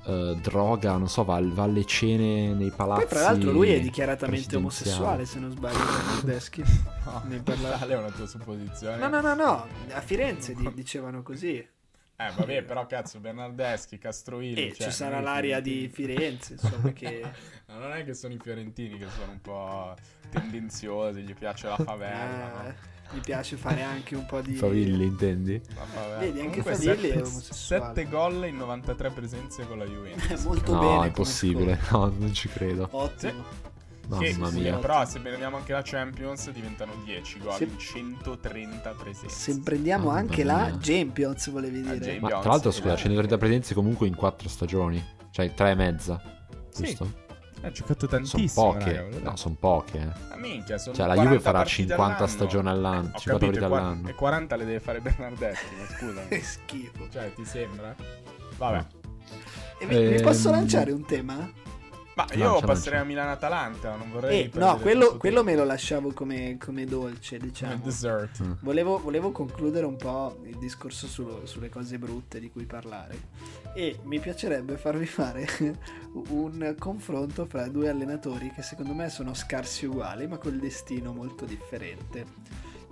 Eh, 0.09 0.37
droga, 0.41 0.97
non 0.97 1.07
so, 1.09 1.23
va, 1.23 1.39
va 1.43 1.65
alle 1.65 1.85
cene 1.85 2.55
nei 2.55 2.71
palazzi. 2.71 3.01
Poi, 3.03 3.11
tra 3.11 3.21
l'altro, 3.21 3.51
lui 3.53 3.71
è 3.73 3.81
dichiaratamente 3.81 4.57
omosessuale, 4.57 5.27
se 5.27 5.39
non 5.39 5.51
sbaglio. 5.51 5.77
Bernardeschi. 5.85 6.65
No, 7.05 7.23
Ne 7.27 7.41
parla- 7.43 7.87
è 7.87 7.97
una 7.97 8.11
tua 8.11 8.27
supposizione. 8.27 8.97
No, 8.97 9.09
no, 9.09 9.21
no, 9.21 9.35
no. 9.35 9.67
A 9.93 10.01
Firenze 10.01 10.55
di- 10.55 10.73
dicevano 10.73 11.23
così. 11.23 11.57
Eh, 12.21 12.33
vabbè, 12.37 12.63
però 12.63 12.87
cazzo, 12.87 13.21
Bernardeschi, 13.21 13.99
Castrovilli. 13.99 14.69
E 14.69 14.75
cioè, 14.75 14.87
ci 14.89 14.93
sarà 14.93 15.21
l'aria 15.21 15.61
di. 15.61 15.89
Firenze, 15.93 16.55
insomma, 16.61 16.91
che... 16.93 17.23
No, 17.67 17.79
non 17.79 17.93
è 17.93 18.03
che 18.05 18.15
sono 18.15 18.33
i 18.33 18.39
fiorentini 18.43 18.97
che 18.99 19.07
sono 19.15 19.33
un 19.33 19.41
po' 19.43 19.95
tendenziosi, 20.31 21.21
gli 21.21 21.35
piace 21.35 21.69
la 21.69 21.77
favela. 21.85 22.65
eh, 22.65 22.67
no? 22.69 22.75
Gli 23.11 23.21
piace 23.21 23.57
fare 23.57 23.83
anche 23.83 24.15
un 24.15 24.27
po' 24.27 24.41
di... 24.41 24.55
Favilli, 24.55 25.05
intendi? 25.07 25.61
Vedi, 26.19 26.41
anche 26.41 26.63
Comunque, 26.63 26.75
Favilli 26.75 27.09
è 27.09 27.13
sette- 27.15 27.29
omosessuale. 27.29 27.85
sette 27.95 28.09
gol 28.09 28.47
in 28.47 28.57
93 28.57 29.11
presenze 29.11 29.67
con 29.67 29.79
la 29.79 29.85
Juventus. 29.87 30.43
Molto 30.45 30.73
No, 30.75 30.79
bene. 30.81 30.93
è 30.93 30.95
come 30.97 31.07
impossibile, 31.07 31.81
no, 31.91 32.13
non 32.19 32.35
ci 32.35 32.49
credo. 32.49 32.89
Ottimo. 32.93 33.67
Che, 34.19 34.33
Mamma 34.33 34.49
sì, 34.51 34.61
mia. 34.61 34.77
Però 34.79 35.05
se 35.05 35.21
prendiamo 35.21 35.57
anche 35.59 35.73
la 35.75 35.83
Champions 35.85 36.51
diventano 36.51 36.93
10 37.05 37.39
gol 37.41 37.53
Se- 37.55 37.65
in 37.65 37.79
130 37.79 38.91
presenze. 38.93 39.29
Se 39.53 39.61
prendiamo 39.61 40.07
Mamma 40.07 40.19
anche 40.19 40.45
mia. 40.45 40.53
la 40.55 40.79
Champions, 40.81 41.51
volevi 41.51 41.83
dire. 41.83 41.99
Champions. 41.99 42.21
Ma 42.23 42.41
tra 42.41 42.51
l'altro, 42.51 42.71
scusa, 42.71 42.95
eh. 42.95 42.97
130 42.97 43.37
presenze 43.37 43.75
comunque 43.75 44.07
in 44.07 44.15
4 44.15 44.49
stagioni, 44.49 45.05
cioè 45.31 45.53
3 45.53 45.71
e 45.71 45.75
mezza, 45.75 46.23
Sì. 46.71 46.97
Ha 47.61 47.71
giocato 47.73 48.07
Sono 48.09 48.23
tantissimo, 48.23 48.73
poche, 48.73 48.97
raga, 48.97 49.19
no, 49.31 49.37
sono 49.37 49.57
poche. 49.59 49.99
eh. 49.99 50.29
Ma 50.29 50.37
minchia, 50.37 50.79
sono 50.79 50.95
Cioè 50.95 51.07
la 51.07 51.15
40 51.15 51.31
Juve 51.37 51.43
farà 51.43 51.59
partite 51.59 51.77
50 51.89 52.05
all'anno. 52.15 52.27
stagioni 52.29 52.69
all'anno, 52.69 53.11
Ho 53.15 53.19
50 53.19 53.47
capito, 53.47 53.59
e 53.61 53.65
all'anno. 53.67 54.09
E 54.09 54.15
40 54.15 54.57
le 54.57 54.65
deve 54.65 54.81
fare 54.81 55.01
Bernardetti, 55.01 55.75
ma 55.77 55.87
scusami. 55.97 56.29
Che 56.29 56.43
schifo. 56.43 57.09
cioè, 57.11 57.33
ti 57.35 57.45
sembra? 57.45 57.95
Vabbè. 58.57 58.87
E 59.81 59.87
mi, 59.87 60.09
mi 60.09 60.21
posso 60.21 60.49
Ehm. 60.49 60.55
lanciare 60.55 60.93
un 60.93 61.05
tema? 61.05 61.67
Ma 62.19 62.27
io 62.35 62.45
Lancia, 62.51 62.67
passerei 62.67 62.99
lancia. 62.99 63.01
a 63.01 63.05
Milano-Atalanta, 63.05 63.95
non 63.95 64.11
vorrei... 64.11 64.41
Eh, 64.43 64.51
no, 64.59 64.77
quello, 64.79 65.17
quello 65.19 65.45
me 65.45 65.55
lo 65.55 65.63
lasciavo 65.65 66.13
come, 66.13 66.57
come 66.59 66.85
dolce, 66.85 67.37
Come 67.39 67.49
diciamo. 67.51 67.81
dessert. 67.85 68.43
Mm. 68.43 68.53
Volevo, 68.63 68.99
volevo 68.99 69.31
concludere 69.31 69.87
un 69.87 69.95
po' 69.95 70.41
il 70.45 70.57
discorso 70.59 71.07
sullo- 71.07 71.47
sulle 71.47 71.69
cose 71.69 71.97
brutte 71.97 72.41
di 72.41 72.51
cui 72.51 72.65
parlare 72.65 73.17
e 73.75 73.99
mi 74.05 74.19
piacerebbe 74.19 74.77
farvi 74.77 75.07
fare 75.07 75.47
un 76.31 76.75
confronto 76.79 77.47
fra 77.47 77.69
due 77.69 77.89
allenatori 77.89 78.51
che 78.51 78.63
secondo 78.63 78.95
me 78.95 79.09
sono 79.09 79.35
scarsi 79.35 79.87
uguali 79.87 80.27
ma 80.27 80.39
col 80.39 80.59
destino 80.59 81.13
molto 81.13 81.45
differente. 81.45 82.27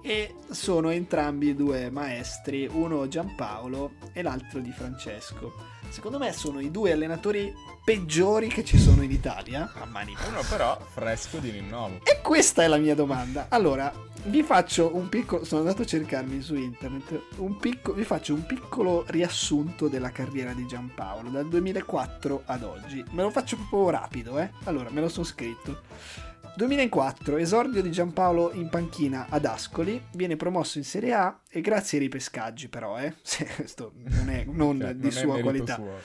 E 0.09 0.37
sono 0.51 0.91
entrambi 0.91 1.57
due 1.57 1.91
maestri, 1.91 2.69
uno 2.71 3.09
Giampaolo 3.09 3.95
e 4.13 4.23
l'altro 4.23 4.61
di 4.61 4.71
Francesco. 4.71 5.53
Secondo 5.89 6.19
me 6.19 6.33
sono 6.33 6.61
i 6.61 6.71
due 6.71 6.93
allenatori 6.93 7.53
peggiori 7.85 8.47
che 8.47 8.63
ci 8.65 8.79
sono 8.79 9.03
in 9.03 9.11
Italia, 9.11 9.73
a 9.75 9.85
mani 9.85 10.15
Uno 10.29 10.43
però 10.49 10.79
fresco 10.81 11.39
di 11.39 11.51
rinnovo. 11.51 12.01
e 12.05 12.21
questa 12.23 12.63
è 12.63 12.69
la 12.69 12.77
mia 12.77 12.95
domanda. 12.95 13.47
Allora, 13.49 13.93
vi 14.27 14.45
faccio 14.45 14.95
un 14.95 15.09
piccolo. 15.09 15.45
Sono 15.45 15.63
andato 15.63 15.83
a 15.83 15.87
cercarmi 15.87 16.41
su 16.41 16.55
internet. 16.55 17.23
Un 17.39 17.57
picco, 17.57 17.93
vi 17.93 18.05
faccio 18.05 18.33
un 18.33 18.47
piccolo 18.47 19.05
riassunto 19.09 19.89
della 19.89 20.11
carriera 20.11 20.53
di 20.53 20.67
Giampaolo 20.69 21.31
dal 21.31 21.49
2004 21.49 22.43
ad 22.45 22.63
oggi. 22.63 23.05
Me 23.11 23.23
lo 23.23 23.31
faccio 23.31 23.57
proprio 23.57 23.91
rapido, 23.91 24.39
eh. 24.39 24.51
Allora, 24.65 24.89
me 24.91 25.01
lo 25.01 25.09
sono 25.09 25.27
scritto. 25.27 25.83
2004, 26.57 27.37
esordio 27.37 27.83
di 27.83 27.91
Giampaolo 27.91 28.53
in 28.55 28.69
panchina 28.71 29.27
ad 29.29 29.45
Ascoli, 29.45 30.03
viene 30.15 30.37
promosso 30.37 30.79
in 30.79 30.85
Serie 30.85 31.13
A 31.13 31.41
e 31.51 31.61
grazie 31.61 31.99
ai 31.99 32.05
ripescaggi 32.05 32.69
però, 32.69 32.99
eh. 32.99 33.13
Questo 33.57 33.93
non 33.95 34.31
è 34.31 34.45
non 34.49 34.79
Cioè, 34.81 34.95
di 34.95 35.03
non 35.03 35.11
sua 35.13 35.41
qualità. 35.41 35.75
suo. 35.75 35.99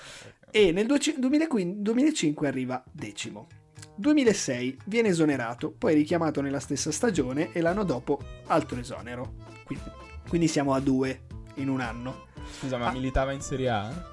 E 0.52 0.72
nel 0.74 0.86
2015 0.88 1.82
2005 1.82 2.48
arriva 2.48 2.84
decimo. 2.92 3.48
2006 3.96 4.80
viene 4.86 5.08
esonerato, 5.10 5.72
poi 5.72 5.94
richiamato 5.94 6.42
nella 6.42 6.60
stessa 6.60 6.92
stagione 6.92 7.52
e 7.54 7.62
l'anno 7.62 7.84
dopo 7.84 8.20
altro 8.48 8.78
esonero. 8.78 9.36
Quindi, 9.64 9.86
quindi 10.28 10.48
siamo 10.50 10.74
a 10.74 10.80
due 10.82 11.22
in 11.56 11.70
un 11.70 11.80
anno. 11.80 12.28
Scusa, 12.60 12.78
ma 12.78 12.88
Ah. 12.88 12.92
militava 12.92 13.32
in 13.32 13.42
Serie 13.42 13.70
A? 13.70 14.10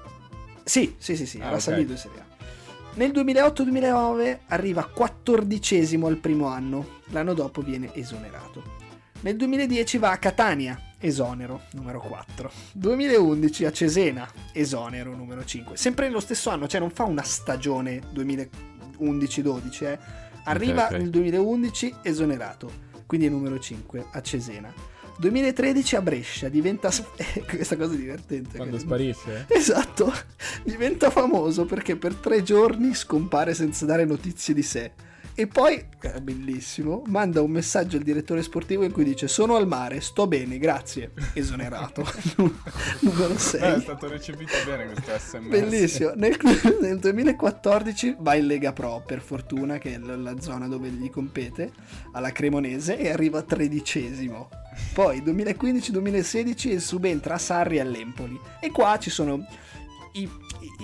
Sì, 0.63 0.95
sì, 0.97 1.17
sì, 1.17 1.25
sì, 1.25 1.39
Ah, 1.41 1.47
era 1.47 1.55
ok. 1.55 1.61
salito 1.61 1.91
in 1.91 1.97
Serie 1.97 2.19
A. 2.21 2.27
Nel 2.95 3.11
2008-2009 3.11 4.39
arriva 4.47 4.85
quattordicesimo 4.85 6.07
al 6.07 6.17
primo 6.17 6.47
anno, 6.47 6.99
l'anno 7.09 7.33
dopo 7.33 7.61
viene 7.61 7.93
esonerato. 7.93 8.61
Nel 9.21 9.35
2010 9.35 9.97
va 9.97 10.11
a 10.11 10.17
Catania, 10.17 10.79
esonero, 10.97 11.61
numero 11.73 11.99
4. 11.99 12.51
2011 12.73 13.65
a 13.65 13.71
Cesena, 13.71 14.29
esonero, 14.53 15.15
numero 15.15 15.45
5. 15.45 15.77
Sempre 15.77 16.07
nello 16.07 16.19
stesso 16.19 16.49
anno, 16.49 16.67
cioè 16.67 16.79
non 16.79 16.89
fa 16.89 17.03
una 17.03 17.23
stagione 17.23 18.01
2011-12, 18.13 19.83
eh. 19.85 19.99
Arriva 20.45 20.85
ok. 20.85 20.91
nel 20.91 21.09
2011 21.09 21.95
esonerato, 22.01 22.71
quindi 23.05 23.29
numero 23.29 23.59
5 23.59 24.05
a 24.11 24.21
Cesena. 24.21 24.73
2013 25.19 25.95
a 25.97 26.01
Brescia, 26.01 26.49
diventa... 26.49 26.89
questa 27.47 27.75
cosa 27.75 27.93
è 27.93 27.97
divertente. 27.97 28.57
Quando 28.57 28.77
che- 28.77 28.81
sparisce? 28.81 29.45
Esatto, 29.59 30.11
diventa 30.63 31.09
famoso 31.09 31.65
perché 31.65 31.95
per 31.97 32.15
tre 32.15 32.41
giorni 32.41 32.93
scompare 32.95 33.53
senza 33.53 33.85
dare 33.85 34.05
notizie 34.05 34.53
di 34.53 34.63
sé. 34.63 34.91
E 35.35 35.47
poi, 35.47 35.81
è 36.01 36.19
bellissimo, 36.19 37.01
manda 37.05 37.41
un 37.41 37.51
messaggio 37.51 37.95
al 37.95 38.03
direttore 38.03 38.41
sportivo 38.43 38.83
in 38.83 38.91
cui 38.91 39.05
dice 39.05 39.29
sono 39.29 39.55
al 39.55 39.67
mare, 39.67 40.01
sto 40.01 40.27
bene, 40.27 40.57
grazie. 40.57 41.11
Esonerato. 41.33 42.05
Numero 42.99 43.31
Eh, 43.31 43.35
è 43.35 43.37
6. 43.37 43.81
stato 43.81 44.09
recepito 44.09 44.51
bene 44.65 44.87
questo 44.91 45.11
sms. 45.17 45.47
Bellissimo. 45.47 46.11
Nel, 46.15 46.37
nel 46.81 46.99
2014 46.99 48.15
va 48.19 48.35
in 48.35 48.47
Lega 48.47 48.73
Pro, 48.73 49.01
per 49.05 49.21
fortuna, 49.21 49.77
che 49.77 49.93
è 49.93 49.97
la, 49.97 50.17
la 50.17 50.41
zona 50.41 50.67
dove 50.67 50.89
gli 50.89 51.09
compete, 51.09 51.71
alla 52.11 52.33
Cremonese, 52.33 52.97
e 52.97 53.09
arriva 53.09 53.41
tredicesimo. 53.41 54.49
Poi 54.93 55.21
2015-2016 55.21 56.71
e 56.71 56.79
subentra 56.79 57.35
a 57.35 57.37
Sarri 57.37 57.77
e 57.77 57.79
all'Empoli. 57.81 58.39
E 58.59 58.71
qua 58.71 58.97
ci 58.99 59.09
sono 59.09 59.45
i, 60.13 60.29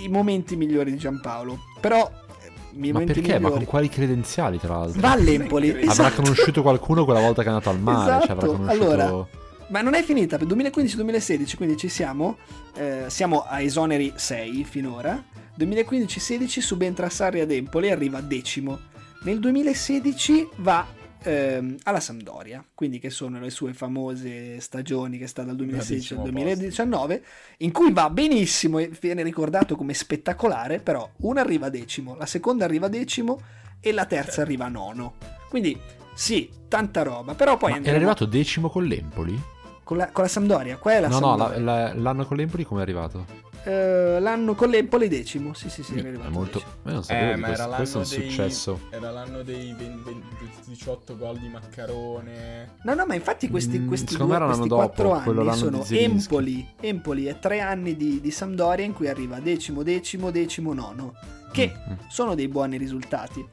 i- 0.03 0.07
momenti 0.09 0.55
migliori 0.55 0.91
di 0.91 0.97
Giampaolo. 0.97 1.59
Però 1.81 2.09
eh, 2.43 2.51
i 2.87 2.91
Ma 2.91 2.99
perché? 3.01 3.33
Ma 3.33 3.35
migliori... 3.39 3.53
con 3.55 3.65
quali 3.65 3.89
credenziali, 3.89 4.59
tra 4.59 4.77
l'altro? 4.77 5.01
Va 5.01 5.11
all'Empoli. 5.11 5.69
Avrà 5.69 5.81
Avrà 5.81 5.91
esatto. 6.07 6.21
conosciuto 6.21 6.61
qualcuno 6.61 7.03
quella 7.05 7.19
volta 7.19 7.41
che 7.41 7.47
è 7.47 7.51
andato 7.51 7.69
al 7.69 7.79
mare. 7.79 8.21
Cioè, 8.25 8.31
avrà 8.31 8.45
Esatto, 8.45 8.57
conosciuto... 8.57 8.91
allora, 8.91 9.27
Ma 9.67 9.81
non 9.81 9.95
è 9.95 10.03
finita, 10.03 10.37
per 10.37 10.47
2015-2016, 10.47 11.55
quindi 11.55 11.75
ci 11.77 11.89
siamo, 11.89 12.37
eh, 12.75 13.05
siamo 13.07 13.41
a 13.47 13.61
esoneri 13.61 14.13
6 14.15 14.63
finora. 14.63 15.21
2015-16 15.57 16.59
subentra 16.59 17.09
Sarri 17.09 17.39
ad 17.39 17.51
Empoli 17.51 17.87
e 17.87 17.91
arriva 17.91 18.21
decimo. 18.21 18.79
Nel 19.23 19.39
2016 19.39 20.49
va 20.57 20.85
ehm, 21.25 21.75
alla 21.83 21.99
Sampdoria, 21.99 22.63
quindi 22.73 22.99
che 22.99 23.09
sono 23.09 23.39
le 23.39 23.49
sue 23.49 23.73
famose 23.73 24.59
stagioni 24.59 25.17
che 25.17 25.27
sta 25.27 25.43
dal 25.43 25.55
2016 25.55 26.13
al 26.13 26.19
decimo 26.21 26.31
2019, 26.43 27.23
in 27.57 27.71
cui 27.71 27.91
va 27.91 28.09
benissimo 28.09 28.79
e 28.79 28.91
viene 28.99 29.23
ricordato 29.23 29.75
come 29.75 29.93
spettacolare, 29.93 30.79
però 30.79 31.09
una 31.17 31.41
arriva 31.41 31.69
decimo, 31.69 32.15
la 32.15 32.25
seconda 32.25 32.65
arriva 32.65 32.87
decimo 32.87 33.39
e 33.79 33.91
la 33.91 34.05
terza 34.05 34.41
arriva 34.41 34.67
nono. 34.67 35.15
Quindi 35.49 35.79
sì, 36.13 36.49
tanta 36.67 37.03
roba, 37.03 37.33
però 37.35 37.57
poi 37.57 37.71
andremo- 37.73 37.87
era 37.87 37.97
arrivato 37.97 38.25
decimo 38.25 38.69
con 38.69 38.85
l'Empoli? 38.85 39.39
con 39.83 39.97
la, 39.97 40.09
con 40.09 40.23
la 40.23 40.29
Sampdoria, 40.29 40.77
qua 40.77 40.93
è 40.93 40.99
la 40.99 41.07
no, 41.09 41.19
no, 41.19 41.37
Sampdoria. 41.37 41.59
la- 41.63 41.83
la- 41.87 41.93
l'anno 41.93 42.25
con 42.25 42.37
l'Empoli 42.37 42.63
come 42.63 42.79
è 42.79 42.83
arrivato? 42.83 43.25
Eh, 43.67 44.19
l'anno 44.19 44.53
con 44.53 44.69
l'Empoli 44.69 45.07
decimo, 45.07 45.53
sì 45.55 45.69
sì 45.69 45.81
sì, 45.81 45.93
era 45.97 46.03
è 46.03 46.07
arrivato 46.09 46.29
molto... 46.29 46.59
decimo. 46.59 46.73
Eh, 46.85 46.91
non 46.93 47.03
sapevo 47.03 47.31
Eh, 47.31 47.35
ma 47.35 47.47
questo, 47.47 47.63
era 47.63 47.75
questo 47.75 47.97
è 47.97 48.01
l'anno 48.01 48.13
un 48.13 48.19
dei... 48.19 48.29
successo. 48.29 48.79
Era 48.91 49.11
l'anno 49.11 49.41
dei 49.43 49.75
20 49.77 50.03
20 50.03 50.25
18 50.67 51.17
gol 51.17 51.37
di 51.39 51.47
Maccarone. 51.47 52.71
No, 52.83 52.93
no, 52.93 53.05
ma 53.05 53.15
infatti 53.15 53.49
questi, 53.49 53.79
Mm, 53.79 53.87
questi, 53.87 54.15
due, 54.15 54.27
questi 54.27 54.45
l'anno 54.45 54.67
quattro 54.67 55.07
dopo, 55.09 55.21
quello 55.23 55.41
anni 55.41 55.49
l'anno 55.49 55.83
sono. 55.83 55.99
Empoli, 55.99 56.67
Empoli 56.79 57.27
e 57.27 57.39
tre 57.39 57.59
anni 57.59 57.95
di, 57.95 58.21
di 58.21 58.31
Sampdoria 58.31 58.85
in 58.85 58.93
cui 58.93 59.07
arriva 59.07 59.39
decimo, 59.39 59.81
decimo, 59.83 60.29
decimo, 60.31 60.73
nono, 60.73 61.13
che 61.51 61.71
Mm, 61.75 61.91
mm. 61.93 61.95
sono 62.09 62.35
dei 62.35 62.47
buoni 62.47 62.77
risultati. 62.77 63.43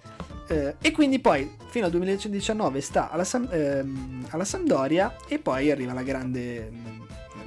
Eh, 0.48 0.75
e 0.83 0.90
quindi 0.90 1.20
poi 1.20 1.51
fino 1.68 1.87
al 1.87 1.90
2019 1.92 2.81
sta 2.81 3.11
alla, 3.11 3.25
Sam- 3.25 3.48
ehm, 3.51 4.27
alla 4.31 4.44
Sampdoria 4.44 5.14
e 5.29 5.38
poi 5.38 5.70
arriva 5.70 5.92
la 5.94 6.03
grande 6.03 6.70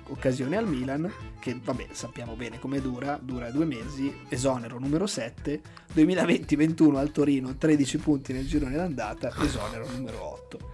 occasione 0.08 0.58
al 0.58 0.68
Milan 0.68 1.12
che 1.40 1.60
vabbè 1.64 1.88
sappiamo 1.92 2.36
bene 2.36 2.60
come 2.60 2.82
dura, 2.82 3.20
dura 3.22 3.52
due 3.52 3.66
mesi, 3.66 4.14
esonero 4.30 4.80
numero 4.80 5.08
7, 5.08 5.62
2020-21 5.96 6.96
al 6.96 7.12
Torino 7.12 7.56
13 7.56 7.98
punti 7.98 8.34
nel 8.34 8.48
girone 8.48 8.76
d'andata, 8.76 9.34
esonero 9.42 9.90
numero 9.90 10.24
8. 10.24 10.74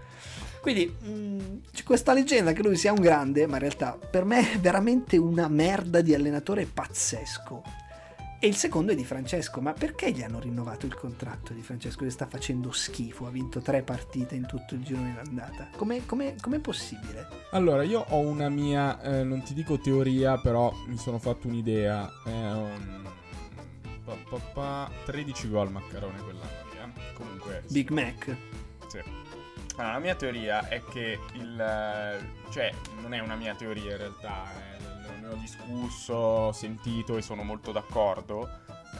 Quindi 0.61 0.85
mh, 0.85 1.61
c'è 1.73 1.83
questa 1.83 2.13
leggenda 2.13 2.53
che 2.53 2.61
lui 2.61 2.75
sia 2.75 2.91
un 2.91 3.01
grande, 3.01 3.47
ma 3.47 3.55
in 3.55 3.61
realtà 3.61 3.97
per 3.97 4.25
me 4.25 4.53
è 4.53 4.59
veramente 4.59 5.17
una 5.17 5.47
merda 5.47 6.01
di 6.01 6.13
allenatore 6.13 6.65
pazzesco. 6.65 7.63
E 8.43 8.47
il 8.47 8.55
secondo 8.55 8.91
è 8.91 8.95
di 8.95 9.05
Francesco, 9.05 9.61
ma 9.61 9.71
perché 9.71 10.11
gli 10.11 10.23
hanno 10.23 10.39
rinnovato 10.39 10.87
il 10.87 10.95
contratto 10.95 11.53
di 11.53 11.61
Francesco 11.61 12.05
che 12.05 12.09
sta 12.09 12.25
facendo 12.25 12.71
schifo? 12.71 13.27
Ha 13.27 13.29
vinto 13.29 13.61
tre 13.61 13.83
partite 13.83 14.33
in 14.33 14.47
tutto 14.47 14.73
il 14.73 14.81
girone 14.81 15.13
d'andata. 15.13 15.69
Come 15.77 16.07
com'è, 16.07 16.33
com'è 16.41 16.57
possibile? 16.57 17.27
Allora, 17.51 17.83
io 17.83 18.03
ho 18.09 18.17
una 18.17 18.49
mia, 18.49 18.99
eh, 19.03 19.23
non 19.23 19.43
ti 19.43 19.53
dico 19.53 19.77
teoria, 19.77 20.39
però 20.39 20.73
mi 20.87 20.97
sono 20.97 21.19
fatto 21.19 21.47
un'idea. 21.47 22.11
È 22.25 22.29
un... 22.31 23.07
pa, 24.05 24.17
pa, 24.27 24.37
pa, 24.37 24.91
13 25.05 25.47
gol 25.47 25.69
Maccarone 25.69 26.19
quell'anno 26.21 26.65
lì, 26.71 26.77
eh. 26.79 27.13
Comunque... 27.13 27.61
Big 27.69 27.91
Mac. 27.91 28.35
Sì. 28.87 28.97
Allora, 29.75 29.93
la 29.93 29.99
mia 29.99 30.15
teoria 30.15 30.67
è 30.67 30.81
che 30.91 31.19
il... 31.33 31.59
eh, 31.59 32.49
Cioè, 32.49 32.73
non 33.01 33.13
è 33.13 33.19
una 33.19 33.35
mia 33.35 33.53
teoria 33.53 33.91
in 33.91 33.97
realtà, 33.97 34.45
eh, 34.49 34.70
ho 35.31 35.35
discusso, 35.35 36.51
sentito 36.51 37.17
e 37.17 37.21
sono 37.21 37.43
molto 37.43 37.71
d'accordo. 37.71 38.49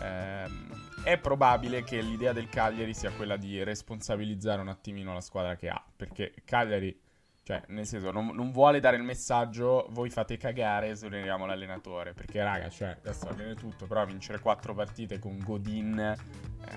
Ehm, 0.01 0.69
è 1.03 1.17
probabile 1.17 1.83
che 1.83 1.99
l'idea 2.01 2.31
del 2.31 2.47
Cagliari 2.47 2.93
sia 2.93 3.11
quella 3.11 3.35
di 3.35 3.63
responsabilizzare 3.63 4.61
un 4.61 4.69
attimino 4.69 5.13
la 5.13 5.21
squadra 5.21 5.55
che 5.55 5.67
ha, 5.69 5.83
perché 5.95 6.33
Cagliari, 6.45 6.97
cioè, 7.43 7.61
nel 7.67 7.85
senso, 7.85 8.11
non, 8.11 8.27
non 8.27 8.51
vuole 8.51 8.79
dare 8.79 8.97
il 8.97 9.03
messaggio 9.03 9.87
voi 9.89 10.09
fate 10.09 10.37
cagare, 10.37 10.89
esoneriamo 10.89 11.45
l'allenatore, 11.45 12.13
perché 12.13 12.43
raga, 12.43 12.69
cioè, 12.69 12.89
adesso 12.89 13.27
va 13.27 13.33
bene 13.33 13.55
tutto, 13.55 13.85
però 13.85 14.05
vincere 14.05 14.39
quattro 14.39 14.73
partite 14.73 15.19
con 15.19 15.39
Godin, 15.39 15.99
eh, 15.99 16.17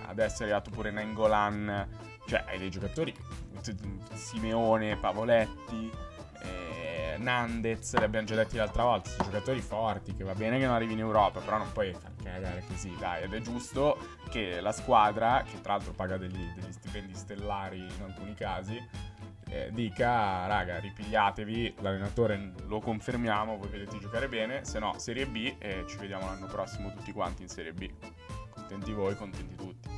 adesso 0.06 0.40
è 0.40 0.44
arrivato 0.44 0.70
pure 0.70 0.90
Nangolan, 0.90 1.88
cioè, 2.26 2.44
hai 2.48 2.58
dei 2.58 2.70
giocatori, 2.70 3.14
Simeone, 4.14 4.96
Pavoletti, 4.96 5.90
eh, 6.42 6.83
Nandez, 7.18 7.96
li 7.96 8.04
abbiamo 8.04 8.26
già 8.26 8.34
detti 8.34 8.56
l'altra 8.56 8.84
volta, 8.84 9.10
sono 9.10 9.24
giocatori 9.24 9.60
forti, 9.60 10.14
che 10.14 10.24
va 10.24 10.34
bene 10.34 10.58
che 10.58 10.66
non 10.66 10.74
arrivi 10.74 10.92
in 10.92 11.00
Europa, 11.00 11.40
però 11.40 11.58
non 11.58 11.72
puoi 11.72 11.92
far 11.92 12.12
cagare 12.22 12.62
così, 12.66 12.94
dai, 12.98 13.24
ed 13.24 13.32
è 13.32 13.40
giusto 13.40 13.98
che 14.30 14.60
la 14.60 14.72
squadra, 14.72 15.44
che 15.48 15.60
tra 15.60 15.74
l'altro 15.74 15.92
paga 15.92 16.16
degli, 16.16 16.52
degli 16.54 16.72
stipendi 16.72 17.14
stellari 17.14 17.78
in 17.78 18.02
alcuni 18.02 18.34
casi, 18.34 18.82
eh, 19.48 19.70
dica, 19.72 20.46
raga, 20.46 20.78
ripigliatevi, 20.78 21.76
l'allenatore 21.80 22.52
lo 22.66 22.80
confermiamo, 22.80 23.56
voi 23.56 23.68
vedete 23.68 23.98
giocare 23.98 24.28
bene, 24.28 24.64
se 24.64 24.78
no 24.78 24.98
Serie 24.98 25.26
B 25.26 25.54
e 25.58 25.84
ci 25.86 25.96
vediamo 25.98 26.26
l'anno 26.26 26.46
prossimo 26.46 26.92
tutti 26.92 27.12
quanti 27.12 27.42
in 27.42 27.48
Serie 27.48 27.72
B. 27.72 27.88
Contenti 28.50 28.92
voi, 28.92 29.14
contenti 29.16 29.54
tutti. 29.54 29.88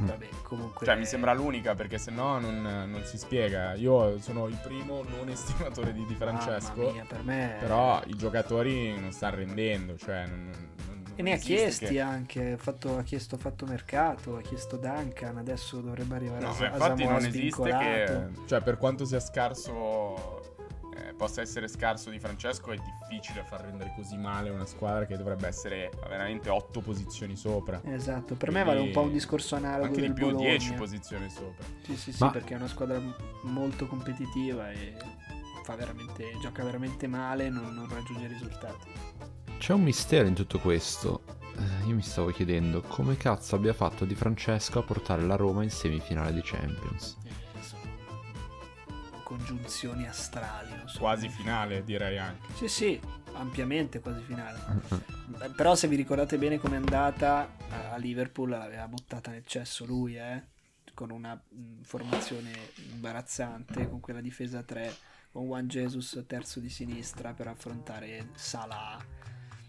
Mm. 0.00 0.06
Vabbè, 0.06 0.28
comunque... 0.42 0.84
Cioè, 0.86 0.96
mi 0.96 1.04
sembra 1.06 1.32
l'unica 1.32 1.74
perché 1.74 1.98
se 1.98 2.10
no 2.10 2.38
non, 2.40 2.62
non 2.62 3.02
si 3.04 3.16
spiega. 3.18 3.74
Io 3.74 4.18
sono 4.20 4.46
il 4.48 4.58
primo 4.62 5.04
non 5.16 5.28
estimatore 5.30 5.92
di 5.92 6.04
Di 6.04 6.14
Francesco. 6.14 6.90
Mia, 6.92 7.04
per 7.06 7.22
me... 7.22 7.56
Però 7.60 8.02
i 8.06 8.16
giocatori 8.16 8.98
non 8.98 9.12
stanno 9.12 9.36
rendendo. 9.36 9.96
Cioè, 9.96 10.26
non, 10.26 10.50
non- 10.86 11.02
E 11.14 11.22
ne 11.22 11.32
ha 11.34 11.36
chiesti 11.36 11.86
che- 11.86 12.00
anche, 12.00 12.52
ha, 12.52 12.56
fatto- 12.56 12.98
ha 12.98 13.02
chiesto 13.02 13.36
fatto 13.36 13.66
mercato, 13.66 14.36
ha 14.36 14.40
chiesto 14.40 14.76
Duncan, 14.76 15.36
adesso 15.38 15.80
dovrebbe 15.80 16.16
arrivare 16.16 16.40
No, 16.40 16.48
a, 16.48 16.56
a 16.58 16.66
infatti 16.72 17.02
Samoa 17.02 17.18
non 17.18 17.26
esiste 17.26 17.76
che... 17.78 18.28
Cioè, 18.46 18.60
per 18.62 18.78
quanto 18.78 19.04
sia 19.04 19.20
scarso... 19.20 20.43
eh, 20.96 21.12
possa 21.14 21.40
essere 21.40 21.68
scarso 21.68 22.10
di 22.10 22.18
Francesco, 22.18 22.70
è 22.72 22.76
difficile 22.76 23.44
far 23.44 23.62
rendere 23.62 23.92
così 23.96 24.16
male 24.16 24.50
una 24.50 24.66
squadra 24.66 25.06
che 25.06 25.16
dovrebbe 25.16 25.46
essere 25.46 25.90
veramente 26.08 26.48
otto 26.50 26.80
posizioni 26.80 27.36
sopra. 27.36 27.80
Esatto, 27.84 28.34
per 28.34 28.50
me 28.50 28.62
Quindi 28.62 28.78
vale 28.78 28.88
un 28.88 28.92
po' 28.92 29.02
un 29.02 29.12
discorso 29.12 29.56
analogo 29.56 29.86
Anche 29.86 30.00
di 30.02 30.12
più, 30.12 30.26
Bologna. 30.26 30.50
10 30.50 30.72
posizioni 30.74 31.28
sopra. 31.30 31.64
Sì, 31.82 31.96
sì, 31.96 32.12
sì, 32.12 32.22
Ma- 32.24 32.30
perché 32.30 32.54
è 32.54 32.56
una 32.56 32.68
squadra 32.68 33.00
molto 33.42 33.86
competitiva 33.86 34.70
e 34.70 34.94
fa 35.64 35.74
veramente, 35.76 36.36
gioca 36.40 36.62
veramente 36.62 37.06
male, 37.06 37.48
non, 37.48 37.74
non 37.74 37.88
raggiunge 37.88 38.26
risultati. 38.26 38.90
C'è 39.58 39.72
un 39.72 39.82
mistero 39.82 40.26
in 40.28 40.34
tutto 40.34 40.58
questo. 40.58 41.22
Eh, 41.56 41.86
Io 41.86 41.94
mi 41.94 42.02
stavo 42.02 42.30
chiedendo 42.30 42.82
come 42.82 43.16
cazzo 43.16 43.54
abbia 43.54 43.72
fatto 43.72 44.04
Di 44.04 44.14
Francesco 44.16 44.80
a 44.80 44.82
portare 44.82 45.22
la 45.22 45.36
Roma 45.36 45.62
in 45.62 45.70
semifinale 45.70 46.32
di 46.32 46.40
Champions. 46.42 47.16
Eh, 49.34 49.36
congiunzioni 49.36 50.06
astrali, 50.06 50.70
non 50.76 50.88
so. 50.88 50.98
Quasi 50.98 51.28
finale, 51.28 51.84
direi 51.84 52.18
anche. 52.18 52.52
Sì, 52.54 52.68
sì, 52.68 53.00
ampiamente 53.34 54.00
quasi 54.00 54.20
finale. 54.22 54.58
Eh, 55.40 55.48
Però 55.50 55.74
se 55.74 55.88
vi 55.88 55.96
ricordate 55.96 56.38
bene 56.38 56.58
com'è 56.58 56.76
andata 56.76 57.50
a 57.70 57.92
a 57.94 57.96
Liverpool 57.96 58.50
l'aveva 58.50 58.86
buttata 58.88 59.30
nel 59.30 59.44
cesso 59.46 59.84
lui, 59.84 60.16
eh? 60.16 60.42
Con 60.94 61.10
una 61.10 61.34
mh, 61.34 61.82
formazione 61.82 62.50
imbarazzante, 62.92 63.88
con 63.88 64.00
quella 64.00 64.20
difesa 64.20 64.62
3, 64.62 64.92
con 65.32 65.46
Juan 65.46 65.66
Jesus 65.68 66.22
terzo 66.26 66.60
di 66.60 66.68
sinistra 66.68 67.32
per 67.32 67.48
affrontare 67.48 68.28
Salah. 68.34 68.96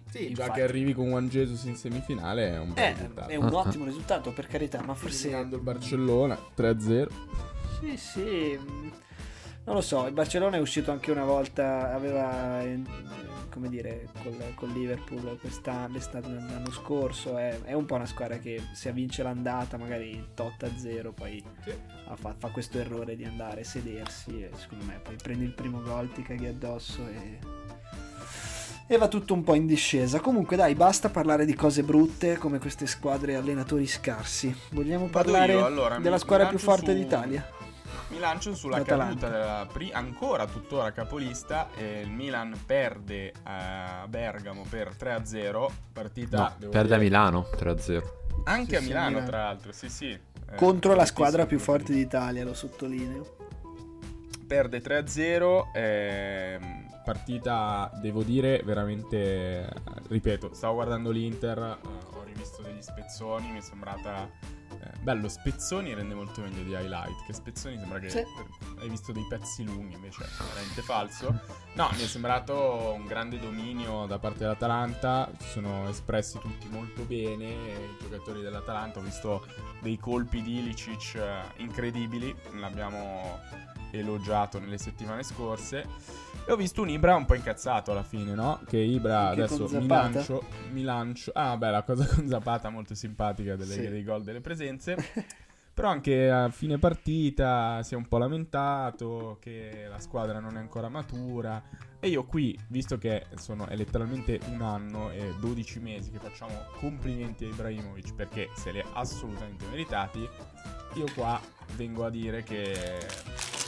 Sì, 0.09 0.30
Infatti. 0.30 0.34
già 0.47 0.51
che 0.53 0.61
arrivi 0.61 0.93
con 0.93 1.07
Juan 1.09 1.28
Jesus 1.30 1.63
in 1.66 1.76
semifinale 1.76 2.49
è 2.51 2.59
un 2.59 2.74
bel 2.74 2.84
Eh, 2.84 2.93
risultato. 2.93 3.30
è 3.30 3.36
un 3.36 3.53
ottimo 3.53 3.86
risultato 3.86 4.32
per 4.34 4.47
carità, 4.47 4.82
ma 4.84 4.93
forse... 4.93 5.28
Eliminando 5.28 5.55
il 5.57 5.61
Barcellona 5.63 6.38
3-0. 6.55 7.07
Sì, 7.80 7.97
sì, 7.97 8.57
mh, 8.57 8.91
non 9.66 9.76
lo 9.76 9.82
so, 9.82 10.05
il 10.05 10.13
Barcellona 10.13 10.57
è 10.57 10.59
uscito 10.59 10.91
anche 10.91 11.11
una 11.11 11.24
volta, 11.24 11.91
aveva, 11.91 12.61
eh, 12.61 12.82
come 13.49 13.68
dire, 13.68 14.09
col, 14.22 14.38
col 14.53 14.70
Liverpool 14.70 15.39
l'estate 15.41 16.30
dell'anno 16.30 16.72
scorso, 16.72 17.36
è, 17.38 17.59
è 17.63 17.74
un 17.74 17.86
po' 17.86 17.95
una 17.95 18.05
squadra 18.05 18.38
che 18.38 18.61
se 18.74 18.91
vince 18.91 19.24
l'andata 19.24 19.78
magari 19.78 20.30
tot 20.36 20.61
a 20.61 20.70
zero, 20.78 21.13
poi 21.13 21.43
ah, 22.05 22.16
fa, 22.16 22.36
fa 22.38 22.49
questo 22.49 22.78
errore 22.78 23.16
di 23.16 23.26
andare 23.26 23.61
a 23.61 23.63
sedersi 23.63 24.43
e 24.43 24.51
secondo 24.55 24.86
me 24.86 24.99
poi 25.01 25.16
prendi 25.16 25.45
il 25.45 25.53
primo 25.53 25.82
gol, 25.82 26.11
ti 26.11 26.22
caghi 26.22 26.45
addosso 26.45 27.01
e... 27.07 27.39
E 28.88 28.97
va 28.97 29.07
tutto 29.07 29.34
un 29.34 29.43
po' 29.43 29.55
in 29.55 29.66
discesa. 29.66 30.20
Comunque, 30.20 30.55
dai, 30.55 30.76
basta 30.76 31.09
parlare 31.09 31.45
di 31.45 31.55
cose 31.55 31.82
brutte 31.82 32.38
come 32.38 32.59
queste 32.59 32.86
squadre 32.86 33.34
allenatori 33.34 33.88
scarsi. 33.88 34.55
Vogliamo 34.70 35.07
Vado 35.07 35.24
parlare 35.24 35.53
io, 35.53 35.66
allora, 35.66 35.97
della 35.97 36.20
squadra 36.20 36.45
più 36.45 36.59
forte 36.59 36.91
su- 36.91 36.97
d'Italia? 36.99 37.49
Mi 38.16 38.22
lancio 38.22 38.55
sulla 38.55 38.78
L'Atalanta. 38.78 39.28
caduta 39.28 39.30
della 39.30 39.68
pri- 39.72 39.91
ancora 39.91 40.45
tuttora 40.47 40.91
capolista. 40.93 41.68
e 41.76 41.99
il 41.99 42.09
Milan 42.09 42.57
perde 42.66 43.34
a 43.43 44.05
Bergamo 44.07 44.63
per 44.70 44.95
3-0. 44.95 45.70
Partita 45.91 46.55
No, 46.57 46.70
perde 46.70 46.80
a 46.93 46.97
dire, 46.97 46.99
Milano 47.09 47.45
3-0. 47.57 48.03
Anche 48.45 48.70
Sì, 48.70 48.76
a 48.76 48.80
sì, 48.80 48.86
Milano, 48.88 49.09
Milano. 49.09 49.26
tra 49.28 49.43
l'altro. 49.43 49.72
Sì, 49.74 49.89
sì. 49.89 50.11
Eh, 50.11 50.55
contro 50.55 50.93
la 50.95 51.05
squadra 51.05 51.45
più 51.45 51.59
forte 51.59 51.91
d'Italia, 51.91 52.45
lo 52.45 52.53
sottolineo. 52.53 53.36
Perde 54.47 54.80
3-0. 54.82 55.72
ehm, 55.74 56.84
partita, 57.03 57.91
devo 58.01 58.24
dire, 58.24 58.61
veramente. 58.63 59.68
Ripeto, 60.07 60.53
stavo 60.53 60.76
guardando 60.76 61.11
l'Inter. 61.11 61.57
eh, 61.57 61.88
ho 62.16 62.24
rivisto 62.24 62.61
degli 62.61 62.82
spezzoni. 62.82 63.51
Mi 63.51 63.57
è 63.57 63.61
sembrata. 63.61 64.30
Eh, 64.82 64.97
bello, 65.01 65.28
spezzoni 65.28 65.93
rende 65.93 66.13
molto 66.13 66.41
meglio 66.41 66.63
di 66.63 66.71
highlight. 66.71 67.26
Che 67.26 67.34
spezzoni 67.34 67.78
sembra 67.78 67.99
che 67.99 68.09
Sì. 68.09 68.23
per- 68.23 68.80
hai 68.82 68.89
visto 68.89 69.11
dei 69.11 69.26
pezzi 69.28 69.63
lunghi, 69.63 69.95
invece 69.95 70.23
è 70.23 70.28
veramente 70.43 70.82
falso. 70.82 71.39
No, 71.73 71.89
mi 71.93 72.01
è 72.03 72.07
sembrato 72.07 72.93
un 72.95 73.05
grande 73.05 73.39
dominio 73.39 74.05
da 74.05 74.17
parte 74.19 74.39
dell'Atalanta. 74.39 75.30
Si 75.39 75.47
sono 75.49 75.89
espressi 75.89 76.39
tutti 76.39 76.67
molto 76.69 77.03
bene. 77.03 77.45
I 77.45 77.97
giocatori 78.01 78.41
dell'Atalanta. 78.41 78.99
Ho 78.99 79.03
visto 79.03 79.45
dei 79.82 79.97
colpi 79.97 80.41
di 80.41 80.59
Ilicic 80.59 81.15
eh, 81.15 81.41
incredibili. 81.57 82.34
L'abbiamo 82.59 83.39
elogiato 83.92 84.60
nelle 84.60 84.78
settimane 84.78 85.24
scorse. 85.24 85.86
E 86.48 86.52
ho 86.52 86.56
visto 86.56 86.82
un 86.84 86.90
Ibra 86.90 87.16
un 87.16 87.26
po' 87.26 87.34
incazzato 87.34 87.92
alla 87.92 88.04
fine, 88.04 88.36
no? 88.36 88.62
Che 88.68 88.78
Ibra 88.78 89.30
Anche 89.30 89.44
adesso 89.44 89.68
mi 89.80 89.88
lancio, 89.88 90.44
mi 90.72 90.84
lancio. 90.84 91.32
Ah, 91.34 91.58
beh, 91.58 91.72
la 91.72 91.82
cosa 91.84 92.06
con 92.14 92.28
Zapata 92.28 92.70
molto 92.70 92.94
simpatica 92.94 93.56
delle, 93.56 93.74
Sì. 93.74 93.90
dei 93.90 94.04
gol 94.04 94.24
delle 94.24 94.42
presenze. 94.42 94.96
Però 95.76 95.90
anche 95.90 96.30
a 96.32 96.48
fine 96.52 96.78
partita 96.78 97.84
si 97.84 97.96
è 97.96 97.98
un 97.98 98.08
po' 98.08 98.18
lamentato 98.18 99.38
che 99.42 99.88
la 99.90 100.00
squadra 100.00 100.40
non 100.40 100.56
è 100.56 100.60
ancora 100.60 100.88
matura. 100.88 101.62
E 102.00 102.08
io 102.08 102.24
qui, 102.24 102.58
visto 102.68 102.98
che 102.98 103.26
sono, 103.36 103.66
è 103.68 103.76
letteralmente 103.76 104.40
un 104.52 104.62
anno 104.62 105.12
e 105.12 105.34
12 105.38 105.80
mesi 105.82 106.12
che 106.12 106.20
facciamo 106.20 106.54
complimenti 106.80 107.44
a 107.44 107.50
Ibrahimovic 107.50 108.14
perché 108.14 108.52
se 108.56 108.72
li 108.72 108.80
ha 108.80 108.86
assolutamente 108.94 109.66
meritati, 109.68 110.20
io 110.94 111.06
qua 111.14 111.42
vengo 111.76 112.06
a 112.06 112.10
dire 112.10 112.44
che 112.44 113.06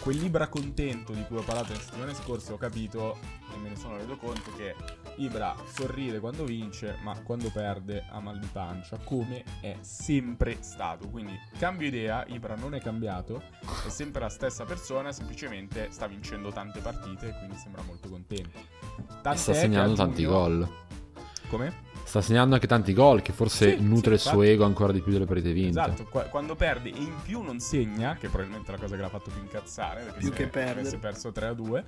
quell'Ibra 0.07 0.47
contento 0.47 1.11
di 1.11 1.21
cui 1.25 1.35
ho 1.35 1.41
parlato 1.41 1.73
le 1.73 1.79
settimane 1.79 2.13
scorse 2.13 2.53
ho 2.53 2.57
capito 2.57 3.17
e 3.53 3.57
me 3.57 3.67
ne 3.67 3.75
sono 3.75 3.97
reso 3.97 4.15
conto 4.15 4.53
che 4.55 4.73
Ibra 5.17 5.53
sorride 5.65 6.21
quando 6.21 6.45
vince, 6.45 6.97
ma 7.01 7.19
quando 7.23 7.49
perde 7.49 8.05
ha 8.09 8.21
mal 8.21 8.39
di 8.39 8.47
pancia, 8.49 8.97
come 9.03 9.43
è 9.59 9.75
sempre 9.81 10.59
stato. 10.61 11.09
Quindi 11.09 11.37
cambio 11.57 11.87
idea, 11.87 12.23
Ibra 12.27 12.55
non 12.55 12.73
è 12.73 12.79
cambiato, 12.79 13.43
è 13.85 13.89
sempre 13.89 14.21
la 14.21 14.29
stessa 14.29 14.63
persona, 14.63 15.11
semplicemente 15.11 15.89
sta 15.91 16.07
vincendo 16.07 16.53
tante 16.53 16.79
partite 16.79 17.27
e 17.27 17.37
quindi 17.39 17.57
sembra 17.57 17.81
molto 17.81 18.07
contento. 18.07 18.59
Tant'è 19.21 19.37
Sta 19.37 19.51
che 19.51 19.57
segnando 19.59 19.93
tanti 19.93 20.23
gol. 20.23 20.65
Come? 21.49 21.86
Sta 22.07 22.21
segnando 22.21 22.55
anche 22.55 22.67
tanti 22.67 22.93
gol 22.93 23.21
che 23.21 23.33
forse 23.33 23.75
Sì, 23.75 23.83
nutre 23.83 24.17
sì, 24.17 24.27
il 24.27 24.33
suo 24.33 24.41
ego 24.43 24.63
ancora 24.63 24.93
di 24.93 25.01
più 25.01 25.11
delle 25.11 25.25
partite 25.25 25.51
vinte. 25.51 25.71
Esatto, 25.81 26.05
qua- 26.05 26.23
quando 26.23 26.55
perde 26.55 26.87
e 26.89 26.97
in 26.97 27.11
più 27.21 27.41
non 27.41 27.59
segna, 27.59 28.15
che 28.17 28.29
probabilmente 28.29 28.71
è 28.71 28.75
la 28.75 28.81
cosa 28.81 28.95
che 28.95 29.01
l'ha 29.01 29.09
fatto 29.09 29.29
più 29.29 29.41
incazzare, 29.41 30.03
perché 30.03 30.19
Più 30.19 30.29
se 30.29 30.33
che 30.35 30.47
perdere. 30.47 30.79
avesse 30.79 30.97
perso 30.99 31.31
3 31.33 31.47
a 31.47 31.53
2, 31.53 31.85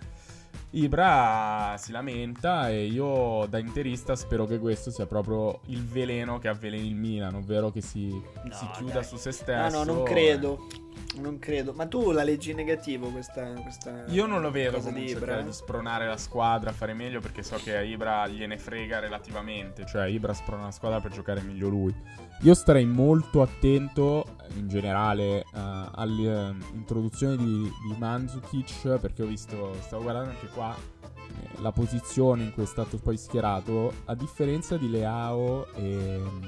Ibra 0.72 1.76
si 1.80 1.92
lamenta 1.92 2.70
e 2.70 2.86
io 2.86 3.46
da 3.50 3.58
interista 3.58 4.16
spero 4.16 4.46
che 4.46 4.60
questo 4.60 4.92
sia 4.92 5.08
proprio 5.08 5.62
il 5.68 5.84
veleno 5.84 6.38
che 6.38 6.48
avveleni 6.48 6.88
il 6.88 6.96
Milan, 6.96 7.34
ovvero 7.36 7.72
che 7.72 7.82
si, 7.82 8.10
No, 8.10 8.54
si 8.54 8.68
chiuda 8.76 8.94
dai. 8.94 9.04
su 9.04 9.16
se 9.18 9.30
No, 9.30 9.34
stesso. 9.36 9.84
no, 9.84 9.94
non 9.94 10.04
credo. 10.04 10.68
Non 11.22 11.40
credo. 11.40 11.74
Ma 11.74 11.88
tu 11.88 12.12
la 12.12 12.24
leggi 12.24 12.52
in 12.52 12.58
negativo 12.58 13.08
questa, 13.08 13.44
questa 13.54 14.04
Io 14.10 14.28
non 14.28 14.42
lo 14.42 14.52
vedo 14.52 14.80
come 14.80 15.08
cercare 15.08 15.32
Ibra? 15.32 15.42
di 15.42 15.52
spronare 15.54 16.06
la 16.06 16.18
squadra 16.18 16.70
a 16.70 16.74
fare 16.74 16.94
meglio 16.94 17.20
perché 17.20 17.42
so 17.42 17.56
che 17.58 17.76
a 17.76 17.82
Ibra 17.82 18.28
gliene 18.28 18.60
frega 18.60 19.00
relativamente, 19.00 19.86
cioè 19.88 20.06
Ibra 20.08 20.34
sprona 20.34 20.66
la 20.66 20.72
squadra 20.72 21.00
per 21.02 21.12
giocare 21.12 21.42
meglio 21.42 21.68
lui. 21.68 21.96
Io 22.42 22.54
starei 22.54 22.86
molto 22.86 23.42
attento 23.42 24.24
eh, 24.24 24.58
in 24.60 24.68
generale 24.70 25.40
eh, 25.42 25.46
all'introduzione 25.96 27.36
di, 27.36 27.64
di 27.64 27.96
Mandzukic 27.98 28.98
perché 29.00 29.24
ho 29.24 29.26
visto, 29.28 29.76
stavo 29.82 30.04
guardando 30.04 30.30
anche 30.30 30.48
qua 30.48 30.59
eh, 30.68 31.62
la 31.62 31.72
posizione 31.72 32.44
in 32.44 32.54
cui 32.54 32.64
è 32.64 32.68
stato 32.68 32.98
poi 32.98 33.18
schierato, 33.18 33.94
a 34.06 34.16
differenza 34.16 34.78
di 34.78 34.90
Leao 34.90 35.72
e 35.74 36.18
mm, 36.20 36.44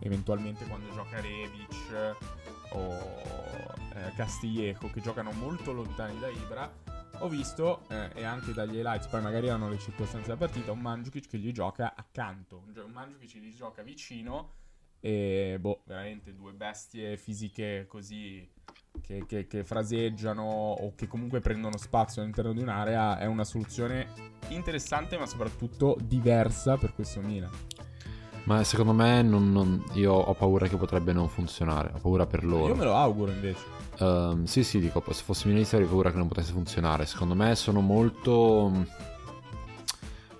eventualmente 0.00 0.64
quando 0.66 0.92
gioca 0.92 1.20
Rebic 1.20 2.16
o 2.72 2.90
eh, 3.94 4.12
Castillejo 4.14 4.90
che 4.90 5.00
giocano 5.00 5.32
molto 5.32 5.72
lontani 5.72 6.18
da 6.18 6.28
Ibra 6.28 6.70
ho 7.20 7.28
visto, 7.28 7.82
eh, 7.88 8.10
e 8.14 8.24
anche 8.24 8.52
dagli 8.52 8.76
highlights, 8.76 9.06
poi 9.06 9.22
magari 9.22 9.46
erano 9.46 9.68
le 9.68 9.78
circostanze 9.78 10.26
della 10.26 10.38
partita, 10.38 10.72
un 10.72 10.80
Mandzukic 10.80 11.28
che 11.28 11.38
gli 11.38 11.50
gioca 11.52 11.94
accanto, 11.96 12.62
un 12.66 12.82
un 12.84 12.90
Mandzukic 12.90 13.32
che 13.32 13.38
gli 13.38 13.54
gioca 13.54 13.82
vicino 13.82 14.64
e 15.00 15.56
boh, 15.60 15.82
veramente 15.84 16.34
due 16.34 16.52
bestie 16.52 17.16
fisiche 17.16 17.86
così 17.88 18.48
che, 19.00 19.24
che- 19.26 19.46
che 19.46 19.64
fraseggiano 19.64 20.42
o 20.42 20.92
che 20.94 21.06
comunque 21.06 21.40
prendono 21.40 21.76
spazio 21.76 22.22
all'interno 22.22 22.52
di 22.52 22.60
un'area 22.60 23.18
è 23.18 23.26
una 23.26 23.44
soluzione 23.44 24.06
interessante 24.48 25.18
ma 25.18 25.26
soprattutto 25.26 25.96
diversa 26.02 26.76
per 26.76 26.94
questo 26.94 27.20
Milan. 27.20 27.50
Ma 28.44 28.62
secondo 28.62 28.92
me 28.92 29.22
non- 29.22 29.50
non- 29.50 29.82
io 29.94 30.12
ho 30.12 30.34
paura 30.34 30.68
che 30.68 30.76
potrebbe 30.76 31.12
non 31.12 31.28
funzionare. 31.28 31.90
Ho 31.94 31.98
paura 31.98 32.26
per 32.26 32.44
loro. 32.44 32.68
Io 32.68 32.76
me 32.76 32.84
lo 32.84 32.94
auguro 32.94 33.32
invece. 33.32 33.64
Ehm, 33.98 34.44
sì, 34.44 34.62
sì, 34.62 34.78
dico, 34.78 35.02
se 35.10 35.22
fossi 35.24 35.46
milanista 35.48 35.74
avrei 35.76 35.88
paura 35.90 36.12
che 36.12 36.18
non 36.18 36.28
potesse 36.28 36.52
funzionare. 36.52 37.06
Secondo 37.06 37.34
me 37.34 37.56
sono 37.56 37.80
molto... 37.80 38.70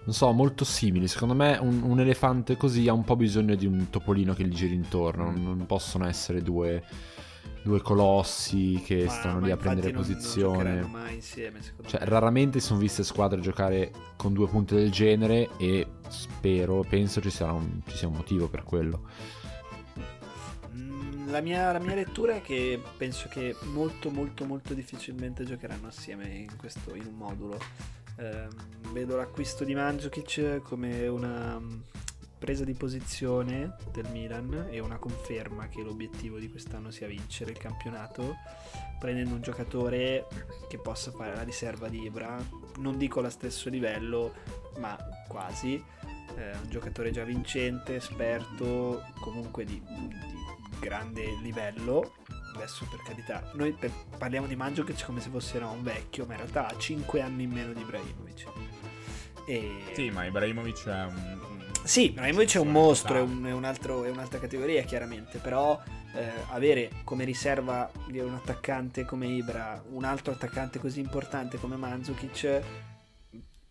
non 0.04 0.14
so, 0.14 0.30
molto 0.30 0.64
simili. 0.64 1.08
Secondo 1.08 1.34
me 1.34 1.58
un, 1.60 1.82
un 1.82 1.98
elefante 1.98 2.56
così 2.56 2.86
ha 2.86 2.92
un 2.92 3.02
po' 3.02 3.16
bisogno 3.16 3.56
di 3.56 3.66
un 3.66 3.88
topolino 3.90 4.34
che 4.34 4.46
gli 4.46 4.54
giri 4.54 4.74
intorno. 4.74 5.24
Non, 5.24 5.42
non 5.42 5.66
possono 5.66 6.06
essere 6.06 6.42
due, 6.42 6.84
due 7.66 7.82
colossi 7.82 8.80
che 8.84 9.06
Ma- 9.06 9.10
stanno 9.10 9.40
ma 9.40 9.46
lì 9.46 9.50
a 9.52 9.56
prendere 9.56 9.90
non- 9.90 10.02
non 10.02 10.12
posizione. 10.14 10.56
giocheranno 10.82 10.86
mai 10.86 11.14
insieme, 11.16 11.60
Cioè, 11.84 12.00
me. 12.00 12.06
raramente 12.08 12.60
sono 12.60 12.78
viste 12.78 13.02
squadre 13.02 13.40
giocare 13.40 13.90
con 14.14 14.32
due 14.32 14.46
punte 14.46 14.76
del 14.76 14.92
genere 14.92 15.48
e 15.56 15.84
spero, 16.08 16.84
penso 16.88 17.20
ci, 17.20 17.30
sarà 17.30 17.52
un, 17.52 17.80
ci 17.86 17.96
sia 17.96 18.06
un 18.06 18.14
motivo 18.14 18.46
per 18.48 18.62
quello. 18.62 19.08
Mm, 20.76 21.28
La 21.30 21.40
mia, 21.40 21.72
la 21.72 21.80
mia 21.80 21.96
lettura 21.96 22.36
è 22.36 22.40
che 22.42 22.80
penso 22.96 23.28
che 23.28 23.56
molto 23.72 24.10
molto 24.10 24.44
molto 24.44 24.72
difficilmente 24.72 25.44
giocheranno 25.44 25.88
assieme 25.88 26.28
in, 26.28 26.56
questo, 26.56 26.94
in 26.94 27.06
un 27.06 27.14
modulo. 27.16 27.58
Ehm, 28.18 28.48
vedo 28.92 29.16
l'acquisto 29.16 29.64
di 29.64 29.74
Mandzukic 29.74 30.60
come 30.62 31.06
una 31.08 31.60
presa 32.38 32.64
di 32.64 32.74
posizione 32.74 33.76
del 33.92 34.06
Milan 34.10 34.68
e 34.70 34.78
una 34.80 34.98
conferma 34.98 35.68
che 35.68 35.82
l'obiettivo 35.82 36.38
di 36.38 36.50
quest'anno 36.50 36.90
sia 36.90 37.06
vincere 37.06 37.50
il 37.50 37.58
campionato 37.58 38.36
prendendo 38.98 39.34
un 39.34 39.40
giocatore 39.40 40.26
che 40.68 40.78
possa 40.78 41.10
fare 41.10 41.34
la 41.34 41.42
riserva 41.42 41.88
di 41.88 42.02
Ibra 42.02 42.36
non 42.78 42.96
dico 42.98 43.20
allo 43.20 43.30
stesso 43.30 43.68
livello 43.68 44.34
ma 44.78 44.96
quasi 45.28 45.82
eh, 46.36 46.52
un 46.62 46.68
giocatore 46.68 47.10
già 47.10 47.24
vincente, 47.24 47.96
esperto, 47.96 49.02
comunque 49.20 49.64
di, 49.64 49.80
di 49.80 50.78
grande 50.78 51.36
livello. 51.42 52.14
Adesso 52.54 52.86
per 52.90 53.02
carità, 53.02 53.50
noi 53.54 53.72
per- 53.72 53.92
parliamo 54.16 54.46
di 54.46 54.56
Mandzukic 54.56 55.04
come 55.04 55.20
se 55.20 55.28
fosse 55.28 55.58
no, 55.58 55.72
un 55.72 55.82
vecchio, 55.82 56.24
ma 56.24 56.32
in 56.32 56.38
realtà 56.40 56.68
ha 56.68 56.76
5 56.76 57.20
anni 57.20 57.44
in 57.44 57.50
meno 57.50 57.72
di 57.72 57.80
Ibrahimovic. 57.80 58.46
E... 59.46 59.82
Sì, 59.92 60.10
ma 60.10 60.24
Ibrahimovic 60.24 60.86
è 60.86 61.04
un... 61.04 61.55
Sì, 61.86 62.06
Ibrahimovic 62.06 62.56
è 62.56 62.58
un 62.58 62.72
mostro, 62.72 63.16
è, 63.16 63.20
un- 63.20 63.44
è 63.44 63.52
un 63.52 63.64
altro- 63.64 64.04
è 64.04 64.10
un'altra 64.10 64.40
categoria 64.40 64.82
chiaramente, 64.82 65.38
però 65.38 65.80
eh, 66.14 66.28
avere 66.50 66.90
come 67.04 67.24
riserva 67.24 67.88
di 68.08 68.18
un 68.18 68.34
attaccante 68.34 69.04
come 69.04 69.26
Ibra, 69.28 69.82
un 69.90 70.02
altro 70.04 70.32
attaccante 70.32 70.80
così 70.80 70.98
importante 70.98 71.58
come 71.58 71.76
Mandzukic, 71.76 72.60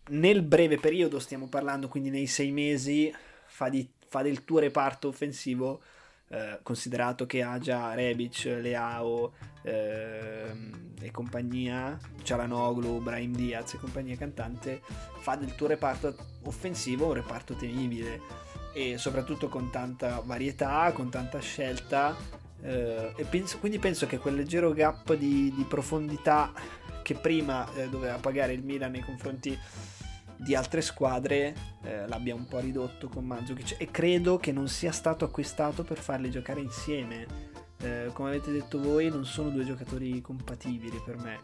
nel 0.08 0.42
breve 0.42 0.78
periodo 0.78 1.18
stiamo 1.18 1.46
parlando, 1.48 1.88
quindi 1.88 2.08
nei 2.08 2.26
sei 2.26 2.52
mesi, 2.52 3.12
fa, 3.46 3.68
di- 3.68 3.86
fa 4.08 4.22
del 4.22 4.44
tuo 4.44 4.60
reparto 4.60 5.08
offensivo, 5.08 5.82
eh, 6.28 6.58
considerato 6.62 7.26
che 7.26 7.42
ha 7.42 7.58
già 7.58 7.92
Rebic, 7.94 8.44
Leao 8.62 9.32
ehm, 9.66 10.94
e 11.00 11.10
compagnia, 11.10 11.98
Cialanoglu, 12.22 13.00
Brahim 13.00 13.34
Diaz 13.34 13.74
e 13.74 13.78
compagnia 13.78 14.16
cantante, 14.16 14.80
fa 15.18 15.36
del 15.36 15.54
tuo 15.54 15.66
reparto 15.66 16.14
offensivo 16.44 17.06
un 17.06 17.14
reparto 17.14 17.54
temibile 17.54 18.20
e 18.72 18.98
soprattutto 18.98 19.48
con 19.48 19.70
tanta 19.70 20.20
varietà, 20.24 20.92
con 20.92 21.10
tanta 21.10 21.38
scelta. 21.40 22.44
eh, 22.62 23.12
e 23.14 23.24
penso- 23.24 23.58
quindi 23.58 23.78
penso 23.78 24.06
che 24.06 24.18
quel 24.18 24.34
leggero 24.34 24.72
gap 24.72 25.14
di, 25.14 25.52
di 25.54 25.64
profondità 25.64 26.52
che 27.02 27.14
prima 27.14 27.70
eh, 27.74 27.88
doveva 27.88 28.16
pagare 28.16 28.54
il 28.54 28.64
Milan 28.64 28.92
nei 28.92 29.02
confronti 29.02 29.56
di 30.36 30.54
altre 30.54 30.80
squadre 30.80 31.54
eh, 31.82 32.06
l'abbia 32.08 32.34
un 32.34 32.46
po' 32.46 32.58
ridotto 32.58 33.08
con 33.08 33.24
Mandzukic 33.24 33.76
e 33.78 33.90
credo 33.90 34.38
che 34.38 34.52
non 34.52 34.68
sia 34.68 34.92
stato 34.92 35.24
acquistato 35.24 35.84
per 35.84 35.98
farli 35.98 36.30
giocare 36.30 36.60
insieme. 36.60 37.54
Eh, 37.78 38.10
come 38.12 38.30
avete 38.30 38.52
detto 38.52 38.80
voi, 38.80 39.08
non 39.08 39.24
sono 39.24 39.50
due 39.50 39.64
giocatori 39.64 40.20
compatibili 40.20 41.00
per 41.04 41.16
me. 41.18 41.38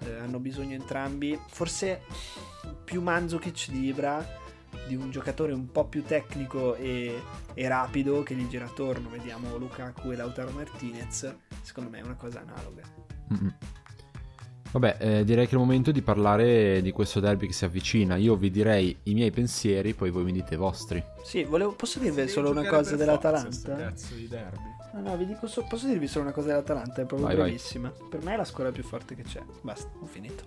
Eh, 0.00 0.18
hanno 0.18 0.38
bisogno 0.38 0.74
entrambi, 0.74 1.38
forse 1.46 2.02
più 2.84 3.02
Mandzukic 3.02 3.70
di 3.70 3.86
Ibra, 3.86 4.24
di 4.86 4.94
un 4.94 5.10
giocatore 5.10 5.52
un 5.52 5.70
po' 5.70 5.84
più 5.86 6.02
tecnico 6.04 6.74
e, 6.74 7.20
e 7.54 7.68
rapido 7.68 8.22
che 8.22 8.34
gli 8.34 8.46
gira 8.48 8.66
attorno. 8.66 9.10
Vediamo 9.10 9.56
Lukaku 9.56 10.12
e 10.12 10.16
Lautaro 10.16 10.50
Martinez. 10.50 11.34
Secondo 11.62 11.90
me 11.90 11.98
è 11.98 12.02
una 12.02 12.16
cosa 12.16 12.40
analoga. 12.40 12.82
Mm-mm. 13.32 13.54
Vabbè, 14.72 14.96
eh, 15.00 15.24
direi 15.24 15.44
che 15.44 15.50
è 15.50 15.54
il 15.54 15.60
momento 15.60 15.92
di 15.92 16.00
parlare 16.00 16.80
di 16.80 16.92
questo 16.92 17.20
derby 17.20 17.46
che 17.46 17.52
si 17.52 17.66
avvicina. 17.66 18.16
Io 18.16 18.36
vi 18.36 18.50
direi 18.50 18.96
i 19.04 19.12
miei 19.12 19.30
pensieri, 19.30 19.92
poi 19.92 20.10
voi 20.10 20.24
mi 20.24 20.32
dite 20.32 20.54
i 20.54 20.56
vostri. 20.56 21.02
Sì, 21.22 21.44
volevo, 21.44 21.72
posso 21.72 21.98
dirvi 21.98 22.26
solo 22.26 22.50
una 22.50 22.64
cosa 22.64 22.96
per 22.96 23.06
forza 23.06 23.50
sto 23.50 23.68
dell'Atalanta? 23.68 23.76
cazzo 23.76 24.14
di 24.14 24.28
derby. 24.28 24.71
No, 24.92 25.00
no, 25.00 25.16
vi 25.16 25.26
dico 25.26 25.46
so- 25.46 25.64
posso 25.64 25.86
dirvi 25.86 26.06
solo 26.06 26.24
una 26.24 26.32
cosa 26.34 26.48
dell'Atalanta, 26.48 27.00
è 27.02 27.04
proprio 27.06 27.26
Vai, 27.28 27.36
vai. 27.36 27.44
brevissima. 27.46 27.90
Per 27.90 28.22
me 28.22 28.34
è 28.34 28.36
la 28.36 28.44
squadra 28.44 28.72
più 28.72 28.82
forte 28.82 29.14
che 29.14 29.22
c'è. 29.22 29.42
Basta, 29.62 29.90
ho 30.00 30.06
finito. 30.06 30.44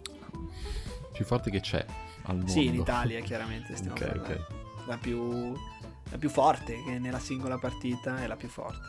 Più 1.11 1.25
forte 1.25 1.49
che 1.49 1.61
c'è 1.61 1.83
al 2.23 2.35
mondo. 2.37 2.51
Sì, 2.51 2.65
in 2.65 2.75
Italia 2.75 3.19
chiaramente 3.21 3.75
stiamo 3.77 3.95
Ok, 3.95 4.05
parlando. 4.05 4.33
ok. 4.33 4.87
La 4.87 4.97
più 4.97 5.53
la 6.11 6.19
più 6.19 6.29
forte 6.29 6.83
che 6.83 6.99
nella 6.99 7.17
singola 7.17 7.57
partita 7.57 8.21
è 8.21 8.27
la 8.27 8.35
più 8.35 8.47
forte. 8.47 8.79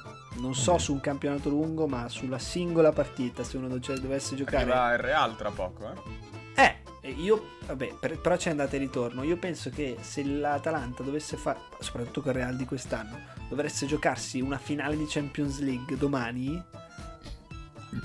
Non 0.41 0.55
so 0.55 0.73
Ok. 0.73 0.81
su 0.81 0.93
un 0.93 1.01
campionato 1.01 1.49
lungo, 1.49 1.87
ma 1.87 2.09
sulla 2.11 2.39
singola 2.39 2.93
partita, 2.93 3.43
se 3.43 3.57
uno 3.57 3.69
dovesse 3.69 4.37
giocare 4.37 4.63
Arriva 4.65 4.93
il 4.93 4.99
Real 4.99 5.35
tra 5.37 5.51
poco, 5.51 5.91
eh. 5.91 6.63
Eh, 6.63 6.77
io, 7.09 7.59
vabbè, 7.67 7.95
per- 8.01 8.19
però 8.19 8.37
c'è 8.37 8.51
andata 8.51 8.77
e 8.77 8.79
ritorno. 8.79 9.23
Io 9.23 9.37
penso 9.37 9.71
che 9.71 9.97
se 10.01 10.25
l'Atalanta 10.25 11.03
dovesse 11.03 11.37
fare, 11.37 11.61
soprattutto 11.81 12.23
con 12.23 12.33
il 12.33 12.39
Real 12.39 12.57
di 12.57 12.65
quest'anno, 12.65 13.19
dovesse 13.49 13.87
giocarsi 13.87 14.41
una 14.41 14.59
finale 14.59 14.97
di 14.97 15.07
Champions 15.07 15.61
League 15.61 15.97
domani, 15.97 16.63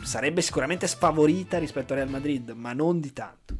sarebbe 0.03 0.41
sicuramente 0.41 0.87
sfavorita 0.87 1.57
rispetto 1.57 1.93
al 1.93 1.99
Real 1.99 2.11
Madrid, 2.11 2.49
ma 2.51 2.73
non 2.73 2.99
di 2.99 3.13
tanto. 3.13 3.55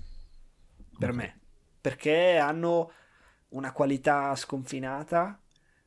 Per 0.98 1.12
me. 1.14 1.40
Perché 1.82 2.38
hanno 2.38 2.92
una 3.50 3.72
qualità 3.72 4.36
sconfinata, 4.36 5.40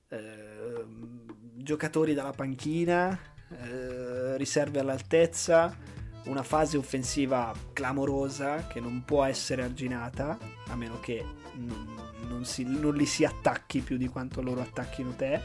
ehm, 0.09 1.25
giocatori 1.55 2.15
dalla 2.15 2.33
panchina, 2.33 3.19
eh, 3.49 4.37
riserve 4.37 4.81
all'altezza, 4.81 5.77
una 6.25 6.43
fase 6.43 6.77
offensiva 6.77 7.53
clamorosa 7.72 8.66
che 8.66 8.81
non 8.81 9.03
può 9.05 9.25
essere 9.25 9.62
arginata, 9.62 10.39
a 10.68 10.75
meno 10.77 10.99
che 11.01 11.25
non, 11.55 11.87
non 12.29 12.45
si- 12.45 12.64
non 12.64 12.95
li 12.95 13.07
si 13.07 13.25
attacchi 13.25 13.81
più 13.81 13.97
di 13.97 14.09
quanto 14.09 14.41
loro 14.43 14.61
attacchino 14.61 15.14
te. 15.14 15.41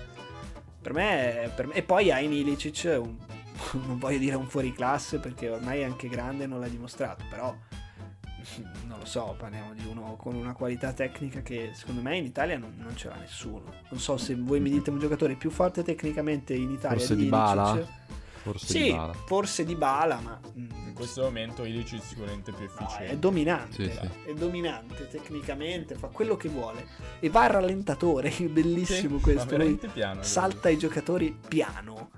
Per 0.81 0.93
me, 0.93 1.51
per 1.55 1.67
me- 1.67 1.73
e 1.73 1.83
poi 1.83 2.11
hai 2.11 2.27
Milicic, 2.27 2.97
un- 3.01 3.17
non 3.85 3.99
voglio 3.99 4.17
dire 4.19 4.35
un 4.35 4.47
fuoriclasse 4.47 5.19
perché 5.19 5.49
ormai 5.49 5.81
è 5.81 5.83
anche 5.83 6.07
grande 6.07 6.45
e 6.45 6.47
non 6.47 6.59
l'ha 6.61 6.69
dimostrato, 6.69 7.25
però 7.29 7.53
non 8.87 8.97
lo 8.99 9.05
so, 9.05 9.35
parliamo 9.37 9.73
di 9.73 9.85
uno 9.85 10.15
con 10.15 10.33
una 10.35 10.53
qualità 10.53 10.93
tecnica 10.93 11.41
che 11.41 11.71
secondo 11.73 12.01
me 12.01 12.15
in 12.17 12.23
Italia 12.23 12.57
non, 12.57 12.73
non 12.77 12.95
ce 12.95 13.09
l'ha 13.09 13.17
nessuno. 13.17 13.65
Non 13.89 13.99
so 13.99 14.15
se 14.17 14.33
voi 14.35 14.61
mi 14.61 14.69
dite 14.69 14.89
un 14.89 14.99
giocatore 14.99 15.35
più 15.35 15.49
forte 15.49 15.83
tecnicamente 15.83 16.53
in 16.53 16.71
Italia 16.71 16.97
Forse 16.97 17.15
di 17.17 17.23
Dybala? 17.23 17.71
Ilicic. 17.73 17.93
Forse 18.41 18.65
Sì, 18.67 18.83
di 18.83 18.91
Bala. 18.91 19.13
forse 19.13 19.65
di 19.65 19.75
Bala, 19.75 20.19
ma 20.19 20.39
mm, 20.57 20.69
In 20.87 20.93
questo 20.93 21.21
momento 21.23 21.63
Ilicic 21.65 21.99
è 21.99 22.03
sicuramente 22.03 22.51
più 22.51 22.65
no, 22.65 22.71
efficiente. 22.71 23.13
è 23.13 23.17
dominante. 23.17 23.73
Sì, 23.73 23.91
sì. 23.91 24.29
È 24.29 24.33
dominante 24.33 25.07
tecnicamente, 25.09 25.95
fa 25.95 26.07
quello 26.07 26.35
che 26.37 26.49
vuole 26.49 26.85
e 27.19 27.29
va 27.29 27.43
al 27.43 27.49
rallentatore. 27.49 28.29
Bellissimo 28.49 29.17
Sì, 29.17 29.23
questo. 29.23 29.57
Lui 29.57 29.75
piano. 29.93 30.15
lui. 30.15 30.23
salta 30.23 30.69
i 30.69 30.77
giocatori 30.77 31.37
piano. 31.47 32.11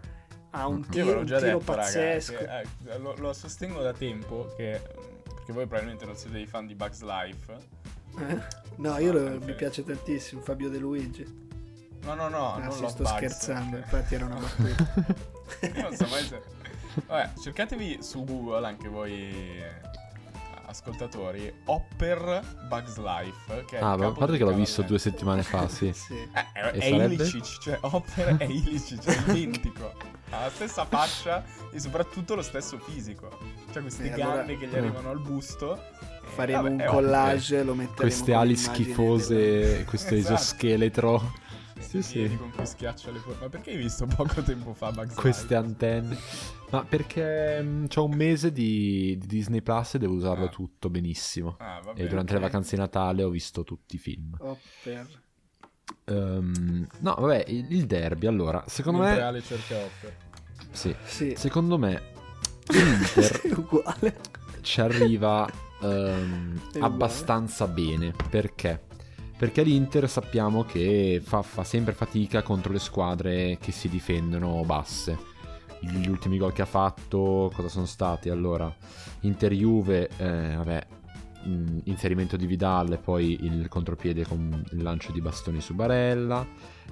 Ha 0.54 0.68
un 0.68 0.86
tiro, 0.88 1.20
un 1.20 1.26
tiro 1.26 1.40
detto, 1.40 1.58
pazzesco. 1.60 2.34
che, 2.38 2.60
eh, 2.62 2.98
lo, 3.00 3.16
lo 3.18 3.32
sostengo 3.34 3.82
da 3.82 3.94
tempo 3.94 4.54
che 4.58 4.82
perché 5.24 5.54
voi 5.54 5.66
probabilmente 5.66 6.06
non 6.06 6.16
siete 6.18 6.36
dei 6.36 6.46
fan 6.46 6.68
di 6.68 6.76
Bugs 6.76 7.02
Life. 7.02 7.54
Eh? 8.20 8.60
No, 8.78 8.98
io 8.98 9.12
lo- 9.14 9.40
mi 9.46 9.54
piace 9.54 9.84
tantissimo. 9.84 10.42
Fabio 10.42 10.70
De 10.70 10.78
Luigi. 10.80 11.50
No, 12.04 12.14
no, 12.16 12.30
no, 12.30 12.54
Ah, 12.56 12.60
non 12.60 12.90
sto 12.90 13.06
scherzando. 13.06 13.78
eh. 13.78 13.80
Infatti, 13.86 14.16
era 14.16 14.26
una 14.26 14.36
battuta. 14.36 14.94
Io 15.76 15.82
non 15.82 15.96
so 15.96 16.08
mai 16.10 16.24
se... 16.24 16.42
Vabbè, 17.08 17.30
cercatevi 17.42 18.00
su 18.02 18.24
Google 18.26 18.68
anche 18.68 18.90
voi 18.90 19.14
eh, 19.14 19.80
ascoltatori 20.66 21.54
Hopper 21.66 22.42
Bugs 22.68 22.98
Life 22.98 23.64
che 23.66 23.78
è 23.78 23.82
Ah, 23.82 23.94
il 23.94 24.00
ma 24.00 24.08
a 24.08 24.12
parte 24.12 24.38
che 24.38 24.44
l'ho 24.44 24.54
visto 24.54 24.82
due 24.82 25.00
settimane 25.00 25.44
fa, 25.44 25.68
sì. 25.70 25.92
sì. 25.96 26.16
Eh, 26.16 26.52
è, 26.54 26.72
è? 26.72 26.86
Ilicic, 26.88 27.60
cioè 27.60 27.78
Hopper 27.82 28.38
è 28.38 28.44
Ilicic, 28.44 29.06
è 29.06 29.32
identico. 29.32 29.94
Ha 30.32 30.42
la 30.44 30.50
stessa 30.50 30.86
faccia 30.86 31.44
e 31.72 31.80
soprattutto 31.80 32.36
lo 32.36 32.42
stesso 32.42 32.78
fisico. 32.80 33.30
Cioè 33.72 33.82
queste 33.82 34.04
Eh, 34.14 34.14
allora- 34.22 34.38
gambe 34.38 34.58
che 34.58 34.68
gli 34.68 34.72
Mm. 34.74 34.78
arrivano 34.78 35.10
al 35.12 35.20
busto. 35.20 35.76
e 36.24 36.28
Faremo 36.36 36.62
vabbè, 36.64 36.86
un 36.88 36.90
collage, 36.94 37.64
lo 37.64 37.74
metteremo 37.74 38.00
Queste 38.02 38.34
ali 38.34 38.56
schifose, 38.56 39.36
del- 39.36 39.86
questo 39.86 40.14
Esatto. 40.16 40.36
esoscheletro, 40.36 41.34
Sì, 41.82 42.02
sì. 42.02 42.38
Con 42.38 42.52
cui 42.52 42.66
schiaccia 42.66 43.12
le 43.12 43.20
forme. 43.20 43.40
Ma 43.42 43.50
perché 43.50 43.72
hai 43.72 43.78
visto 43.78 44.06
poco 44.06 44.42
tempo 44.42 44.74
fa 44.74 44.92
Bugs 44.92 45.16
queste 45.16 45.56
Life? 45.56 45.68
antenne. 45.68 46.18
Ma 46.70 46.84
perché 46.86 47.88
ho 47.94 48.04
un 48.06 48.16
mese 48.16 48.52
di, 48.52 49.18
di 49.20 49.28
Disney 49.28 49.62
Plus 49.62 49.96
e 49.96 50.00
devo 50.00 50.14
usarlo 50.14 50.46
Ah. 50.46 50.50
tutto 50.50 50.90
benissimo. 50.90 51.58
Ah, 51.60 51.82
vabbè, 51.84 52.02
E 52.02 52.08
durante 52.08 52.32
ok. 52.34 52.40
le 52.40 52.46
vacanze 52.46 52.76
di 52.76 52.82
Natale 52.82 53.24
ho 53.24 53.30
visto 53.30 53.64
tutti 53.64 53.96
i 53.96 54.00
film. 54.00 54.36
Hopper. 54.40 55.08
Ehm, 56.06 56.88
no, 57.00 57.16
vabbè, 57.20 57.46
il, 57.48 57.66
il 57.72 57.86
derby, 57.86 58.28
allora, 58.28 58.64
secondo 58.68 59.00
Mentre 59.02 59.20
me... 59.20 59.26
Ale 59.28 59.42
cerca 59.42 59.76
Hopper. 59.78 60.16
Sì, 60.72 60.96
Sì. 61.04 61.34
secondo 61.36 61.78
me 61.78 62.02
l'Inter 62.72 63.42
uguale. 63.58 64.20
ci 64.62 64.80
arriva 64.80 65.46
uguale. 65.82 66.60
abbastanza 66.80 67.68
bene. 67.68 68.14
Perché? 68.30 68.84
Perché 69.42 69.64
l'Inter 69.64 70.08
sappiamo 70.08 70.64
che 70.66 71.20
fa, 71.20 71.42
fa 71.42 71.64
sempre 71.64 71.94
fatica 71.94 72.44
contro 72.44 72.72
le 72.72 72.78
squadre 72.78 73.58
che 73.60 73.72
si 73.72 73.90
difendono 73.90 74.62
basse. 74.64 75.18
Gli 75.80 76.08
ultimi 76.08 76.38
gol 76.38 76.54
che 76.54 76.62
ha 76.62 76.68
fatto, 76.68 77.52
cosa 77.52 77.68
sono 77.68 77.88
stati? 77.88 78.30
Allora, 78.30 78.72
Inter-Juve, 79.22 80.10
eh, 80.18 80.54
vabbè, 80.58 80.88
mh, 81.46 81.78
inserimento 81.86 82.38
di 82.38 82.46
Vidal 82.46 82.94
e 82.94 82.98
poi 82.98 83.44
il 83.44 83.68
contropiede 83.68 84.28
con 84.28 84.64
il 84.74 84.84
lancio 84.84 85.12
di 85.12 85.22
bastoni 85.22 85.60
su 85.60 85.74
Barella. 85.74 86.46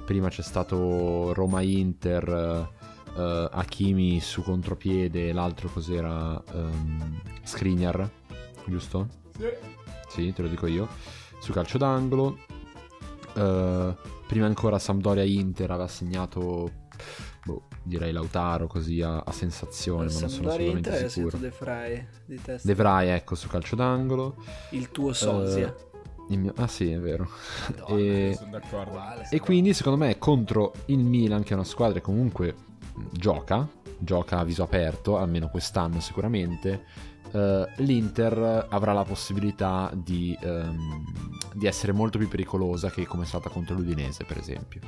Prima 0.04 0.30
c'è 0.30 0.42
stato 0.42 1.32
Roma-Inter, 1.36 2.68
eh, 3.16 3.48
Hakimi 3.52 4.20
su 4.20 4.42
contropiede, 4.42 5.34
l'altro 5.34 5.70
cos'era? 5.70 6.44
Um, 6.54 7.22
Skriniar, 7.44 8.10
giusto? 8.66 9.08
Sì. 9.38 9.50
Sì, 10.08 10.34
te 10.34 10.42
lo 10.42 10.48
dico 10.48 10.66
io. 10.66 10.88
Su 11.40 11.52
calcio 11.52 11.78
d'angolo. 11.78 12.38
Eh, 13.36 13.96
prima 14.28 14.46
ancora 14.46 14.78
Sampdoria-Inter 14.80 15.72
aveva 15.72 15.88
segnato, 15.88 16.72
boh, 17.46 17.68
direi 17.84 18.12
Lautaro 18.12 18.68
così 18.68 19.02
a, 19.02 19.20
a 19.20 19.32
sensazione, 19.32 20.06
ma 20.06 20.10
non 20.12 20.30
sono 20.30 20.30
Sampdoria 20.30 20.72
Inter 20.72 21.10
sicuro. 21.10 21.38
De 21.38 21.50
Vrij 21.58 22.06
di 22.26 22.42
testa. 22.42 22.68
De 22.68 22.76
Vrij, 22.76 23.10
ecco, 23.10 23.36
su 23.36 23.48
calcio 23.48 23.76
d'angolo. 23.76 24.36
Il 24.72 24.90
tuo 24.92 25.14
Sosia. 25.14 25.68
Eh, 25.68 25.88
il 26.34 26.40
mio- 26.40 26.54
Ah 26.58 26.68
sì, 26.68 26.92
è 26.92 27.00
vero. 27.00 27.28
Madonna, 27.80 28.00
e- 28.00 28.36
Sono 28.38 28.52
d'accordo. 28.52 28.90
uguale. 28.92 29.28
E 29.32 29.40
quindi 29.40 29.74
secondo 29.74 29.98
me 30.06 30.18
contro 30.18 30.74
il 30.88 31.00
Milan, 31.00 31.44
che 31.44 31.52
è 31.52 31.54
una 31.54 31.64
squadra 31.64 31.96
che 31.96 32.02
comunque 32.06 32.56
gioca, 33.12 33.68
gioca 33.98 34.40
a 34.40 34.44
viso 34.44 34.62
aperto, 34.64 35.18
almeno 35.18 35.50
quest'anno 35.50 36.00
sicuramente, 36.00 36.86
eh, 37.32 37.68
l'Inter 37.78 38.68
avrà 38.70 38.94
la 38.94 39.04
possibilità 39.04 39.92
di, 39.94 40.38
ehm, 40.42 41.04
di 41.54 41.68
essere 41.68 41.92
molto 41.92 42.18
più 42.18 42.28
pericolosa 42.28 42.90
che 42.90 43.06
come 43.06 43.24
è 43.24 43.28
stata 43.28 43.50
contro 43.50 43.76
l'Udinese, 43.76 44.24
per 44.24 44.38
esempio. 44.38 44.82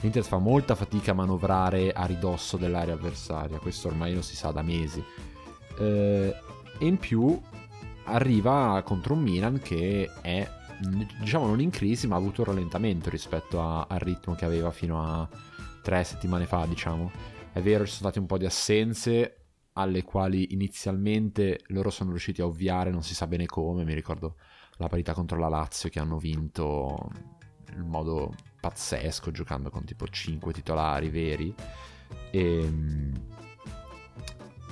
L'Inter 0.00 0.24
fa 0.24 0.38
molta 0.38 0.74
fatica 0.74 1.12
a 1.12 1.14
manovrare 1.14 1.92
a 1.92 2.04
ridosso 2.06 2.56
dell'area 2.56 2.94
avversaria, 2.94 3.58
questo 3.58 3.88
ormai 3.88 4.14
lo 4.14 4.22
si 4.22 4.34
sa 4.34 4.50
da 4.50 4.62
mesi. 4.62 5.02
Eh, 5.78 6.34
e 6.78 6.86
in 6.86 6.98
più 6.98 7.40
arriva 8.04 8.82
contro 8.84 9.14
un 9.14 9.20
Milan 9.20 9.60
che 9.60 10.10
è 10.20 10.48
diciamo 11.20 11.46
non 11.46 11.60
in 11.60 11.70
crisi 11.70 12.08
ma 12.08 12.16
ha 12.16 12.18
avuto 12.18 12.40
un 12.40 12.48
rallentamento 12.48 13.08
rispetto 13.08 13.60
a- 13.60 13.86
al 13.88 14.00
ritmo 14.00 14.34
che 14.34 14.44
aveva 14.44 14.72
fino 14.72 15.00
a 15.00 15.28
tre 15.80 16.02
settimane 16.02 16.46
fa 16.46 16.66
diciamo 16.66 17.10
è 17.52 17.60
vero 17.60 17.84
ci 17.84 17.92
sono 17.92 18.08
state 18.08 18.18
un 18.18 18.26
po' 18.26 18.38
di 18.38 18.46
assenze 18.46 19.41
alle 19.74 20.02
quali 20.02 20.52
inizialmente 20.52 21.60
loro 21.68 21.90
sono 21.90 22.10
riusciti 22.10 22.40
a 22.42 22.46
ovviare 22.46 22.90
non 22.90 23.02
si 23.02 23.14
sa 23.14 23.26
bene 23.26 23.46
come 23.46 23.84
mi 23.84 23.94
ricordo 23.94 24.36
la 24.76 24.88
parità 24.88 25.14
contro 25.14 25.38
la 25.38 25.48
Lazio 25.48 25.88
che 25.88 25.98
hanno 25.98 26.18
vinto 26.18 27.10
in 27.76 27.86
modo 27.86 28.34
pazzesco 28.60 29.30
giocando 29.30 29.70
con 29.70 29.84
tipo 29.84 30.06
5 30.06 30.52
titolari 30.52 31.10
veri. 31.10 31.54
E, 32.30 32.72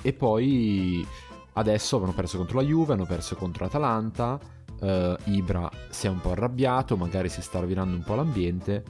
e 0.01 0.13
poi 0.13 1.05
adesso 1.53 2.01
hanno 2.01 2.13
perso 2.13 2.37
contro 2.37 2.57
la 2.57 2.65
Juve 2.65 2.93
hanno 2.93 3.05
perso 3.05 3.35
contro 3.35 3.65
l'Atalanta. 3.65 4.39
Eh, 4.79 5.17
Ibra 5.25 5.69
si 5.89 6.07
è 6.07 6.09
un 6.09 6.19
po' 6.19 6.31
arrabbiato, 6.31 6.97
magari 6.97 7.29
si 7.29 7.41
sta 7.41 7.59
rovinando 7.59 7.95
un 7.95 8.03
po' 8.03 8.15
l'ambiente, 8.15 8.83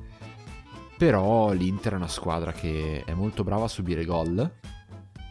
però 0.98 1.52
l'Inter 1.52 1.94
è 1.94 1.98
una 1.98 2.08
squadra 2.08 2.52
che 2.52 3.04
è 3.06 3.14
molto 3.14 3.44
brava 3.44 3.66
a 3.66 3.70
subire 3.70 4.06
gol, 4.06 4.52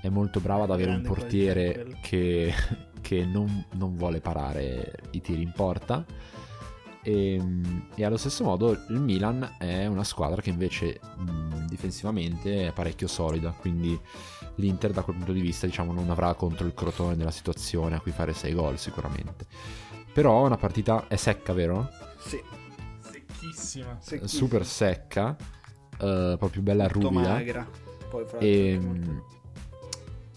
è 0.00 0.08
molto 0.08 0.40
brava 0.40 0.64
ad 0.64 0.70
avere 0.70 0.92
un 0.92 1.02
portiere 1.02 1.96
che, 2.00 2.52
che 3.00 3.24
non, 3.24 3.64
non 3.74 3.96
vuole 3.96 4.20
parare 4.20 4.92
i 5.12 5.20
tiri 5.20 5.42
in 5.42 5.52
porta. 5.52 6.04
E, 7.02 7.40
e 7.94 8.04
allo 8.04 8.18
stesso 8.18 8.44
modo 8.44 8.72
il 8.72 9.00
Milan 9.00 9.56
è 9.58 9.86
una 9.86 10.04
squadra 10.04 10.42
che 10.42 10.50
invece 10.50 11.00
mh, 11.16 11.64
difensivamente 11.66 12.66
è 12.68 12.72
parecchio 12.72 13.06
solida, 13.08 13.52
quindi 13.52 13.98
l'Inter 14.56 14.90
da 14.92 15.00
quel 15.02 15.16
punto 15.16 15.32
di 15.32 15.40
vista 15.40 15.64
diciamo 15.66 15.92
non 15.94 16.10
avrà 16.10 16.34
contro 16.34 16.66
il 16.66 16.74
crotone 16.74 17.16
della 17.16 17.30
situazione 17.30 17.96
a 17.96 18.00
cui 18.00 18.10
fare 18.12 18.34
6 18.34 18.52
gol 18.52 18.78
sicuramente. 18.78 19.46
Però 20.12 20.42
è 20.42 20.46
una 20.46 20.58
partita 20.58 21.06
è 21.08 21.16
secca, 21.16 21.54
vero? 21.54 21.88
Sì, 22.18 22.38
Secchissima. 23.00 23.96
secchissimo. 24.00 24.26
Super 24.26 24.66
secca, 24.66 25.36
eh, 25.98 26.34
proprio 26.38 26.60
bella 26.62 26.82
Molto 26.82 26.98
ruvida. 27.08 27.28
magra. 27.28 27.66
Poi, 28.10 28.24
fra 28.26 28.38
E, 28.40 28.74
anche 28.74 28.86
molto- 28.86 29.24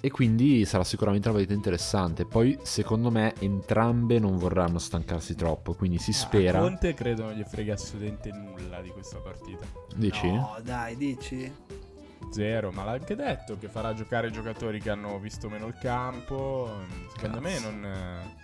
e 0.05 0.11
quindi 0.11 0.65
sarà 0.65 0.83
sicuramente 0.83 1.29
una 1.29 1.37
partita 1.37 1.55
interessante. 1.55 2.25
Poi, 2.25 2.59
secondo 2.63 3.09
me, 3.09 3.33
entrambe 3.39 4.19
non 4.19 4.37
vorranno 4.37 4.77
stancarsi 4.77 5.33
troppo. 5.33 5.75
Quindi 5.75 5.97
si 5.97 6.11
spera. 6.11 6.59
A 6.59 6.61
Conte 6.61 6.93
credo 6.93 7.23
non 7.23 7.31
gli 7.35 7.43
frega 7.43 7.75
assolutamente 7.75 8.29
nulla 8.31 8.81
di 8.81 8.89
questa 8.89 9.19
partita. 9.19 9.65
Dici? 9.95 10.29
No, 10.29 10.57
dai, 10.61 10.97
dici? 10.97 11.49
Zero, 12.31 12.71
ma 12.71 12.83
l'ha 12.83 12.91
anche 12.91 13.15
detto 13.15 13.57
che 13.57 13.69
farà 13.69 13.93
giocare 13.93 14.29
giocatori 14.29 14.81
che 14.81 14.89
hanno 14.89 15.17
visto 15.19 15.47
meno 15.47 15.67
il 15.67 15.77
campo. 15.79 16.69
Secondo 17.15 17.39
me 17.39 17.53
Cazzo. 17.53 17.69
non. 17.71 17.85
eh, 17.85 18.35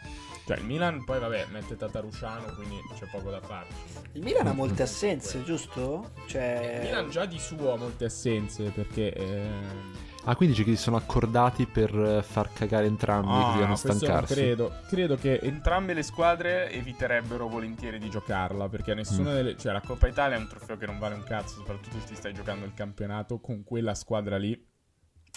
Cioè, 0.45 0.57
il 0.59 0.63
Milan 0.63 1.03
poi, 1.03 1.19
vabbè, 1.19 1.47
mette 1.51 1.75
Tatarusciano, 1.75 2.53
quindi 2.55 2.77
c'è 2.97 3.05
poco 3.11 3.31
da 3.31 3.41
farci. 3.41 3.73
Il 4.13 4.23
Milan 4.23 4.47
ha 4.47 4.53
molte 4.53 4.83
assenze, 4.83 5.43
giusto? 5.43 6.11
Cioè... 6.25 6.75
Il 6.79 6.85
Milan 6.87 7.09
già 7.09 7.25
di 7.25 7.37
suo 7.37 7.73
ha 7.73 7.77
molte 7.77 8.05
assenze 8.05 8.69
perché. 8.69 9.13
eh, 9.13 10.07
Ah, 10.29 10.35
quindi 10.35 10.53
dici 10.55 10.69
che 10.69 10.75
si 10.75 10.83
sono 10.83 10.95
accordati 10.97 11.65
per 11.65 11.91
eh, 11.97 12.21
far 12.21 12.53
cagare 12.53 12.85
entrambi 12.85 13.31
Ah, 13.31 13.45
così 13.45 13.59
da 13.61 13.65
non 13.65 13.77
stancarsi. 13.77 14.33
credo. 14.35 14.73
Credo 14.87 15.15
che 15.15 15.39
entrambe 15.39 15.95
le 15.95 16.03
squadre 16.03 16.69
eviterebbero 16.71 17.47
volentieri 17.47 17.97
di 17.97 18.11
giocarla. 18.11 18.69
Perché 18.69 18.93
nessuna 18.93 19.31
Mm. 19.31 19.33
delle. 19.33 19.57
Cioè, 19.57 19.71
la 19.73 19.81
Coppa 19.81 20.07
Italia 20.07 20.37
è 20.37 20.39
un 20.39 20.47
trofeo 20.47 20.77
che 20.77 20.85
non 20.85 20.99
vale 20.99 21.15
un 21.15 21.23
cazzo. 21.23 21.55
Soprattutto 21.55 21.97
se 21.99 22.05
ti 22.05 22.15
stai 22.15 22.33
giocando 22.35 22.63
il 22.65 22.75
campionato 22.75 23.39
con 23.39 23.63
quella 23.63 23.95
squadra 23.95 24.37
lì. 24.37 24.55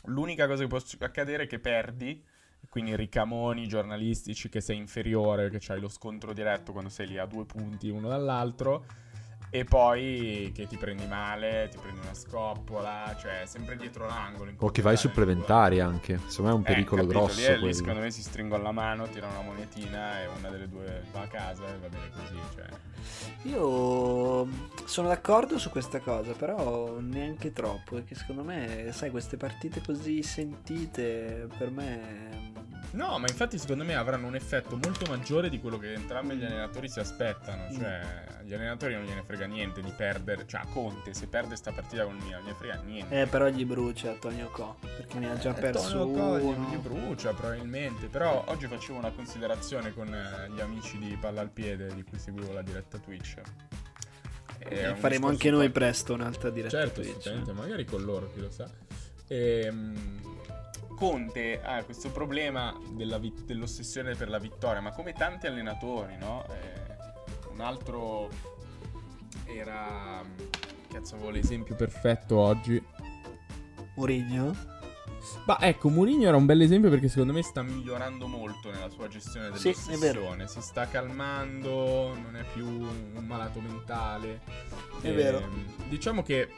L'unica 0.06 0.46
cosa 0.46 0.60
che 0.62 0.68
può 0.68 0.78
accadere 0.98 1.44
è 1.44 1.46
che 1.46 1.58
perdi. 1.58 2.22
Quindi 2.68 2.94
ricamoni 2.94 3.66
giornalistici 3.66 4.50
che 4.50 4.60
sei 4.60 4.76
inferiore, 4.76 5.48
che 5.48 5.56
c'hai 5.58 5.80
lo 5.80 5.88
scontro 5.88 6.34
diretto 6.34 6.72
quando 6.72 6.90
sei 6.90 7.06
lì 7.08 7.18
a 7.18 7.24
due 7.24 7.46
punti 7.46 7.88
uno 7.88 8.08
dall'altro. 8.08 8.84
E 9.54 9.64
poi 9.64 10.50
che 10.54 10.66
ti 10.66 10.78
prendi 10.78 11.04
male, 11.04 11.68
ti 11.70 11.76
prendi 11.76 12.00
una 12.00 12.14
scoppola, 12.14 13.14
cioè 13.20 13.42
sempre 13.44 13.76
dietro 13.76 14.06
l'angolo. 14.06 14.48
in 14.48 14.56
O 14.58 14.70
che 14.70 14.80
vai 14.80 14.96
supplementari 14.96 15.78
anche. 15.78 16.18
Secondo 16.26 16.42
me 16.42 16.48
è 16.48 16.54
un 16.54 16.62
eh, 16.62 16.72
pericolo 16.72 17.02
capito, 17.02 17.18
grosso. 17.18 17.54
Lì, 17.56 17.66
lì 17.66 17.74
secondo 17.74 18.00
me 18.00 18.10
si 18.10 18.22
stringono 18.22 18.62
la 18.62 18.72
mano, 18.72 19.06
tirano 19.08 19.40
una 19.40 19.50
monetina 19.50 20.22
e 20.22 20.26
una 20.38 20.48
delle 20.48 20.70
due 20.70 21.04
va 21.12 21.20
a 21.20 21.26
casa 21.26 21.66
e 21.68 21.78
va 21.78 21.88
bene 21.88 22.08
così. 22.08 22.38
Cioè. 22.54 22.66
Io 23.42 24.48
sono 24.86 25.08
d'accordo 25.08 25.58
su 25.58 25.68
questa 25.68 26.00
cosa, 26.00 26.32
però 26.32 26.98
neanche 27.00 27.52
troppo, 27.52 27.96
perché 27.96 28.14
secondo 28.14 28.42
me, 28.42 28.88
sai, 28.92 29.10
queste 29.10 29.36
partite 29.36 29.82
così 29.84 30.22
sentite 30.22 31.46
per 31.58 31.70
me... 31.70 32.52
No, 32.92 33.18
ma 33.18 33.26
infatti 33.28 33.58
secondo 33.58 33.84
me 33.84 33.94
avranno 33.94 34.26
un 34.26 34.34
effetto 34.34 34.78
molto 34.82 35.06
maggiore 35.10 35.48
di 35.48 35.60
quello 35.60 35.78
che 35.78 35.94
entrambi 35.94 36.36
gli 36.36 36.44
allenatori 36.44 36.88
si 36.88 37.00
aspettano. 37.00 37.68
Mm. 37.70 37.78
Cioè, 37.78 38.00
agli 38.40 38.52
allenatori 38.52 38.94
non 38.94 39.04
gliene 39.04 39.22
frega 39.22 39.41
niente 39.46 39.80
di 39.82 39.90
perdere. 39.96 40.46
Cioè, 40.46 40.62
Conte, 40.72 41.14
se 41.14 41.26
perde 41.26 41.56
sta 41.56 41.72
partita 41.72 42.04
con 42.04 42.16
il 42.16 42.22
Milan, 42.22 42.42
non 42.42 42.52
gliene 42.52 42.58
frega 42.58 42.80
niente. 42.82 43.20
Eh, 43.22 43.26
però 43.26 43.48
gli 43.48 43.64
brucia 43.64 44.12
Tonio 44.14 44.48
Co, 44.50 44.76
perché 44.80 45.18
ne 45.18 45.30
ha 45.30 45.36
già 45.38 45.54
Eh, 45.56 45.60
perso 45.60 45.98
Tonio 45.98 46.12
Cogli 46.20 46.42
uno. 46.44 46.68
gli 46.70 46.76
brucia 46.76 47.32
probabilmente. 47.32 48.06
Però 48.06 48.44
oggi 48.48 48.66
facevo 48.66 48.98
una 48.98 49.10
considerazione 49.10 49.92
con 49.92 50.12
eh, 50.14 50.50
gli 50.50 50.60
amici 50.60 50.98
di 50.98 51.16
Palla 51.20 51.40
al 51.40 51.50
Piede 51.50 51.94
di 51.94 52.02
cui 52.04 52.18
seguivo 52.18 52.52
la 52.52 52.62
diretta 52.62 52.98
Twitch. 52.98 53.40
Un 54.64 54.94
faremo 54.96 55.26
anche 55.26 55.50
noi 55.50 55.66
po'- 55.66 55.72
presto 55.72 56.14
un'altra 56.14 56.48
diretta 56.50 56.78
Certo, 56.78 57.00
Twitch. 57.00 57.16
assolutamente, 57.16 57.52
magari 57.52 57.84
con 57.84 58.02
loro, 58.04 58.30
chi 58.32 58.40
lo 58.40 58.50
sa. 58.50 58.68
Ehm, 59.26 60.20
Conte 60.94 61.60
ha 61.60 61.82
questo 61.82 62.10
problema 62.12 62.72
della 62.92 63.18
vi- 63.18 63.34
dell'ossessione 63.44 64.14
per 64.14 64.28
la 64.28 64.38
vittoria, 64.38 64.80
ma 64.80 64.92
come 64.92 65.12
tanti 65.14 65.48
allenatori, 65.48 66.16
no? 66.16 66.44
Eh, 66.48 67.50
un 67.50 67.60
altro 67.60 68.28
era... 69.44 70.22
Cazzo, 70.90 71.14
avevo 71.14 71.30
l'esempio 71.30 71.74
perfetto 71.74 72.36
oggi. 72.38 72.82
Mourinho? 73.96 74.70
Ma 75.46 75.58
ecco, 75.60 75.88
Mourinho 75.88 76.26
era 76.26 76.36
un 76.36 76.46
bel 76.46 76.60
esempio 76.62 76.90
perché 76.90 77.08
secondo 77.08 77.32
me 77.32 77.42
sta 77.42 77.62
migliorando 77.62 78.26
molto 78.26 78.70
nella 78.72 78.88
sua 78.88 79.06
gestione 79.08 79.56
Sì, 79.56 79.70
dell'ossessione. 79.70 80.48
si 80.48 80.60
sta 80.60 80.88
calmando, 80.88 82.12
non 82.20 82.34
è 82.36 82.44
più 82.52 82.66
un 82.66 83.24
malato 83.24 83.60
mentale. 83.60 84.40
È 85.00 85.06
Ehm, 85.08 85.14
vero. 85.14 85.48
Diciamo 85.88 86.22
che 86.22 86.48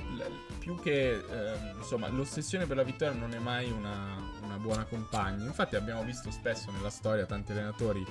più 0.58 0.76
che 0.80 1.10
ehm, 1.12 1.76
insomma, 1.78 2.08
l'ossessione 2.08 2.64
per 2.66 2.76
la 2.76 2.82
vittoria 2.84 3.12
non 3.18 3.34
è 3.34 3.38
mai 3.38 3.70
una, 3.70 4.16
una 4.42 4.56
buona 4.56 4.84
compagna. 4.84 5.44
Infatti 5.44 5.76
abbiamo 5.76 6.02
visto 6.02 6.30
spesso 6.30 6.70
nella 6.70 6.90
storia 6.90 7.26
tanti 7.26 7.52
allenatori 7.52 8.04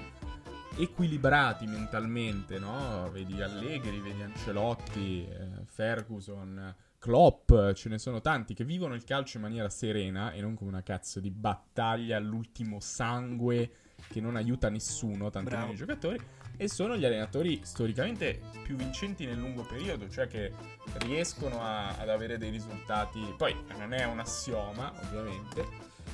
equilibrati 0.77 1.65
mentalmente, 1.67 2.59
no? 2.59 3.09
Vedi 3.11 3.41
Allegri, 3.41 3.99
vedi 3.99 4.21
Ancelotti, 4.21 5.27
eh, 5.27 5.65
Ferguson, 5.65 6.75
Klopp, 6.99 7.51
ce 7.73 7.89
ne 7.89 7.97
sono 7.97 8.21
tanti 8.21 8.53
che 8.53 8.63
vivono 8.63 8.93
il 8.93 9.03
calcio 9.03 9.37
in 9.37 9.43
maniera 9.43 9.69
serena 9.69 10.31
e 10.31 10.41
non 10.41 10.55
come 10.55 10.69
una 10.69 10.83
cazzo 10.83 11.19
di 11.19 11.29
battaglia 11.29 12.17
all'ultimo 12.17 12.79
sangue 12.79 13.71
che 14.07 14.21
non 14.21 14.35
aiuta 14.35 14.69
nessuno, 14.69 15.29
tanto 15.29 15.55
meno 15.55 15.71
i 15.71 15.75
giocatori. 15.75 16.19
e 16.57 16.67
sono 16.69 16.95
gli 16.95 17.05
allenatori 17.05 17.61
storicamente 17.63 18.41
più 18.63 18.75
vincenti 18.75 19.25
nel 19.25 19.37
lungo 19.37 19.63
periodo, 19.63 20.09
cioè 20.09 20.27
che 20.27 20.53
riescono 20.99 21.61
a, 21.61 21.97
ad 21.97 22.09
avere 22.09 22.37
dei 22.37 22.49
risultati. 22.49 23.19
Poi 23.37 23.55
non 23.77 23.93
è 23.93 24.05
un 24.05 24.19
assioma, 24.19 24.93
ovviamente, 25.01 25.65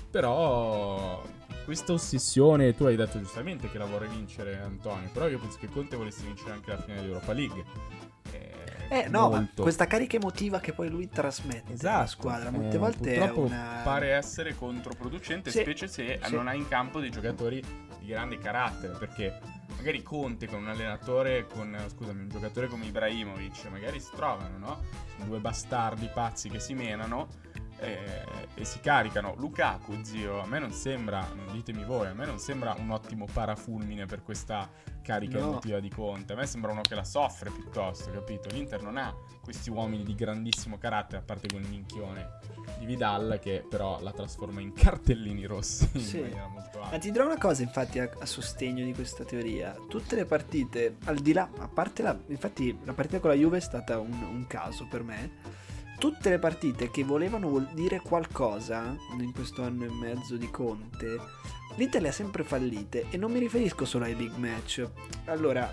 però 0.10 1.24
questa 1.70 1.94
ossessione, 1.94 2.74
tu 2.74 2.86
hai 2.86 2.96
detto 2.96 3.20
giustamente 3.20 3.70
che 3.70 3.78
la 3.78 3.86
vorrei 3.86 4.10
vincere 4.10 4.60
Antonio, 4.60 5.08
però 5.14 5.28
io 5.28 5.38
penso 5.38 5.60
che 5.60 5.70
Conte 5.70 5.96
volesse 5.96 6.24
vincere 6.24 6.54
anche 6.54 6.72
la 6.72 6.82
finale 6.82 7.02
di 7.02 7.08
Europa 7.10 7.32
League. 7.32 7.64
Eh, 8.90 9.08
no, 9.08 9.30
molto. 9.30 9.38
ma 9.38 9.62
questa 9.62 9.86
carica 9.86 10.16
emotiva 10.16 10.60
che 10.60 10.74
poi 10.74 10.90
lui 10.90 11.08
trasmette 11.10 11.74
esatto. 11.74 11.96
alla 11.96 12.08
squadra 12.08 12.50
molte 12.50 12.76
eh, 12.76 12.80
volte 12.80 13.14
è 13.14 13.30
una... 13.30 13.82
pare 13.84 14.14
essere 14.14 14.56
controproducente, 14.56 15.52
sì. 15.52 15.60
specie 15.60 15.88
se 15.88 16.20
sì. 16.24 16.34
non 16.34 16.48
ha 16.48 16.56
in 16.56 16.68
campo 16.68 17.00
dei 17.00 17.12
giocatori 17.12 17.64
di 18.00 18.08
grande 18.08 18.40
carattere, 18.40 18.96
perché 18.98 19.40
magari 19.78 20.02
Conte 20.02 20.48
con 20.48 20.64
un 20.64 20.70
allenatore, 20.70 21.46
con 21.46 21.78
scusami, 21.88 22.22
un 22.22 22.30
giocatore 22.30 22.66
come 22.66 22.86
Ibrahimovic, 22.86 23.66
magari 23.70 24.00
si 24.00 24.10
trovano, 24.16 24.58
no? 24.58 24.82
Due 25.24 25.38
bastardi 25.38 26.10
pazzi 26.12 26.50
che 26.50 26.60
si 26.60 26.74
menano 26.74 27.28
e, 27.80 27.98
e, 28.54 28.66
si 28.66 28.80
caricano. 28.80 29.36
Lukaku, 29.38 30.04
zio, 30.04 30.42
a 30.42 30.46
me 30.46 30.60
non 30.60 30.72
sembra, 30.72 31.28
non 31.34 31.52
ditemi 31.52 31.84
voi, 31.84 32.08
a 32.08 32.14
me 32.14 32.26
non 32.26 32.40
sembra 32.40 32.76
un 32.78 32.90
ottimo 32.92 33.26
parafulmine 33.32 34.06
per 34.06 34.24
questa 34.24 34.70
carica 35.02 35.40
no. 35.40 35.50
emotiva 35.50 35.80
di 35.80 35.90
Conte. 35.90 36.34
A 36.34 36.36
me 36.36 36.46
sembra 36.46 36.72
uno 36.72 36.82
che 36.82 36.96
la 36.96 37.04
soffre 37.04 37.50
piuttosto, 37.50 38.12
capito? 38.12 38.50
L'Inter 38.50 38.82
non 38.82 38.98
ha 38.98 39.14
questi 39.42 39.70
uomini 39.70 40.04
di 40.04 40.16
grandissimo 40.16 40.78
carattere, 40.78 41.18
a 41.18 41.24
parte 41.24 41.48
quel 41.48 41.68
minchione 41.68 42.38
di 42.78 42.86
Vidal 42.86 43.40
che 43.42 43.66
però 43.68 44.00
la 44.02 44.12
trasforma 44.12 44.62
in 44.62 44.74
cartellini 44.74 45.46
rossi 45.46 45.90
sì. 46.00 46.18
in 46.18 46.24
maniera 46.24 46.48
molto 46.48 46.82
alta. 46.82 46.92
Ma 46.92 46.98
ti 47.00 47.12
dirò 47.12 47.26
una 47.26 47.38
cosa 47.38 47.64
infatti 47.64 48.00
a, 48.00 48.10
a, 48.20 48.26
sostegno 48.26 48.84
di 48.84 48.94
questa 48.94 49.24
teoria. 49.24 49.76
Tutte 49.88 50.16
le 50.16 50.26
partite, 50.26 50.98
al 51.06 51.18
di 51.18 51.34
là, 51.34 51.50
a 51.58 51.68
parte 51.68 52.04
la... 52.04 52.18
infatti 52.28 52.78
la 52.84 52.94
partita 52.94 53.20
con 53.20 53.32
la 53.32 53.36
Juve 53.36 53.58
è 53.58 53.62
stata 53.62 54.00
un, 54.00 54.12
un 54.12 54.46
caso 54.48 54.86
per 54.88 55.04
me 55.04 55.58
tutte 56.00 56.30
le 56.30 56.40
partite 56.40 56.90
che 56.90 57.04
volevano 57.04 57.68
dire 57.74 58.00
qualcosa 58.00 58.96
in 59.20 59.34
questo 59.34 59.64
anno 59.64 59.84
e 59.84 59.90
mezzo 59.90 60.38
di 60.38 60.50
Conte, 60.50 61.20
l'Inter 61.76 62.02
le 62.02 62.08
ha 62.08 62.14
sempre 62.14 62.44
fallite 62.44 63.08
e 63.10 63.18
non 63.18 63.32
mi 63.32 63.40
riferisco 63.40 63.84
solo 63.84 64.06
ai 64.06 64.16
big 64.16 64.34
match. 64.38 64.88
Allora, 65.26 65.70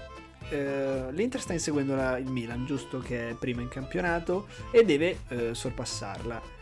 eh, 0.49 1.13
l'Inter 1.13 1.41
sta 1.41 1.53
inseguendo 1.53 1.95
la, 1.95 2.19
il 2.19 2.29
Milan, 2.29 2.67
giusto 2.67 2.99
che 2.99 3.31
è 3.31 3.35
prima 3.35 3.63
in 3.63 3.69
campionato 3.69 4.49
e 4.73 4.85
deve 4.85 5.21
eh, 5.29 5.55
sorpassarla. 5.55 6.55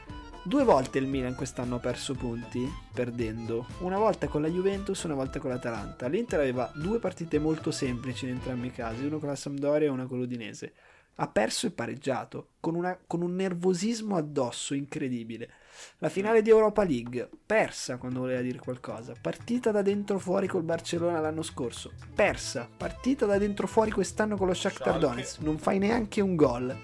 Due 0.44 0.62
volte 0.62 0.98
il 0.98 1.06
Milan 1.06 1.34
quest'anno 1.34 1.76
ha 1.76 1.80
perso 1.80 2.12
punti, 2.12 2.70
perdendo, 2.92 3.66
una 3.78 3.96
volta 3.96 4.28
con 4.28 4.42
la 4.42 4.48
Juventus 4.48 5.02
una 5.04 5.14
volta 5.14 5.38
con 5.38 5.48
l'Atalanta. 5.48 6.06
L'Inter 6.06 6.40
aveva 6.40 6.70
due 6.74 6.98
partite 6.98 7.38
molto 7.38 7.70
semplici 7.70 8.26
in 8.26 8.32
entrambi 8.32 8.66
i 8.66 8.72
casi, 8.72 9.06
una 9.06 9.16
con 9.16 9.30
la 9.30 9.36
Sampdoria 9.36 9.88
e 9.88 9.90
una 9.90 10.04
con 10.04 10.18
l'Udinese 10.18 10.74
ha 11.16 11.28
perso 11.28 11.66
e 11.66 11.70
pareggiato, 11.70 12.48
con, 12.60 12.74
una, 12.74 12.98
con, 13.06 13.22
un 13.22 13.34
nervosismo 13.34 14.16
addosso 14.16 14.74
incredibile. 14.74 15.50
La 15.98 16.08
finale 16.08 16.42
di 16.42 16.50
Europa 16.50 16.84
League, 16.84 17.28
persa 17.44 17.96
quando 17.96 18.20
voleva 18.20 18.40
dire 18.40 18.58
qualcosa. 18.58 19.14
Partita 19.20 19.70
da 19.70 19.82
dentro 19.82 20.18
fuori 20.18 20.46
col 20.46 20.62
Barcellona 20.62 21.20
l'anno 21.20 21.42
scorso, 21.42 21.92
persa. 22.14 22.68
Partita 22.76 23.26
da 23.26 23.38
dentro 23.38 23.66
fuori 23.66 23.90
quest'anno 23.90 24.36
con 24.36 24.46
lo 24.46 24.54
Shakhtar 24.54 24.98
Donetsk, 24.98 25.40
non 25.40 25.58
fai 25.58 25.78
neanche 25.78 26.20
un 26.20 26.36
gol. 26.36 26.76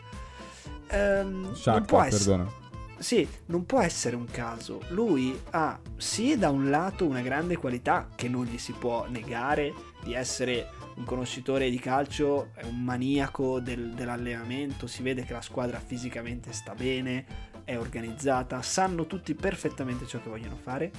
Ehm, 0.88 1.54
Shakhtar, 1.54 1.74
non 1.74 1.84
può 1.84 2.02
essere... 2.02 2.36
perdona. 2.36 2.58
Sì, 3.00 3.26
non 3.46 3.64
può 3.64 3.80
essere 3.80 4.14
un 4.14 4.26
caso. 4.26 4.82
Lui 4.88 5.40
ha 5.50 5.80
sì 5.96 6.36
da 6.36 6.50
un 6.50 6.68
lato 6.68 7.06
una 7.06 7.22
grande 7.22 7.56
qualità 7.56 8.08
che 8.14 8.28
non 8.28 8.44
gli 8.44 8.58
si 8.58 8.72
può 8.72 9.06
negare 9.08 9.72
di 10.02 10.12
essere 10.12 10.68
un 11.00 11.06
conoscitore 11.06 11.70
di 11.70 11.78
calcio, 11.78 12.50
è 12.54 12.64
un 12.64 12.84
maniaco 12.84 13.58
del, 13.58 13.94
dell'allenamento, 13.94 14.86
si 14.86 15.02
vede 15.02 15.24
che 15.24 15.32
la 15.32 15.40
squadra 15.40 15.80
fisicamente 15.80 16.52
sta 16.52 16.74
bene, 16.74 17.48
è 17.64 17.78
organizzata, 17.78 18.60
sanno 18.62 19.06
tutti 19.06 19.34
perfettamente 19.34 20.06
ciò 20.06 20.20
che 20.20 20.28
vogliono 20.28 20.56
fare, 20.56 20.92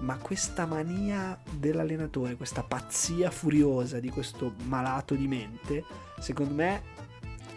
ma 0.00 0.18
questa 0.18 0.66
mania 0.66 1.38
dell'allenatore, 1.50 2.36
questa 2.36 2.62
pazzia 2.64 3.30
furiosa 3.30 4.00
di 4.00 4.10
questo 4.10 4.54
malato 4.64 5.14
di 5.14 5.28
mente, 5.28 5.84
secondo 6.18 6.54
me 6.54 6.94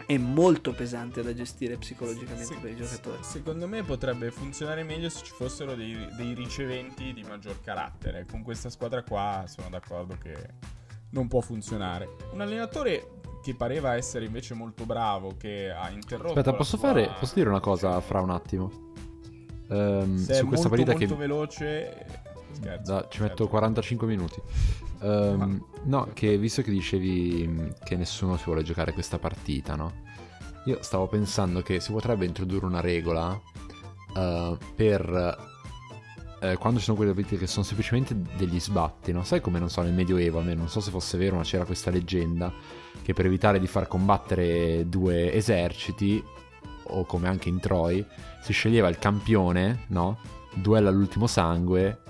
è 0.06 0.18
molto 0.18 0.74
pesante 0.74 1.22
da 1.22 1.34
gestire 1.34 1.78
psicologicamente 1.78 2.54
se, 2.54 2.60
per 2.60 2.72
i 2.72 2.76
giocatori. 2.76 3.24
Secondo 3.24 3.68
me 3.68 3.84
potrebbe 3.84 4.32
funzionare 4.32 4.84
meglio 4.84 5.10
se 5.10 5.24
ci 5.24 5.32
fossero 5.32 5.76
dei, 5.76 6.08
dei 6.16 6.34
riceventi 6.34 7.14
di 7.14 7.24
maggior 7.24 7.62
carattere. 7.62 8.26
Con 8.26 8.42
questa 8.42 8.70
squadra 8.70 9.04
qua 9.04 9.46
sono 9.48 9.70
d'accordo 9.70 10.18
che 10.18 10.78
non 11.12 11.28
può 11.28 11.42
funzionare. 11.42 12.16
Un 12.32 12.42
allenatore 12.42 13.20
che 13.42 13.56
pareva 13.56 13.96
essere 13.96 14.26
invece 14.26 14.54
molto 14.54 14.86
bravo, 14.86 15.36
che 15.38 15.72
ha 15.72 15.90
interrotto. 15.90 16.40
Aspetta, 16.40 16.54
posso, 16.54 16.78
sua... 16.78 16.90
fare, 16.90 17.12
posso 17.20 17.34
dire 17.36 17.50
una 17.50 17.60
cosa 17.60 18.00
fra 18.02 18.22
un 18.22 18.30
attimo? 18.30 18.72
Um, 19.70 20.18
Se 20.18 20.36
su 20.36 20.48
questa 20.48 20.68
molto, 20.68 20.84
partita 20.84 20.92
molto 20.92 21.08
che... 21.08 21.16
veloce. 21.16 22.06
Scherzo, 22.52 22.92
da, 22.92 23.08
ci 23.10 23.22
metto 23.22 23.48
45 23.48 24.08
minuti. 24.08 24.42
Um, 25.02 25.64
no, 25.84 26.10
che 26.14 26.38
visto 26.38 26.62
che 26.62 26.72
dicevi 26.72 27.74
che 27.84 27.96
nessuno 27.96 28.36
si 28.36 28.44
vuole 28.46 28.64
giocare 28.64 28.92
questa 28.92 29.18
partita, 29.18 29.76
no? 29.76 30.08
Io 30.66 30.82
stavo 30.82 31.08
pensando 31.08 31.62
che 31.62 31.80
si 31.80 31.92
potrebbe 31.92 32.26
introdurre 32.26 32.66
una 32.66 32.82
regola 32.82 33.30
uh, 33.30 34.58
per 34.76 35.49
eh, 36.42 36.58
quando 36.58 36.80
ci 36.80 36.86
sono 36.86 36.98
quelle 36.98 37.14
partite 37.14 37.38
che 37.38 37.48
sono 37.48 37.66
semplicemente 37.66 38.16
degli 38.38 38.60
sbatti, 38.60 39.12
no? 39.12 39.24
Sai 39.24 39.42
come, 39.42 39.60
non 39.60 39.70
so, 39.70 39.82
nel 39.82 39.94
Medioevo, 39.94 40.40
a 40.40 40.44
me 40.44 40.54
non 40.54 40.70
so 40.70 40.80
se 40.80 40.92
fosse 40.92 41.18
vero, 41.18 41.36
ma 41.36 41.44
c'era 41.44 41.66
questa 41.66 41.92
leggenda 41.92 42.52
che 43.02 43.14
per 43.14 43.26
evitare 43.26 43.60
di 43.60 43.68
far 43.68 43.88
combattere 43.88 44.88
due 44.88 45.34
eserciti, 45.34 46.24
o 46.92 47.06
come 47.06 47.28
anche 47.28 47.50
in 47.50 47.60
Troy, 47.60 48.06
si 48.42 48.54
sceglieva 48.54 48.88
il 48.88 49.00
campione, 49.00 49.86
no? 49.88 50.20
Duella 50.54 50.90
all'ultimo 50.90 51.28
sangue, 51.28 52.02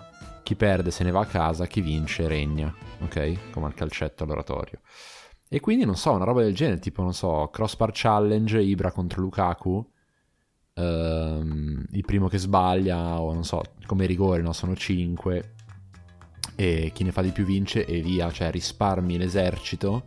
chi 0.43 0.55
perde 0.55 0.91
se 0.91 1.03
ne 1.03 1.11
va 1.11 1.21
a 1.21 1.25
casa, 1.25 1.67
chi 1.67 1.81
vince 1.81 2.27
regna, 2.27 2.73
ok? 3.01 3.51
Come 3.51 3.65
al 3.65 3.73
calcetto 3.73 4.23
all'oratorio. 4.23 4.79
E 5.47 5.59
quindi, 5.59 5.85
non 5.85 5.95
so, 5.95 6.11
una 6.11 6.25
roba 6.25 6.43
del 6.43 6.55
genere, 6.55 6.79
tipo, 6.79 7.01
non 7.01 7.13
so, 7.13 7.49
crossbar 7.51 7.89
challenge, 7.91 8.61
Ibra 8.61 8.91
contro 8.91 9.21
Lukaku, 9.21 9.91
ehm, 10.79 11.85
il 11.91 12.05
primo 12.05 12.27
che 12.27 12.37
sbaglia, 12.37 13.19
o 13.19 13.33
non 13.33 13.43
so, 13.43 13.61
come 13.85 14.05
rigore, 14.05 14.41
no? 14.41 14.53
sono 14.53 14.75
5, 14.75 15.53
e 16.55 16.91
chi 16.93 17.03
ne 17.03 17.11
fa 17.11 17.21
di 17.21 17.31
più 17.31 17.45
vince 17.45 17.85
e 17.85 18.01
via, 18.01 18.31
cioè 18.31 18.51
risparmi 18.51 19.17
l'esercito, 19.17 20.03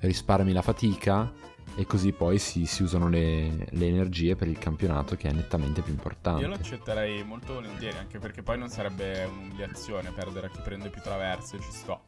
risparmi 0.00 0.52
la 0.52 0.62
fatica 0.62 1.32
e 1.74 1.86
così 1.86 2.12
poi 2.12 2.38
si, 2.38 2.66
si 2.66 2.82
usano 2.82 3.08
le, 3.08 3.66
le, 3.70 3.86
energie 3.86 4.36
per 4.36 4.46
il 4.46 4.58
campionato 4.58 5.16
che 5.16 5.28
è 5.28 5.32
nettamente 5.32 5.80
più 5.80 5.92
importante. 5.92 6.42
Io 6.42 6.48
lo 6.48 6.54
accetterei 6.54 7.24
molto 7.24 7.54
volentieri, 7.54 7.96
anche 7.96 8.18
perché 8.18 8.42
poi 8.42 8.58
non 8.58 8.68
sarebbe 8.68 9.24
un'umiliazione 9.24 10.10
perdere 10.12 10.48
a 10.48 10.50
chi 10.50 10.60
prende 10.62 10.90
più 10.90 11.00
traverse, 11.00 11.58
ci 11.60 11.70
sto. 11.70 12.02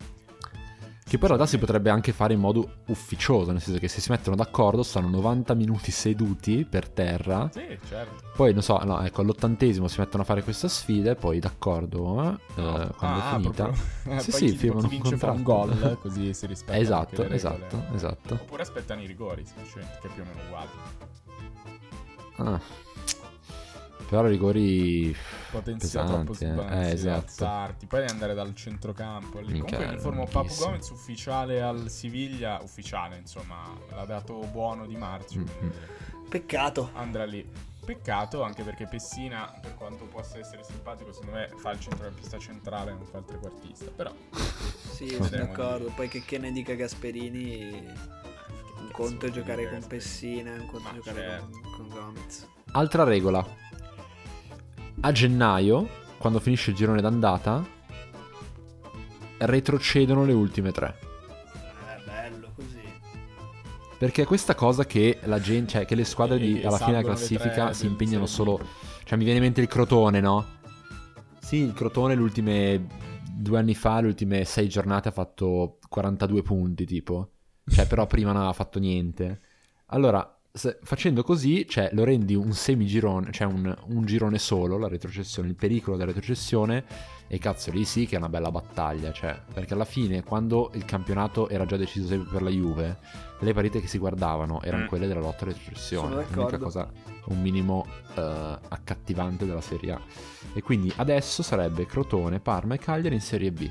Che 1.15 1.21
poi 1.21 1.31
in 1.31 1.37
realtà 1.37 1.57
si 1.57 1.61
potrebbe 1.61 1.91
anche 1.91 2.11
fare 2.11 2.33
in 2.33 2.41
modo 2.41 2.79
ufficioso, 2.87 3.53
nel 3.53 3.61
senso 3.61 3.79
che 3.79 3.87
se 3.87 4.01
si 4.01 4.11
mettono 4.11 4.35
d'accordo 4.35 4.83
stanno 4.83 5.09
90 5.11 5.55
minuti 5.55 5.93
seduti 5.93 6.67
per 6.69 6.89
terra. 6.89 7.49
Sì, 7.53 7.79
certo. 7.87 8.31
Poi, 8.35 8.53
non 8.53 8.63
so, 8.63 8.79
no, 8.79 9.01
ecco, 9.01 9.21
all'ottantesimo 9.21 9.87
si 9.87 10.01
mettono 10.01 10.25
a 10.25 10.27
fare 10.27 10.43
questa 10.43 10.67
sfida 10.67 11.13
e 11.13 11.15
poi 11.15 11.39
d'accordo, 11.39 12.21
eh, 12.21 12.37
no. 12.57 12.83
eh, 12.83 12.89
quando 12.97 13.21
ah, 13.21 13.31
è 13.31 13.33
finita. 13.35 13.65
Proprio. 14.03 14.19
sì, 14.19 14.33
sì, 14.33 14.49
firmano 14.57 14.89
un 14.89 14.99
contratto. 14.99 15.37
un 15.37 15.43
gol, 15.45 15.99
così 16.01 16.35
si 16.35 16.47
rispetta 16.47 16.79
Esatto, 16.79 17.23
esatto, 17.29 17.85
esatto. 17.95 18.35
Oppure 18.35 18.63
aspettano 18.63 19.01
i 19.01 19.07
rigori, 19.07 19.45
semplicemente, 19.47 19.99
che 20.01 20.09
è 20.09 20.11
più 20.11 20.23
o 20.23 20.27
meno 20.27 20.41
uguale. 20.49 20.69
Ah. 22.39 22.84
Però 24.09 24.27
rigori 24.27 25.17
potenziali 25.51 26.09
troppo 26.09 26.35
sbagliati, 26.35 26.75
eh, 26.75 26.93
esatto. 26.93 27.25
alzarti, 27.25 27.87
poi 27.87 28.07
andare 28.07 28.35
dal 28.35 28.55
centrocampo. 28.55 29.41
Lì. 29.41 29.53
Minchia, 29.53 29.77
Comunque 29.77 29.95
informo 29.97 30.27
Papu 30.27 30.55
Gomez 30.55 30.89
ufficiale 30.91 31.63
al 31.63 31.89
Siviglia, 31.89 32.61
ufficiale 32.63 33.17
insomma, 33.17 33.63
l'ha 33.91 34.05
dato 34.05 34.39
buono 34.51 34.87
di 34.87 34.97
marzo. 34.97 35.39
Mm-hmm. 35.39 35.71
Peccato. 36.29 36.91
Andrà 36.95 37.25
lì. 37.25 37.73
Peccato 37.85 38.43
anche 38.43 38.63
perché 38.63 38.87
Pessina, 38.87 39.59
per 39.61 39.75
quanto 39.75 40.07
possa 40.07 40.39
essere 40.39 40.65
simpatico, 40.65 41.13
secondo 41.13 41.37
me 41.37 41.51
fa 41.57 41.71
il 41.73 41.81
centrocampista 41.81 42.39
centrale, 42.39 42.93
non 42.93 43.05
fa 43.05 43.19
il 43.19 43.25
trequartista. 43.27 43.91
Però 43.95 44.13
sì, 44.31 45.11
sono 45.11 45.29
d'accordo. 45.29 45.93
Poi 45.95 46.09
che, 46.09 46.23
che 46.25 46.39
ne 46.39 46.51
dica 46.51 46.75
Gasperini, 46.75 47.87
un 48.79 48.91
conto 48.91 49.27
è 49.27 49.31
giocare 49.31 49.69
con 49.69 49.87
Pessina, 49.87 50.53
un 50.53 50.67
conto 50.67 50.89
è 50.89 50.95
giocare 50.95 51.21
certo. 51.21 51.51
con, 51.51 51.71
con 51.77 51.89
Gomez. 51.89 52.49
Altra 52.73 53.05
regola, 53.05 53.47
a 55.01 55.13
gennaio, 55.13 55.89
quando 56.19 56.41
finisce 56.41 56.71
il 56.71 56.77
girone 56.77 57.01
d'andata, 57.01 57.65
retrocedono 59.39 60.25
le 60.25 60.33
ultime 60.33 60.73
tre. 60.73 60.99
È 61.87 62.01
bello 62.05 62.53
così. 62.55 62.81
Perché 63.99 64.25
questa 64.25 64.55
cosa 64.55 64.87
che 64.87 65.19
la 65.25 65.41
gente, 65.41 65.73
cioè 65.73 65.85
che 65.85 65.95
le 65.95 66.05
squadre 66.05 66.39
di, 66.39 66.63
alla 66.63 66.79
fine 66.79 66.93
della 66.93 67.05
classifica 67.05 67.73
si 67.73 67.87
impegnano 67.87 68.27
solo. 68.27 68.59
Cioè, 69.05 69.19
mi 69.19 69.25
viene 69.25 69.39
in 69.39 69.45
mente 69.45 69.61
il 69.61 69.69
Crotone, 69.69 70.21
no? 70.21 70.45
Sì, 71.41 71.57
il 71.57 71.75
Crotone 71.75 72.15
le 72.15 72.23
ultime 72.23 72.87
due 73.31 73.59
anni 73.59 73.75
fa, 73.75 74.01
le 74.01 74.09
ultime 74.09 74.45
sei 74.45 74.69
giornate 74.69 75.09
ha 75.09 75.13
fatto 75.13 75.79
42 75.89 76.43
punti, 76.43 76.87
tipo. 76.87 77.31
Cioè, 77.67 77.87
però 77.87 78.07
prima 78.07 78.29
non 78.29 78.39
aveva 78.39 78.55
fatto 78.55 78.79
niente. 78.79 79.41
Allora, 79.87 80.34
facendo 80.83 81.25
così, 81.25 81.67
cioè, 81.69 81.91
lo 81.93 82.05
rendi 82.05 82.35
un 82.37 82.53
semigirone, 82.53 83.33
cioè 83.33 83.47
un, 83.49 83.77
un 83.89 84.05
girone 84.05 84.39
solo, 84.39 84.79
la 84.79 84.87
retrocessione, 84.87 85.49
il 85.49 85.57
pericolo 85.57 85.97
della 85.97 86.13
retrocessione, 86.13 86.85
e 87.27 87.39
cazzo, 87.39 87.73
lì 87.73 87.85
sì 87.85 88.07
che 88.07 88.15
è 88.15 88.19
una 88.19 88.29
bella 88.29 88.53
battaglia, 88.53 89.11
cioè, 89.13 89.37
perché 89.53 89.75
alla 89.75 89.85
fine, 89.85 90.23
quando 90.23 90.71
il 90.75 90.85
campionato 90.85 91.49
era 91.49 91.65
già 91.65 91.77
deciso 91.77 92.07
sempre 92.07 92.31
per 92.31 92.43
la 92.43 92.51
Juve, 92.51 92.99
le 93.41 93.53
partite 93.53 93.81
che 93.81 93.89
si 93.89 93.99
guardavano 93.99 94.63
erano 94.63 94.85
Mm. 94.85 94.87
quelle 94.87 95.07
della 95.09 95.21
lotta 95.21 95.45
alla 95.45 95.53
retrocessione, 95.55 96.25
l'unica 96.31 96.59
cosa 96.59 96.89
un 97.27 97.41
minimo 97.41 97.85
eh, 98.15 98.21
accattivante 98.69 99.47
della 99.47 99.61
Serie 99.61 99.93
A. 99.93 100.01
E 100.55 100.63
quindi 100.63 100.93
adesso 100.97 101.43
sarebbe 101.43 101.85
Crotone, 101.85 102.39
Parma 102.39 102.75
e 102.75 102.79
Cagliari 102.79 103.17
in 103.17 103.21
Serie 103.21 103.51
B. 103.51 103.69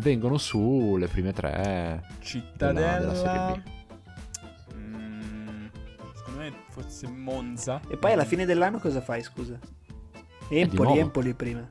Vengono 0.00 0.36
su 0.36 0.96
le 0.98 1.06
prime 1.08 1.32
tre 1.32 2.02
Cittadella. 2.20 2.98
della 2.98 3.14
Serie 3.14 3.40
Mm, 3.40 3.62
forse 6.76 7.06
Monza. 7.08 7.80
E 7.88 7.96
poi 7.96 8.12
alla 8.12 8.24
fine 8.26 8.44
dell'anno 8.44 8.78
cosa 8.78 9.00
fai, 9.00 9.22
scusa? 9.22 9.58
Empoli, 10.48 10.82
nuovo. 10.82 11.00
Empoli 11.00 11.34
prima. 11.34 11.66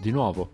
di 0.00 0.10
nuovo. 0.10 0.50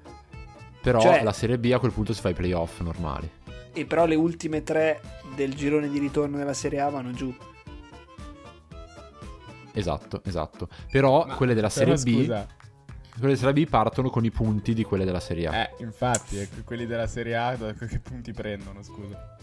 Però 0.81 1.01
Cioè- 1.01 1.23
la 1.25 1.33
Serie 1.33 1.59
B 1.59 1.71
a 1.75 1.79
quel 1.81 1.93
punto 1.93 2.13
si 2.13 2.21
fa 2.21 2.29
i 2.29 2.35
playoff 2.35 2.81
normali. 2.81 3.29
E 3.73 3.85
però 3.87 4.07
le 4.07 4.15
ultime 4.15 4.63
tre 4.63 5.01
del 5.35 5.55
girone 5.55 5.89
di 5.89 5.99
ritorno 5.99 6.37
della 6.37 6.55
Serie 6.55 6.81
A 6.81 6.89
vanno 6.89 7.11
giù. 7.11 7.35
Esatto, 9.73 10.23
esatto. 10.25 10.69
Però 10.91 11.27
Ma- 11.27 11.35
quelle 11.35 11.55
della 11.55 11.69
però 11.69 11.97
Serie 11.97 12.13
B, 12.15 12.21
scusa, 12.23 12.47
quelle 13.19 13.35
della 13.35 13.37
Serie 13.37 13.65
B 13.65 13.69
partono 13.69 14.09
con 14.11 14.25
i 14.25 14.31
punti 14.31 14.73
di 14.73 14.85
quelle 14.85 15.05
della 15.05 15.21
Serie 15.21 15.47
A. 15.49 15.55
Eh, 15.63 15.75
infatti, 15.81 16.49
quelli 16.65 16.87
della 16.87 17.07
Serie 17.07 17.37
A 17.37 17.57
da 17.57 17.73
che 17.75 17.99
punti 18.01 18.33
prendono, 18.33 18.83
scusa? 18.83 19.37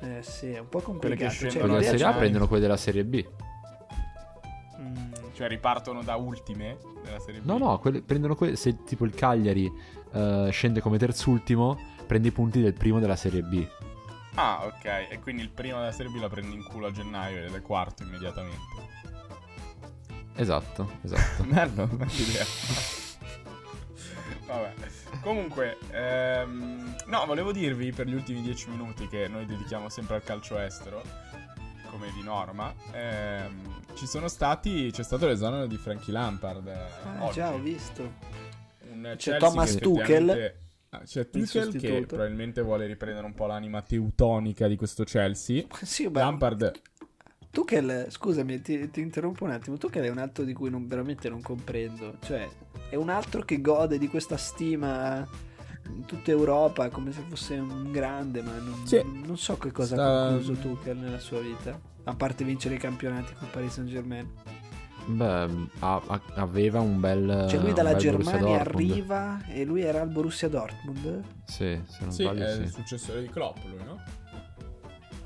Eh 0.00 0.22
sì, 0.22 0.50
è 0.50 0.58
un 0.58 0.68
po' 0.68 0.80
Quelle 0.80 0.84
complicato. 1.16 1.30
che 1.30 1.30
scendono 1.30 1.50
Cioè, 1.52 1.60
Quelli 1.60 1.76
della 1.84 1.90
Serie 1.98 2.04
A 2.06 2.12
prendono 2.18 2.46
quelle 2.48 2.62
della 2.62 2.76
Serie 2.76 3.04
B. 3.04 3.24
Mm, 4.80 5.12
Cioè 5.34 5.48
ripartono 5.48 6.02
da 6.02 6.16
ultime 6.16 6.76
della 7.04 7.18
Serie 7.20 7.40
B? 7.40 7.44
No, 7.44 7.58
no, 7.58 7.78
quelle- 7.78 8.02
prendono 8.02 8.34
quelle. 8.34 8.56
Se 8.56 8.82
tipo 8.84 9.04
il 9.04 9.14
Cagliari 9.14 9.70
eh, 10.12 10.48
scende 10.50 10.80
come 10.80 10.98
terzultimo, 10.98 11.78
prende 12.06 12.28
i 12.28 12.32
punti 12.32 12.60
del 12.60 12.74
primo 12.74 12.98
della 13.00 13.16
Serie 13.16 13.42
B. 13.42 13.66
Ah, 14.34 14.64
ok. 14.66 14.84
E 15.10 15.18
quindi 15.22 15.42
il 15.42 15.50
primo 15.50 15.78
della 15.78 15.92
Serie 15.92 16.10
B 16.12 16.16
la 16.20 16.28
prendi 16.28 16.54
in 16.54 16.62
culo 16.64 16.86
a 16.88 16.90
gennaio 16.92 17.44
ed 17.44 17.54
è 17.54 17.62
quarto 17.62 18.02
immediatamente. 18.02 18.84
Esatto, 20.34 20.90
esatto. 21.02 21.44
Bello, 21.48 21.86
bella 21.86 22.10
idea. 22.12 22.44
Vabbè. 24.46 24.72
Comunque, 25.22 25.78
ehm, 25.90 26.94
no, 27.06 27.24
volevo 27.26 27.50
dirvi 27.52 27.90
per 27.92 28.06
gli 28.06 28.14
ultimi 28.14 28.42
dieci 28.42 28.68
minuti 28.70 29.08
che 29.08 29.26
noi 29.28 29.44
dedichiamo 29.46 29.88
sempre 29.88 30.16
al 30.16 30.22
calcio 30.22 30.58
estero, 30.58 31.02
come 31.96 32.12
di 32.12 32.22
norma. 32.22 32.74
ehm, 32.92 33.84
ci 33.94 34.06
sono 34.06 34.28
stati. 34.28 34.90
C'è 34.92 35.02
stato 35.02 35.26
l'esonero 35.26 35.66
di 35.66 35.76
Frankie 35.76 36.12
Lampard. 36.12 36.66
eh, 36.66 36.74
Ah, 37.18 37.30
già, 37.32 37.52
ho 37.52 37.58
visto. 37.58 38.12
Un 38.92 39.14
C'è 39.16 39.38
Thomas 39.38 39.72
che 39.74 39.80
Tuchel. 39.80 40.54
ah, 40.90 40.98
C'è 41.00 41.28
Tuchel 41.30 41.76
che 41.76 42.04
probabilmente 42.06 42.60
vuole 42.62 42.86
riprendere 42.86 43.24
un 43.26 43.34
po' 43.34 43.46
l'anima 43.46 43.80
teutonica 43.82 44.66
di 44.68 44.76
questo 44.76 45.04
Chelsea. 45.04 45.64
Sì, 45.82 46.08
beh, 46.08 46.20
Lampard 46.20 46.72
Tuchel, 47.50 48.06
scusami, 48.10 48.60
ti, 48.60 48.90
ti 48.90 49.00
interrompo 49.00 49.44
un 49.44 49.50
attimo. 49.50 49.78
Tuchel 49.78 50.04
è 50.04 50.10
un 50.10 50.18
altro 50.18 50.44
di 50.44 50.52
cui 50.52 50.68
non- 50.68 50.86
veramente 50.86 51.30
non 51.30 51.40
comprendo. 51.40 52.16
Cioè, 52.22 52.46
è 52.90 52.96
un 52.96 53.08
altro 53.08 53.42
che 53.42 53.62
gode 53.62 53.96
di 53.98 54.08
questa 54.08 54.36
stima 54.36 55.26
tutta 56.06 56.30
Europa 56.30 56.88
come 56.90 57.12
se 57.12 57.22
fosse 57.28 57.54
un 57.56 57.90
grande, 57.92 58.42
ma 58.42 58.52
non, 58.58 58.86
Sì. 58.86 59.02
non 59.24 59.36
so 59.36 59.56
che 59.56 59.70
cosa 59.72 59.94
Sta- 59.94 60.24
ha 60.24 60.26
concluso 60.28 60.52
Tuchel 60.54 60.96
nella 60.96 61.18
sua 61.20 61.40
vita. 61.40 61.78
A 62.04 62.14
parte 62.14 62.44
vincere 62.44 62.76
i 62.76 62.78
campionati 62.78 63.32
con 63.34 63.48
Paris 63.50 63.72
Saint 63.74 63.90
Germain. 63.90 64.28
Beh, 65.06 65.48
ha- 65.80 66.02
ha- 66.06 66.20
aveva 66.34 66.80
un 66.80 66.98
bel. 67.00 67.46
Cioè, 67.48 67.60
lui 67.60 67.72
dalla 67.72 67.94
Germania 67.94 68.60
arriva 68.60 69.40
e 69.46 69.64
lui 69.64 69.82
era 69.82 70.00
al 70.00 70.08
Borussia 70.08 70.48
Dortmund. 70.48 71.22
Sì, 71.44 71.80
se 71.86 71.98
non 72.00 72.10
Sì, 72.12 72.22
sbaglio, 72.22 72.44
è 72.44 72.52
sì. 72.54 72.60
il 72.62 72.70
successore 72.70 73.20
di 73.22 73.28
Klopp 73.28 73.58
lui, 73.66 73.84
no? 73.84 74.00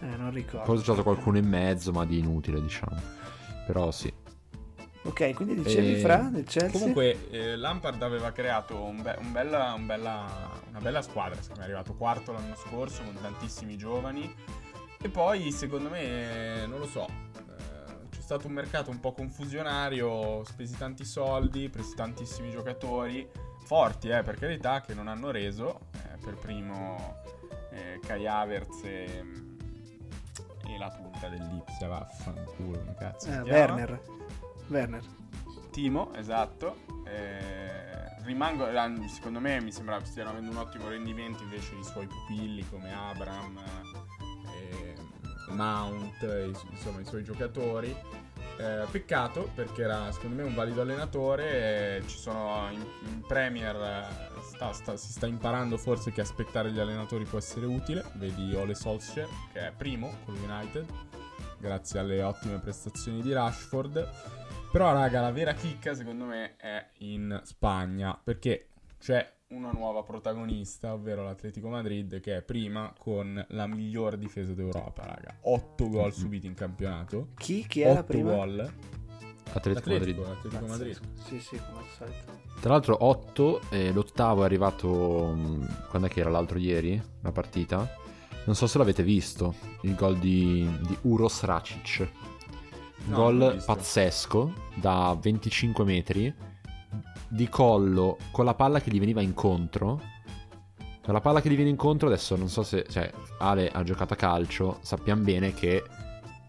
Eh, 0.01 0.17
non 0.17 0.31
ricordo. 0.31 0.65
Forse 0.67 0.83
c'è 0.85 0.93
stato 0.93 1.03
qualcuno 1.03 1.39
in 1.39 1.47
mezzo, 1.47 1.93
ma 1.93 2.05
di 2.05 2.19
inutile, 2.19 2.61
diciamo. 2.61 2.97
Però 3.67 3.91
sì. 3.91 4.13
Ok, 5.03 5.33
quindi 5.35 5.55
dicevi 5.63 5.95
E- 5.95 5.99
fra 6.01 6.29
nel 6.29 6.45
Chelsea? 6.45 6.71
Comunque 6.71 7.31
eh, 7.31 7.57
Lampard 7.57 8.03
aveva 8.03 8.33
creato 8.33 8.83
un 8.83 9.01
be- 9.01 9.17
un 9.19 9.33
bella- 9.33 9.73
un 9.73 9.87
bella- 9.87 10.51
una 10.69 10.79
bella 10.81 11.01
squadra, 11.01 11.41
secondo 11.41 11.61
me 11.61 11.67
è 11.67 11.71
arrivato 11.71 11.95
quarto 11.95 12.33
l'anno 12.33 12.55
scorso 12.55 13.03
con 13.03 13.15
tantissimi 13.21 13.77
giovani 13.79 14.33
e 15.03 15.09
poi 15.09 15.51
secondo 15.53 15.89
me, 15.89 16.67
non 16.67 16.79
lo 16.81 16.87
so, 16.87 17.07
eh, 17.07 18.09
c'è 18.11 18.21
stato 18.21 18.47
un 18.47 18.53
mercato 18.53 18.91
un 18.91 19.01
po' 19.01 19.13
confusionario, 19.13 20.45
spesi 20.45 20.77
tanti 20.77 21.07
soldi, 21.07 21.71
presi 21.71 21.95
tantissimi 21.95 22.51
giocatori, 22.51 23.27
forti 23.65 24.09
eh, 24.11 24.23
per 24.23 24.37
carità, 24.37 24.83
che 24.83 24.93
non 24.93 25.09
hanno 25.09 25.31
reso, 25.31 25.81
eh, 25.95 26.19
per 26.23 26.35
primo 26.35 27.23
eh, 27.71 27.99
Kai 28.07 28.27
Havertz 28.27 28.85
e, 28.85 29.25
e 30.67 30.79
la 30.79 30.91
punta 30.91 31.29
dell'Ipsia, 31.29 31.89
vaffanculo, 31.89 32.95
cazzo 32.99 33.31
Eh? 33.31 33.41
Werner. 33.41 34.01
Werner. 34.71 35.03
Timo, 35.71 36.13
esatto. 36.15 36.77
Eh, 37.05 38.25
rimango, 38.25 38.67
secondo 39.09 39.41
me 39.41 39.61
mi 39.61 39.73
sembra 39.73 40.03
stiano 40.05 40.31
avendo 40.31 40.51
un 40.51 40.57
ottimo 40.57 40.89
rendimento 40.89 41.43
invece 41.43 41.75
i 41.75 41.85
suoi 41.85 42.07
pupilli 42.07 42.67
come 42.69 42.93
Abram, 42.93 43.59
eh, 44.47 44.95
Mount, 45.53 46.23
insomma 46.71 47.01
i 47.01 47.05
suoi 47.05 47.25
giocatori. 47.25 47.95
Eh, 48.59 48.85
peccato 48.91 49.51
perché 49.55 49.83
era 49.83 50.13
secondo 50.13 50.37
me 50.37 50.43
un 50.43 50.55
valido 50.55 50.83
allenatore. 50.83 52.03
ci 52.07 52.19
sono 52.19 52.69
in, 52.71 52.85
in 53.09 53.23
Premier, 53.27 53.75
eh, 53.75 54.43
sta- 54.43 54.73
sta- 54.73 54.97
si 54.99 55.13
sta 55.13 55.27
imparando 55.27 55.79
forse 55.79 56.13
che 56.13 56.21
aspettare 56.21 56.71
gli 56.71 56.79
allenatori 56.79 57.25
può 57.25 57.39
essere 57.39 57.65
utile. 57.65 58.05
Vedi 58.15 58.55
Ole 58.55 58.75
Solskjaer 58.75 59.29
che 59.53 59.69
è 59.69 59.73
primo 59.75 60.15
con 60.27 60.35
l'United, 60.35 60.85
grazie 61.59 62.01
alle 62.01 62.23
ottime 62.23 62.59
prestazioni 62.59 63.23
di 63.23 63.33
Rashford. 63.33 64.39
Però, 64.71 64.93
raga, 64.93 65.21
la 65.21 65.33
vera 65.33 65.53
chicca 65.53 65.95
secondo 65.95 66.25
me 66.27 66.55
è 66.57 66.91
in 66.99 67.41
Spagna 67.45 68.19
perché 68.23 68.69
c'è 69.01 69.29
una 69.49 69.73
nuova 69.73 70.05
protagonista, 70.05 70.93
ovvero 70.93 71.25
l'Atletico 71.25 71.69
Madrid, 71.69 72.21
che 72.21 72.37
è 72.37 72.43
prima 72.43 72.93
con 72.97 73.45
la 73.49 73.67
miglior 73.67 74.17
difesa 74.17 74.53
d'Europa, 74.53 75.05
raga. 75.07 75.37
8 75.41 75.89
gol 75.89 76.13
subiti 76.13 76.47
in 76.47 76.55
campionato. 76.55 77.31
Chi? 77.37 77.67
Chi 77.67 77.81
era 77.81 77.99
8 77.99 78.05
prima? 78.05 78.35
gol. 78.35 78.73
Atletico 79.53 79.91
L'Atletico, 79.91 80.21
Madrid. 80.23 80.29
l'Atletico 80.45 80.67
Madrid. 80.67 81.01
Sì, 81.25 81.41
sì, 81.41 81.57
come 81.57 81.81
al 81.81 81.89
solito. 81.97 82.39
Tra 82.61 82.71
l'altro 82.71 83.05
8 83.05 83.61
e 83.71 83.91
l'ottavo 83.91 84.43
è 84.43 84.45
arrivato 84.45 85.33
mh, 85.35 85.87
quando 85.89 86.07
è 86.07 86.11
che 86.11 86.21
era 86.21 86.31
l'altro 86.31 86.59
ieri 86.59 87.03
la 87.23 87.33
partita. 87.33 87.97
Non 88.45 88.55
so 88.55 88.69
se 88.69 88.79
l'avete 88.79 89.03
visto, 89.03 89.55
il 89.83 89.97
gol 89.97 90.17
di, 90.19 90.71
di 90.87 90.97
Uros 91.03 91.43
Racic. 91.43 92.09
No, 93.07 93.17
gol 93.17 93.63
pazzesco 93.65 94.53
da 94.75 95.17
25 95.21 95.85
metri 95.85 96.33
di 97.29 97.49
collo 97.49 98.19
con 98.31 98.45
la 98.45 98.55
palla 98.55 98.81
che 98.81 98.91
gli 98.91 98.99
veniva 98.99 99.21
incontro. 99.21 100.01
Cioè, 101.03 101.13
la 101.13 101.21
palla 101.21 101.41
che 101.41 101.49
gli 101.49 101.55
viene 101.57 101.71
incontro 101.71 102.09
adesso 102.09 102.37
non 102.37 102.49
so 102.49 102.63
se 102.63 102.85
cioè, 102.89 103.11
Ale 103.39 103.69
ha 103.71 103.83
giocato 103.83 104.13
a 104.13 104.17
calcio, 104.17 104.79
sappiamo 104.83 105.23
bene 105.23 105.55
che 105.55 105.83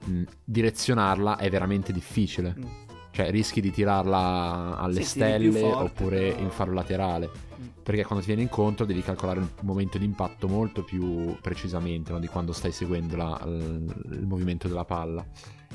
mh, 0.04 0.24
direzionarla 0.44 1.38
è 1.38 1.50
veramente 1.50 1.94
difficile. 1.94 2.56
Mm. 2.58 2.64
Cioè, 3.12 3.30
rischi 3.32 3.60
di 3.62 3.72
tirarla 3.72 4.78
alle 4.78 5.02
Sì, 5.02 5.20
stelle 5.20 5.52
forte, 5.52 5.84
oppure 5.84 6.20
però- 6.32 6.42
in 6.42 6.50
faro 6.50 6.74
laterale. 6.74 7.30
Mm. 7.30 7.66
Perché 7.84 8.04
quando 8.04 8.24
ti 8.24 8.28
viene 8.32 8.44
incontro 8.44 8.86
devi 8.86 9.02
calcolare 9.02 9.40
il 9.40 9.50
momento 9.62 9.98
di 9.98 10.06
impatto 10.06 10.48
molto 10.48 10.84
più 10.84 11.36
precisamente 11.42 12.12
no? 12.12 12.20
di 12.20 12.28
quando 12.28 12.52
stai 12.54 12.72
seguendo 12.72 13.16
la- 13.16 13.42
il, 13.46 14.04
il 14.12 14.26
movimento 14.28 14.68
della 14.68 14.86
palla. 14.86 15.26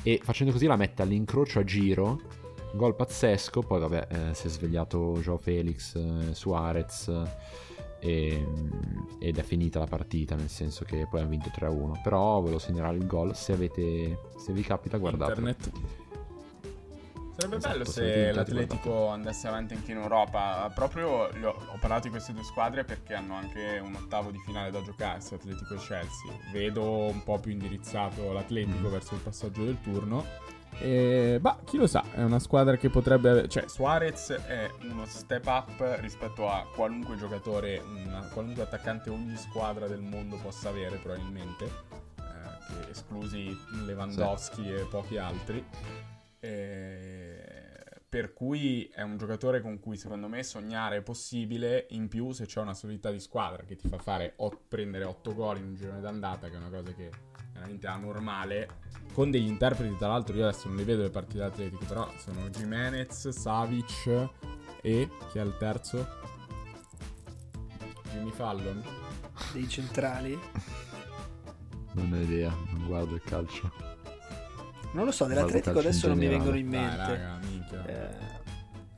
E 0.07 0.21
facendo 0.23 0.53
così 0.53 0.67
la 0.67 0.77
mette 0.77 1.01
all'incrocio 1.01 1.59
a 1.59 1.65
giro. 1.65 2.21
Gol 2.71 2.95
pazzesco. 2.95 3.61
Poi, 3.61 3.77
vabbè, 3.81 4.07
eh, 4.09 4.33
si 4.33 4.47
è 4.47 4.49
svegliato 4.49 5.19
Joao 5.19 5.37
Felix, 5.37 5.95
eh, 5.95 6.33
Suarez. 6.33 7.11
e- 7.99 8.45
ed 9.19 9.37
è 9.37 9.41
finita 9.41 9.79
la 9.79 9.85
partita, 9.87 10.35
nel 10.35 10.49
senso 10.49 10.85
che 10.85 11.07
poi 11.09 11.19
hanno 11.19 11.29
vinto 11.29 11.49
3-1. 11.53 11.99
Però 12.01 12.39
volevo 12.39 12.59
segnalare 12.59 12.95
il 12.95 13.05
gol. 13.05 13.35
Se 13.35 13.51
avete. 13.51 14.19
Se 14.37 14.53
vi 14.53 14.61
capita, 14.61 14.97
guardate. 14.97 15.31
Internet. 15.41 15.71
Sarebbe 17.37 17.57
Esatto, 17.57 17.73
bello 17.73 17.85
se 17.85 18.31
l'Atletico 18.31 19.07
andasse 19.09 19.47
avanti 19.47 19.75
anche 19.75 19.91
in 19.91 19.99
Europa. 19.99 20.71
Proprio 20.73 21.09
ho, 21.09 21.29
ho 21.49 21.77
parlato 21.79 22.03
di 22.03 22.09
queste 22.09 22.33
due 22.33 22.43
squadre 22.43 22.83
perché 22.83 23.13
hanno 23.13 23.35
anche 23.35 23.79
un 23.79 23.93
ottavo 23.93 24.31
di 24.31 24.39
finale 24.39 24.71
da 24.71 24.81
giocarsi, 24.81 25.35
Atletico 25.35 25.75
e 25.75 25.77
Chelsea. 25.77 26.31
Vedo 26.51 26.83
un 27.05 27.23
po' 27.23 27.37
più 27.37 27.51
indirizzato 27.51 28.31
l'Atletico 28.33 28.87
Mm. 28.87 28.91
verso 28.91 29.13
il 29.13 29.21
passaggio 29.21 29.63
del 29.63 29.79
turno. 29.81 30.25
E, 30.79 31.37
bah, 31.39 31.59
chi 31.63 31.77
lo 31.77 31.85
sa, 31.85 32.03
è 32.11 32.23
una 32.23 32.39
squadra 32.39 32.75
che 32.75 32.89
potrebbe 32.89 33.29
avere... 33.29 33.47
Cioè, 33.47 33.67
Suarez 33.67 34.31
è 34.31 34.69
uno 34.89 35.05
step 35.05 35.45
up 35.45 35.97
rispetto 35.99 36.49
a 36.49 36.65
qualunque 36.73 37.17
giocatore, 37.17 37.77
una, 37.79 38.27
qualunque 38.33 38.63
attaccante 38.63 39.09
ogni 39.11 39.35
squadra 39.37 39.87
del 39.87 40.01
mondo 40.01 40.37
possa 40.37 40.69
avere, 40.69 40.97
probabilmente. 40.97 41.65
Eh, 42.17 42.89
esclusi 42.89 43.55
Lewandowski 43.85 44.63
sì. 44.63 44.73
e 44.73 44.81
pochi 44.89 45.17
altri. 45.17 45.65
E, 46.39 47.16
per 48.17 48.33
cui 48.33 48.89
è 48.91 49.03
un 49.03 49.15
giocatore 49.15 49.61
con 49.61 49.79
cui 49.79 49.95
secondo 49.95 50.27
me 50.27 50.41
sognare 50.41 50.97
è 50.97 51.01
possibile. 51.03 51.85
In 51.91 52.07
più, 52.07 52.31
se 52.31 52.47
c'è 52.47 52.59
una 52.59 52.73
solidità 52.73 53.11
di 53.11 53.19
squadra 53.19 53.61
che 53.61 53.75
ti 53.75 53.87
fa 53.87 53.99
fare 53.99 54.33
ot- 54.37 54.57
prendere 54.67 55.03
8 55.03 55.35
gol 55.35 55.57
in 55.57 55.65
un 55.65 55.75
girone 55.75 56.01
d'andata, 56.01 56.49
che 56.49 56.55
è 56.55 56.57
una 56.57 56.71
cosa 56.71 56.91
che 56.93 57.11
veramente 57.53 57.85
anormale. 57.85 58.69
Con 59.13 59.29
degli 59.29 59.45
interpreti, 59.45 59.95
tra 59.97 60.07
l'altro, 60.07 60.35
io 60.35 60.47
adesso 60.47 60.67
non 60.67 60.77
li 60.77 60.83
vedo 60.83 61.03
le 61.03 61.11
partite 61.11 61.43
atletiche, 61.43 61.85
però 61.85 62.11
sono 62.17 62.49
Jimenez, 62.49 63.29
Savic 63.29 64.07
e 64.81 65.07
chi 65.29 65.37
è 65.37 65.43
il 65.43 65.55
terzo? 65.59 66.07
Jimmy 68.13 68.31
Fallon. 68.31 68.83
Dei 69.53 69.69
centrali? 69.69 70.39
Non 71.91 72.11
ho 72.11 72.19
idea, 72.19 72.49
non 72.71 72.87
guardo 72.87 73.13
il 73.13 73.21
calcio. 73.21 73.96
Non 74.91 75.05
lo 75.05 75.11
so, 75.11 75.25
dell'Atletico 75.25 75.79
adesso 75.79 76.07
non 76.07 76.17
mi 76.17 76.27
vengono 76.27 76.57
in 76.57 76.67
mente. 76.67 76.95
Dai, 76.95 77.07
raga, 77.07 77.39
eh, 77.85 78.35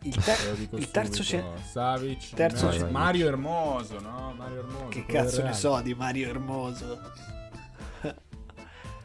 il, 0.03 0.15
ter- 0.15 0.67
il 0.71 0.91
terzo 0.91 1.23
c'è. 1.23 1.43
Savic, 1.69 2.33
terzo 2.33 2.69
c'è. 2.69 2.89
Mario 2.89 3.27
Ermoso, 3.27 3.99
no? 3.99 4.33
Mario 4.37 4.59
Ermoso. 4.59 4.87
Che 4.89 5.05
cazzo 5.05 5.43
ne 5.43 5.53
so 5.53 5.79
di 5.81 5.93
Mario 5.93 6.29
Ermoso? 6.29 6.99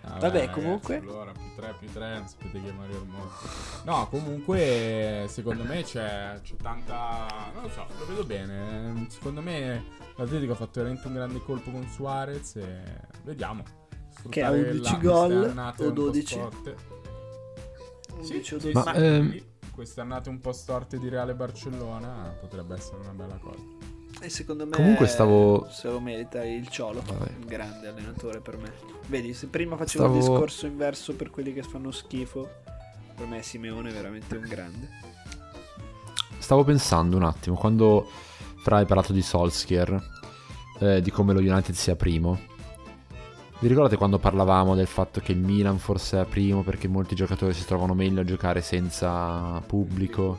Ah, 0.07 0.19
Vabbè, 0.19 0.41
ragazzi, 0.41 0.61
comunque. 0.61 0.97
Allora, 0.99 1.33
più 1.33 1.43
3 1.57 1.75
più 1.79 1.91
3, 1.91 2.15
non 2.19 2.29
sapete 2.29 2.63
che 2.63 2.73
Mario 2.73 2.97
Ormone. 3.01 3.31
No, 3.85 4.07
comunque, 4.09 5.25
secondo 5.29 5.65
me 5.65 5.83
c'è, 5.83 6.39
c'è, 6.43 6.57
tanta. 6.57 7.27
Non 7.55 7.63
lo 7.63 7.69
so, 7.71 7.87
lo 7.99 8.07
vedo 8.07 8.25
bene. 8.25 9.07
Secondo 9.09 9.41
me 9.41 9.83
l'Atletico 10.17 10.53
ha 10.53 10.57
fatto 10.57 10.81
veramente 10.81 11.07
un 11.07 11.15
grande 11.15 11.41
colpo 11.41 11.71
con 11.71 11.89
Suarez. 11.89 12.57
E 12.57 12.83
vediamo. 13.23 13.63
Che 14.29 14.43
ha 14.43 14.51
11 14.51 14.99
gol 14.99 15.75
o 15.79 15.91
12. 15.91 16.41
11 18.17 18.55
o 18.55 18.59
12. 18.59 18.73
Ma, 18.73 18.93
ehm... 18.95 19.43
Quest'annata 19.75 20.31
un 20.31 20.41
po' 20.41 20.53
storte 20.53 20.99
di 20.99 21.09
Reale 21.09 21.35
Barcellona 21.35 22.37
potrebbe 22.41 22.77
essere 22.77 22.99
una 22.99 23.11
bella 23.11 23.39
cosa. 23.43 23.63
E 24.21 24.29
secondo 24.29 24.65
me 24.65 24.71
Comunque 24.71 25.07
stavo... 25.07 25.67
se 25.69 25.89
lo 25.89 26.01
merita 26.01 26.45
il 26.45 26.69
Ciolo, 26.69 27.03
Vabbè. 27.05 27.33
un 27.41 27.47
grande 27.47 27.89
allenatore 27.89 28.41
per 28.41 28.57
me. 28.57 28.73
Vedi, 29.09 29.35
se 29.35 29.49
prima 29.49 29.77
facevo 29.77 30.05
stavo... 30.05 30.17
il 30.17 30.21
discorso 30.21 30.67
inverso 30.67 31.15
per 31.15 31.31
quelli 31.31 31.53
che 31.53 31.63
fanno 31.63 31.91
schifo, 31.91 32.49
per 33.17 33.27
me 33.27 33.43
Simeone 33.43 33.91
è 33.91 33.93
veramente 33.93 34.37
un 34.37 34.45
grande. 34.49 34.89
Stavo 36.39 36.63
pensando 36.63 37.17
un 37.17 37.25
attimo, 37.25 37.57
quando 37.57 38.09
Fra 38.63 38.77
hai 38.77 38.87
parlato 38.87 39.13
di 39.13 39.23
Solskjaer, 39.23 40.03
eh, 40.79 41.01
di 41.01 41.11
come 41.11 41.33
lo 41.33 41.41
United 41.41 41.75
sia 41.75 41.97
primo. 41.97 42.53
Vi 43.61 43.69
ricordate 43.69 43.97
quando 43.97 44.19
parlavamo 44.19 44.75
del 44.75 44.87
fatto 44.87 45.21
che 45.21 45.33
il 45.33 45.39
Milan 45.39 45.79
forse 45.79 46.21
è 46.21 46.25
primo 46.27 46.63
perché 46.63 46.87
molti 46.87 47.15
giocatori 47.15 47.55
si 47.55 47.65
trovano 47.65 47.95
meglio 47.95 48.21
a 48.21 48.25
giocare 48.25 48.61
senza 48.61 49.61
pubblico? 49.67 50.39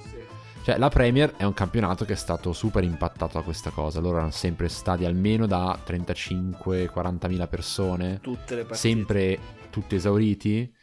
Cioè, 0.63 0.77
la 0.77 0.89
Premier 0.89 1.33
è 1.35 1.43
un 1.43 1.53
campionato 1.53 2.05
che 2.05 2.13
è 2.13 2.15
stato 2.15 2.51
super 2.51 2.83
impattato 2.83 3.37
da 3.37 3.43
questa 3.43 3.69
cosa. 3.69 3.99
Loro 3.99 4.17
erano 4.17 4.31
sempre 4.31 4.67
stati 4.67 5.05
almeno 5.05 5.45
da 5.45 5.79
35-40 5.85 7.27
mila 7.27 7.47
persone. 7.47 8.19
Tutte 8.19 8.55
le 8.55 8.61
partite. 8.61 8.75
Sempre 8.75 9.39
tutti 9.69 9.93
esauriti. 9.93 10.73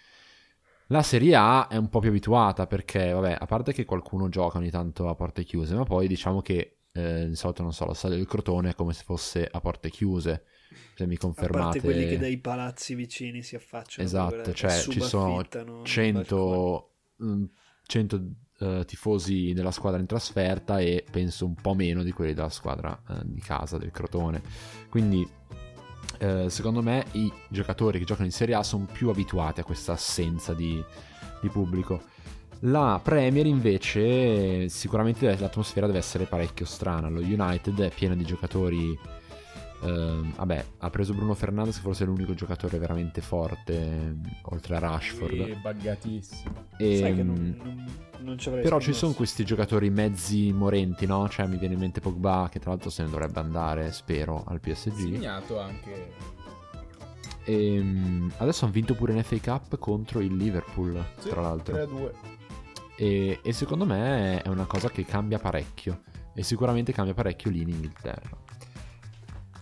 La 0.86 1.02
Serie 1.02 1.34
A 1.34 1.66
è 1.66 1.76
un 1.76 1.88
po' 1.88 1.98
più 1.98 2.10
abituata 2.10 2.68
perché, 2.68 3.10
vabbè, 3.10 3.36
a 3.40 3.46
parte 3.46 3.72
che 3.72 3.84
qualcuno 3.84 4.28
gioca 4.28 4.58
ogni 4.58 4.70
tanto 4.70 5.08
a 5.08 5.14
porte 5.16 5.42
chiuse, 5.42 5.74
ma 5.74 5.82
poi 5.82 6.06
diciamo 6.06 6.42
che 6.42 6.78
eh, 6.92 7.26
di 7.26 7.34
solito, 7.34 7.62
non 7.62 7.72
so, 7.72 7.84
lo 7.84 7.94
stadio 7.94 8.16
del 8.18 8.26
Crotone 8.26 8.70
è 8.70 8.74
come 8.74 8.92
se 8.92 9.02
fosse 9.02 9.48
a 9.50 9.60
porte 9.60 9.90
chiuse. 9.90 10.44
Se 10.94 11.06
mi 11.06 11.16
confermate. 11.16 11.58
A 11.58 11.62
parte 11.64 11.80
quelli 11.80 12.06
che 12.06 12.18
dai 12.18 12.38
palazzi 12.38 12.94
vicini 12.94 13.42
si 13.42 13.56
affacciano. 13.56 14.06
Esatto, 14.06 14.52
cioè 14.52 14.78
ci 14.78 15.00
sono 15.00 15.44
100, 15.82 16.90
100 17.86 18.22
eh, 18.58 18.84
tifosi 18.86 19.52
della 19.52 19.72
squadra 19.72 20.00
in 20.00 20.06
trasferta 20.06 20.78
e 20.78 21.04
penso 21.10 21.46
un 21.46 21.54
po' 21.54 21.74
meno 21.74 22.02
di 22.02 22.12
quelli 22.12 22.34
della 22.34 22.48
squadra 22.48 23.00
eh, 23.08 23.20
di 23.24 23.40
casa, 23.40 23.78
del 23.78 23.90
Crotone. 23.90 24.40
Quindi 24.88 25.28
eh, 26.18 26.48
secondo 26.48 26.82
me 26.82 27.04
i 27.12 27.32
giocatori 27.48 27.98
che 27.98 28.04
giocano 28.04 28.26
in 28.26 28.32
Serie 28.32 28.54
A 28.54 28.62
sono 28.62 28.86
più 28.90 29.08
abituati 29.08 29.60
a 29.60 29.64
questa 29.64 29.92
assenza 29.92 30.54
di, 30.54 30.82
di 31.40 31.48
pubblico. 31.48 32.02
La 32.66 33.00
Premier 33.02 33.44
invece 33.46 34.68
sicuramente 34.68 35.36
l'atmosfera 35.36 35.86
deve 35.86 35.98
essere 35.98 36.26
parecchio 36.26 36.64
strana. 36.64 37.08
Lo 37.08 37.18
United 37.18 37.80
è 37.80 37.92
pieno 37.92 38.14
di 38.14 38.24
giocatori 38.24 38.96
Uh, 39.82 40.30
vabbè, 40.36 40.64
ha 40.78 40.90
preso 40.90 41.12
Bruno 41.12 41.34
Fernandes, 41.34 41.80
forse 41.80 42.04
è 42.04 42.06
l'unico 42.06 42.34
giocatore 42.34 42.78
veramente 42.78 43.20
forte, 43.20 44.16
oltre 44.42 44.76
a 44.76 44.78
Rashford. 44.78 45.32
È 45.32 45.56
buggatissimo. 45.56 46.66
E, 46.78 46.98
Sai 46.98 47.16
che 47.16 47.22
non, 47.24 47.56
non, 47.60 47.86
non 48.20 48.38
ci 48.38 48.48
Però 48.50 48.78
ci 48.78 48.92
sono 48.92 49.12
questi 49.12 49.44
giocatori 49.44 49.90
mezzi 49.90 50.52
morenti, 50.52 51.04
no? 51.04 51.28
Cioè, 51.28 51.48
mi 51.48 51.56
viene 51.56 51.74
in 51.74 51.80
mente 51.80 52.00
Pogba, 52.00 52.48
che 52.48 52.60
tra 52.60 52.70
l'altro 52.70 52.90
se 52.90 53.02
ne 53.02 53.10
dovrebbe 53.10 53.40
andare, 53.40 53.90
spero, 53.90 54.44
al 54.46 54.60
PSG. 54.60 54.92
Segnato 54.92 55.58
anche. 55.58 56.40
E, 57.44 57.80
um, 57.80 58.32
adesso 58.36 58.64
hanno 58.64 58.74
vinto 58.74 58.94
pure 58.94 59.12
in 59.14 59.22
FA 59.24 59.38
Cup 59.40 59.78
contro 59.78 60.20
il 60.20 60.36
Liverpool, 60.36 61.04
sì, 61.18 61.28
tra 61.28 61.40
l'altro. 61.40 61.76
3-2. 61.76 62.12
E, 62.96 63.40
e 63.42 63.52
secondo 63.52 63.84
me 63.84 64.40
è 64.42 64.48
una 64.48 64.66
cosa 64.66 64.88
che 64.90 65.04
cambia 65.04 65.40
parecchio. 65.40 66.02
E 66.34 66.44
sicuramente 66.44 66.92
cambia 66.92 67.14
parecchio 67.14 67.50
lì 67.50 67.62
in 67.62 67.70
Inghilterra. 67.70 68.41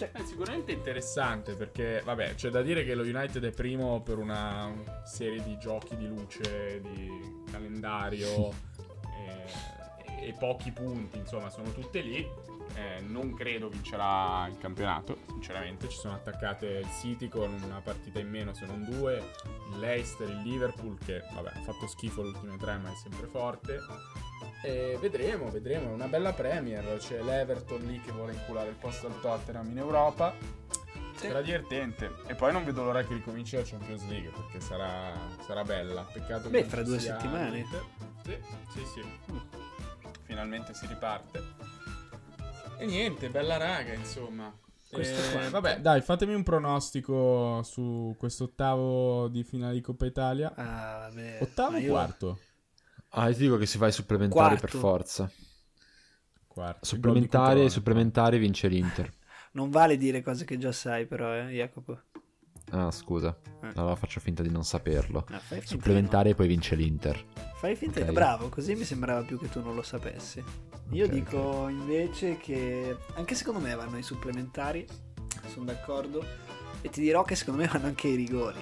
Cioè, 0.00 0.12
è 0.12 0.24
sicuramente 0.24 0.72
interessante 0.72 1.52
perché, 1.52 2.00
vabbè, 2.02 2.34
c'è 2.34 2.48
da 2.48 2.62
dire 2.62 2.86
che 2.86 2.94
lo 2.94 3.02
United 3.02 3.44
è 3.44 3.50
primo 3.50 4.00
per 4.00 4.16
una 4.16 4.72
serie 5.04 5.42
di 5.42 5.58
giochi 5.58 5.94
di 5.94 6.06
luce, 6.06 6.80
di 6.80 7.42
calendario 7.50 8.48
e, 10.08 10.28
e 10.28 10.34
pochi 10.38 10.72
punti, 10.72 11.18
insomma, 11.18 11.50
sono 11.50 11.70
tutte 11.72 12.00
lì. 12.00 12.26
Eh, 12.76 13.00
non 13.02 13.34
credo 13.34 13.68
vincerà 13.68 14.46
il 14.46 14.56
campionato, 14.56 15.18
sinceramente. 15.26 15.86
Ci 15.90 15.98
sono 15.98 16.14
attaccate 16.14 16.66
il 16.66 16.88
City 16.98 17.28
con 17.28 17.52
una 17.62 17.82
partita 17.82 18.20
in 18.20 18.30
meno, 18.30 18.54
se 18.54 18.64
non 18.64 18.82
due, 18.88 19.18
il 19.70 19.80
Leicester, 19.80 20.30
il 20.30 20.40
Liverpool, 20.40 20.96
che 20.96 21.20
vabbè, 21.34 21.50
ha 21.56 21.60
fatto 21.60 21.86
schifo 21.86 22.22
le 22.22 22.28
ultime 22.28 22.56
tre, 22.56 22.78
ma 22.78 22.90
è 22.90 22.96
sempre 22.96 23.26
forte. 23.26 23.78
E 24.62 24.98
vedremo, 25.00 25.50
vedremo, 25.50 25.90
è 25.90 25.92
una 25.92 26.06
bella 26.06 26.32
Premier, 26.32 26.98
c'è 26.98 27.22
l'Everton 27.22 27.80
lì 27.82 28.00
che 28.00 28.12
vuole 28.12 28.32
inculare 28.32 28.68
il 28.68 28.74
posto 28.74 29.06
al 29.06 29.18
Tottenham 29.20 29.70
in 29.70 29.78
Europa. 29.78 30.34
Sì. 31.16 31.26
Sarà 31.26 31.42
divertente. 31.42 32.10
E 32.26 32.34
poi 32.34 32.52
non 32.52 32.64
vedo 32.64 32.82
l'ora 32.84 33.02
che 33.02 33.12
ricominci 33.12 33.56
la 33.56 33.62
Champions 33.62 34.06
League 34.08 34.30
perché 34.30 34.60
sarà, 34.60 35.12
sarà 35.44 35.64
bella. 35.64 36.02
Peccato 36.02 36.48
Beh, 36.48 36.64
fra 36.64 36.82
due 36.82 36.98
settimane. 36.98 37.64
Sì, 38.24 38.38
sì, 38.72 38.84
sì. 38.86 39.02
Finalmente 40.22 40.72
si 40.72 40.86
riparte. 40.86 41.42
E 42.78 42.86
niente, 42.86 43.28
bella 43.28 43.58
raga, 43.58 43.92
insomma. 43.92 44.50
Eh, 44.92 45.48
vabbè, 45.50 45.80
dai, 45.80 46.00
fatemi 46.00 46.34
un 46.34 46.42
pronostico 46.42 47.62
su 47.62 48.16
questo 48.18 48.44
ottavo 48.44 49.28
di 49.28 49.44
finale 49.44 49.74
di 49.74 49.80
Coppa 49.80 50.06
Italia. 50.06 50.52
Ah, 50.54 51.08
vabbè. 51.08 51.38
Ottavo 51.42 51.76
o 51.76 51.78
io... 51.78 51.90
quarto? 51.90 52.38
Ah, 53.10 53.28
io 53.28 53.34
ti 53.34 53.40
dico 53.40 53.56
che 53.56 53.66
si 53.66 53.78
fa 53.78 53.88
i 53.88 53.92
supplementari 53.92 54.56
Quarto. 54.56 54.60
per 54.60 54.70
forza. 54.70 55.30
Quarto. 56.46 56.84
Supplementari 56.84 57.64
e 57.64 57.70
supplementari 57.70 58.38
vince 58.38 58.68
l'Inter. 58.68 59.12
Non 59.52 59.68
vale 59.68 59.96
dire 59.96 60.22
cose 60.22 60.44
che 60.44 60.58
già 60.58 60.70
sai, 60.70 61.06
però, 61.06 61.34
eh, 61.34 61.48
Jacopo. 61.48 62.02
Ah, 62.70 62.92
scusa. 62.92 63.36
Eh. 63.62 63.72
Allora 63.74 63.96
faccio 63.96 64.20
finta 64.20 64.42
di 64.44 64.50
non 64.50 64.64
saperlo. 64.64 65.26
No, 65.28 65.40
supplementari 65.64 66.28
no. 66.28 66.34
e 66.34 66.36
poi 66.36 66.46
vince 66.46 66.76
l'Inter. 66.76 67.24
Fai 67.56 67.74
finta 67.74 67.98
okay. 67.98 68.10
di 68.10 68.14
bravo, 68.14 68.48
così 68.48 68.76
mi 68.76 68.84
sembrava 68.84 69.22
più 69.22 69.40
che 69.40 69.48
tu 69.48 69.60
non 69.60 69.74
lo 69.74 69.82
sapessi. 69.82 70.40
Io 70.90 71.04
okay, 71.04 71.18
dico 71.18 71.38
okay. 71.38 71.72
invece 71.72 72.36
che 72.36 72.96
anche 73.14 73.34
secondo 73.34 73.58
me 73.58 73.74
vanno 73.74 73.98
i 73.98 74.02
supplementari, 74.02 74.86
sono 75.48 75.64
d'accordo. 75.64 76.24
E 76.80 76.88
ti 76.88 77.00
dirò 77.00 77.24
che 77.24 77.34
secondo 77.34 77.62
me 77.62 77.68
vanno 77.68 77.86
anche 77.86 78.08
i 78.08 78.14
rigori. 78.14 78.60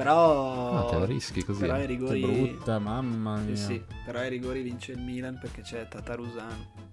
Però. 0.00 0.78
Ah, 0.78 0.90
te 0.90 0.98
la 0.98 1.04
rischi 1.04 1.44
così. 1.44 1.60
Però 1.60 1.74
ai 1.74 1.84
rigori. 1.86 2.20
Che 2.22 2.26
brutta, 2.26 2.78
mamma 2.78 3.36
mia. 3.36 3.54
Sì, 3.54 3.62
sì, 3.62 3.84
però 4.06 4.20
ai 4.20 4.30
rigori 4.30 4.62
vince 4.62 4.92
il 4.92 4.98
Milan 4.98 5.38
perché 5.38 5.60
c'è 5.60 5.86
Tatarusano. 5.88 6.88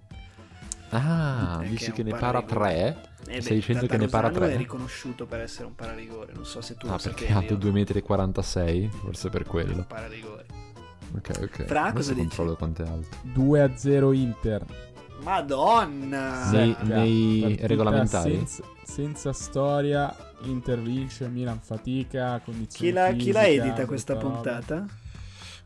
Ah, 0.90 1.60
eh, 1.62 1.68
dici 1.68 1.90
che, 1.92 2.02
ne 2.02 2.16
para 2.16 2.42
tre? 2.42 3.10
Eh 3.26 3.40
Stai 3.40 3.56
dicendo 3.56 3.86
che 3.86 3.96
ne 3.96 4.08
para 4.08 4.30
tre? 4.30 4.52
è 4.52 4.56
riconosciuto 4.56 5.24
per 5.24 5.40
essere 5.40 5.66
un 5.66 5.74
pararigore. 5.74 6.34
Non 6.34 6.44
so 6.44 6.60
se 6.60 6.76
tu 6.76 6.86
ah, 6.86 6.92
lo 6.92 6.98
perché 7.02 7.28
ha 7.28 7.40
2,46 7.40 8.84
m, 8.84 8.90
forse 8.90 9.30
per 9.30 9.44
quello. 9.44 9.84
Pararigore. 9.86 10.46
Ok, 11.14 11.30
ok. 11.42 11.64
Fra 11.64 11.92
cosa 11.92 12.12
dici? 12.12 12.26
controllo 12.26 12.56
quanto 12.56 12.82
è 12.82 12.88
alto. 12.88 13.16
2 13.22 13.62
a 13.62 13.74
0 13.74 14.12
Inter. 14.12 14.64
Madonna! 15.22 16.50
Nei, 16.50 16.76
nei 16.82 17.56
regolamentari? 17.62 18.34
Senza, 18.36 18.62
senza 18.84 19.32
storia, 19.32 20.14
Inter 20.42 20.80
vince, 20.80 21.28
Milan 21.28 21.60
fatica, 21.60 22.40
condizioni 22.44 22.90
chi 22.90 22.94
la, 22.94 23.12
chi 23.12 23.32
la 23.32 23.46
edita 23.46 23.86
questa 23.86 24.16
puntata? 24.16 24.86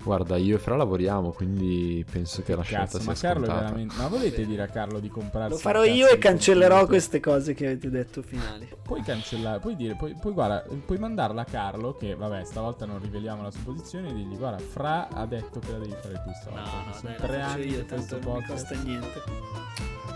Guarda, 0.04 0.36
io 0.36 0.56
e 0.56 0.58
Fra 0.58 0.74
lavoriamo, 0.74 1.30
quindi 1.30 2.04
penso 2.10 2.42
che 2.42 2.56
la 2.56 2.62
scelta 2.62 2.98
Cazzo, 2.98 2.98
sia 3.00 3.06
ma 3.12 3.14
Carlo 3.18 3.42
è 3.44 3.46
scontata. 3.46 3.64
veramente. 3.66 3.94
Ma 3.96 4.08
volete 4.08 4.44
dire 4.46 4.62
a 4.62 4.66
Carlo 4.66 4.98
di 4.98 5.08
comprarsi. 5.08 5.50
Lo 5.52 5.56
farò 5.58 5.84
io 5.84 6.08
e 6.08 6.18
cancellerò 6.18 6.68
computer? 6.78 6.88
queste 6.88 7.20
cose 7.20 7.54
che 7.54 7.66
avete 7.66 7.88
detto 7.88 8.20
finali. 8.22 8.68
Puoi 8.82 9.00
cancellare, 9.02 9.60
puoi 9.60 9.76
dire, 9.76 9.94
puoi, 9.94 10.14
puoi, 10.20 10.32
guarda, 10.32 10.64
puoi 10.84 10.98
mandarla 10.98 11.42
a 11.42 11.44
Carlo 11.44 11.94
che 11.96 12.16
vabbè, 12.16 12.44
stavolta 12.44 12.84
non 12.84 13.00
riveliamo 13.00 13.42
la 13.42 13.50
sua 13.52 13.60
posizione 13.64 14.08
e 14.10 14.14
digli 14.14 14.36
guarda, 14.36 14.58
Fra 14.58 15.08
ha 15.08 15.24
detto 15.24 15.60
che 15.60 15.70
la 15.70 15.78
devi 15.78 15.94
fare 16.00 16.14
tu 16.24 16.30
stavolta. 16.40 16.92
Sono 16.98 17.14
tre 17.18 17.40
anni 17.40 17.66
io, 17.70 17.84
tanto 17.84 18.18
non 18.20 18.36
mi 18.38 18.44
costa 18.44 18.74
niente. 18.82 19.22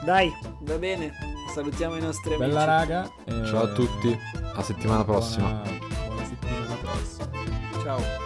Dai, 0.05 0.33
va 0.61 0.79
bene. 0.79 1.13
Salutiamo 1.55 1.95
i 1.97 2.01
nostri 2.01 2.37
Bella 2.37 2.63
amici. 2.65 2.91
raga. 2.93 3.11
e- 3.25 3.47
Ciao 3.47 3.63
a 3.63 3.73
tutti, 3.73 4.19
a 4.55 4.63
settimana 4.63 5.05
prossima. 5.05 5.63
buona- 7.85 8.25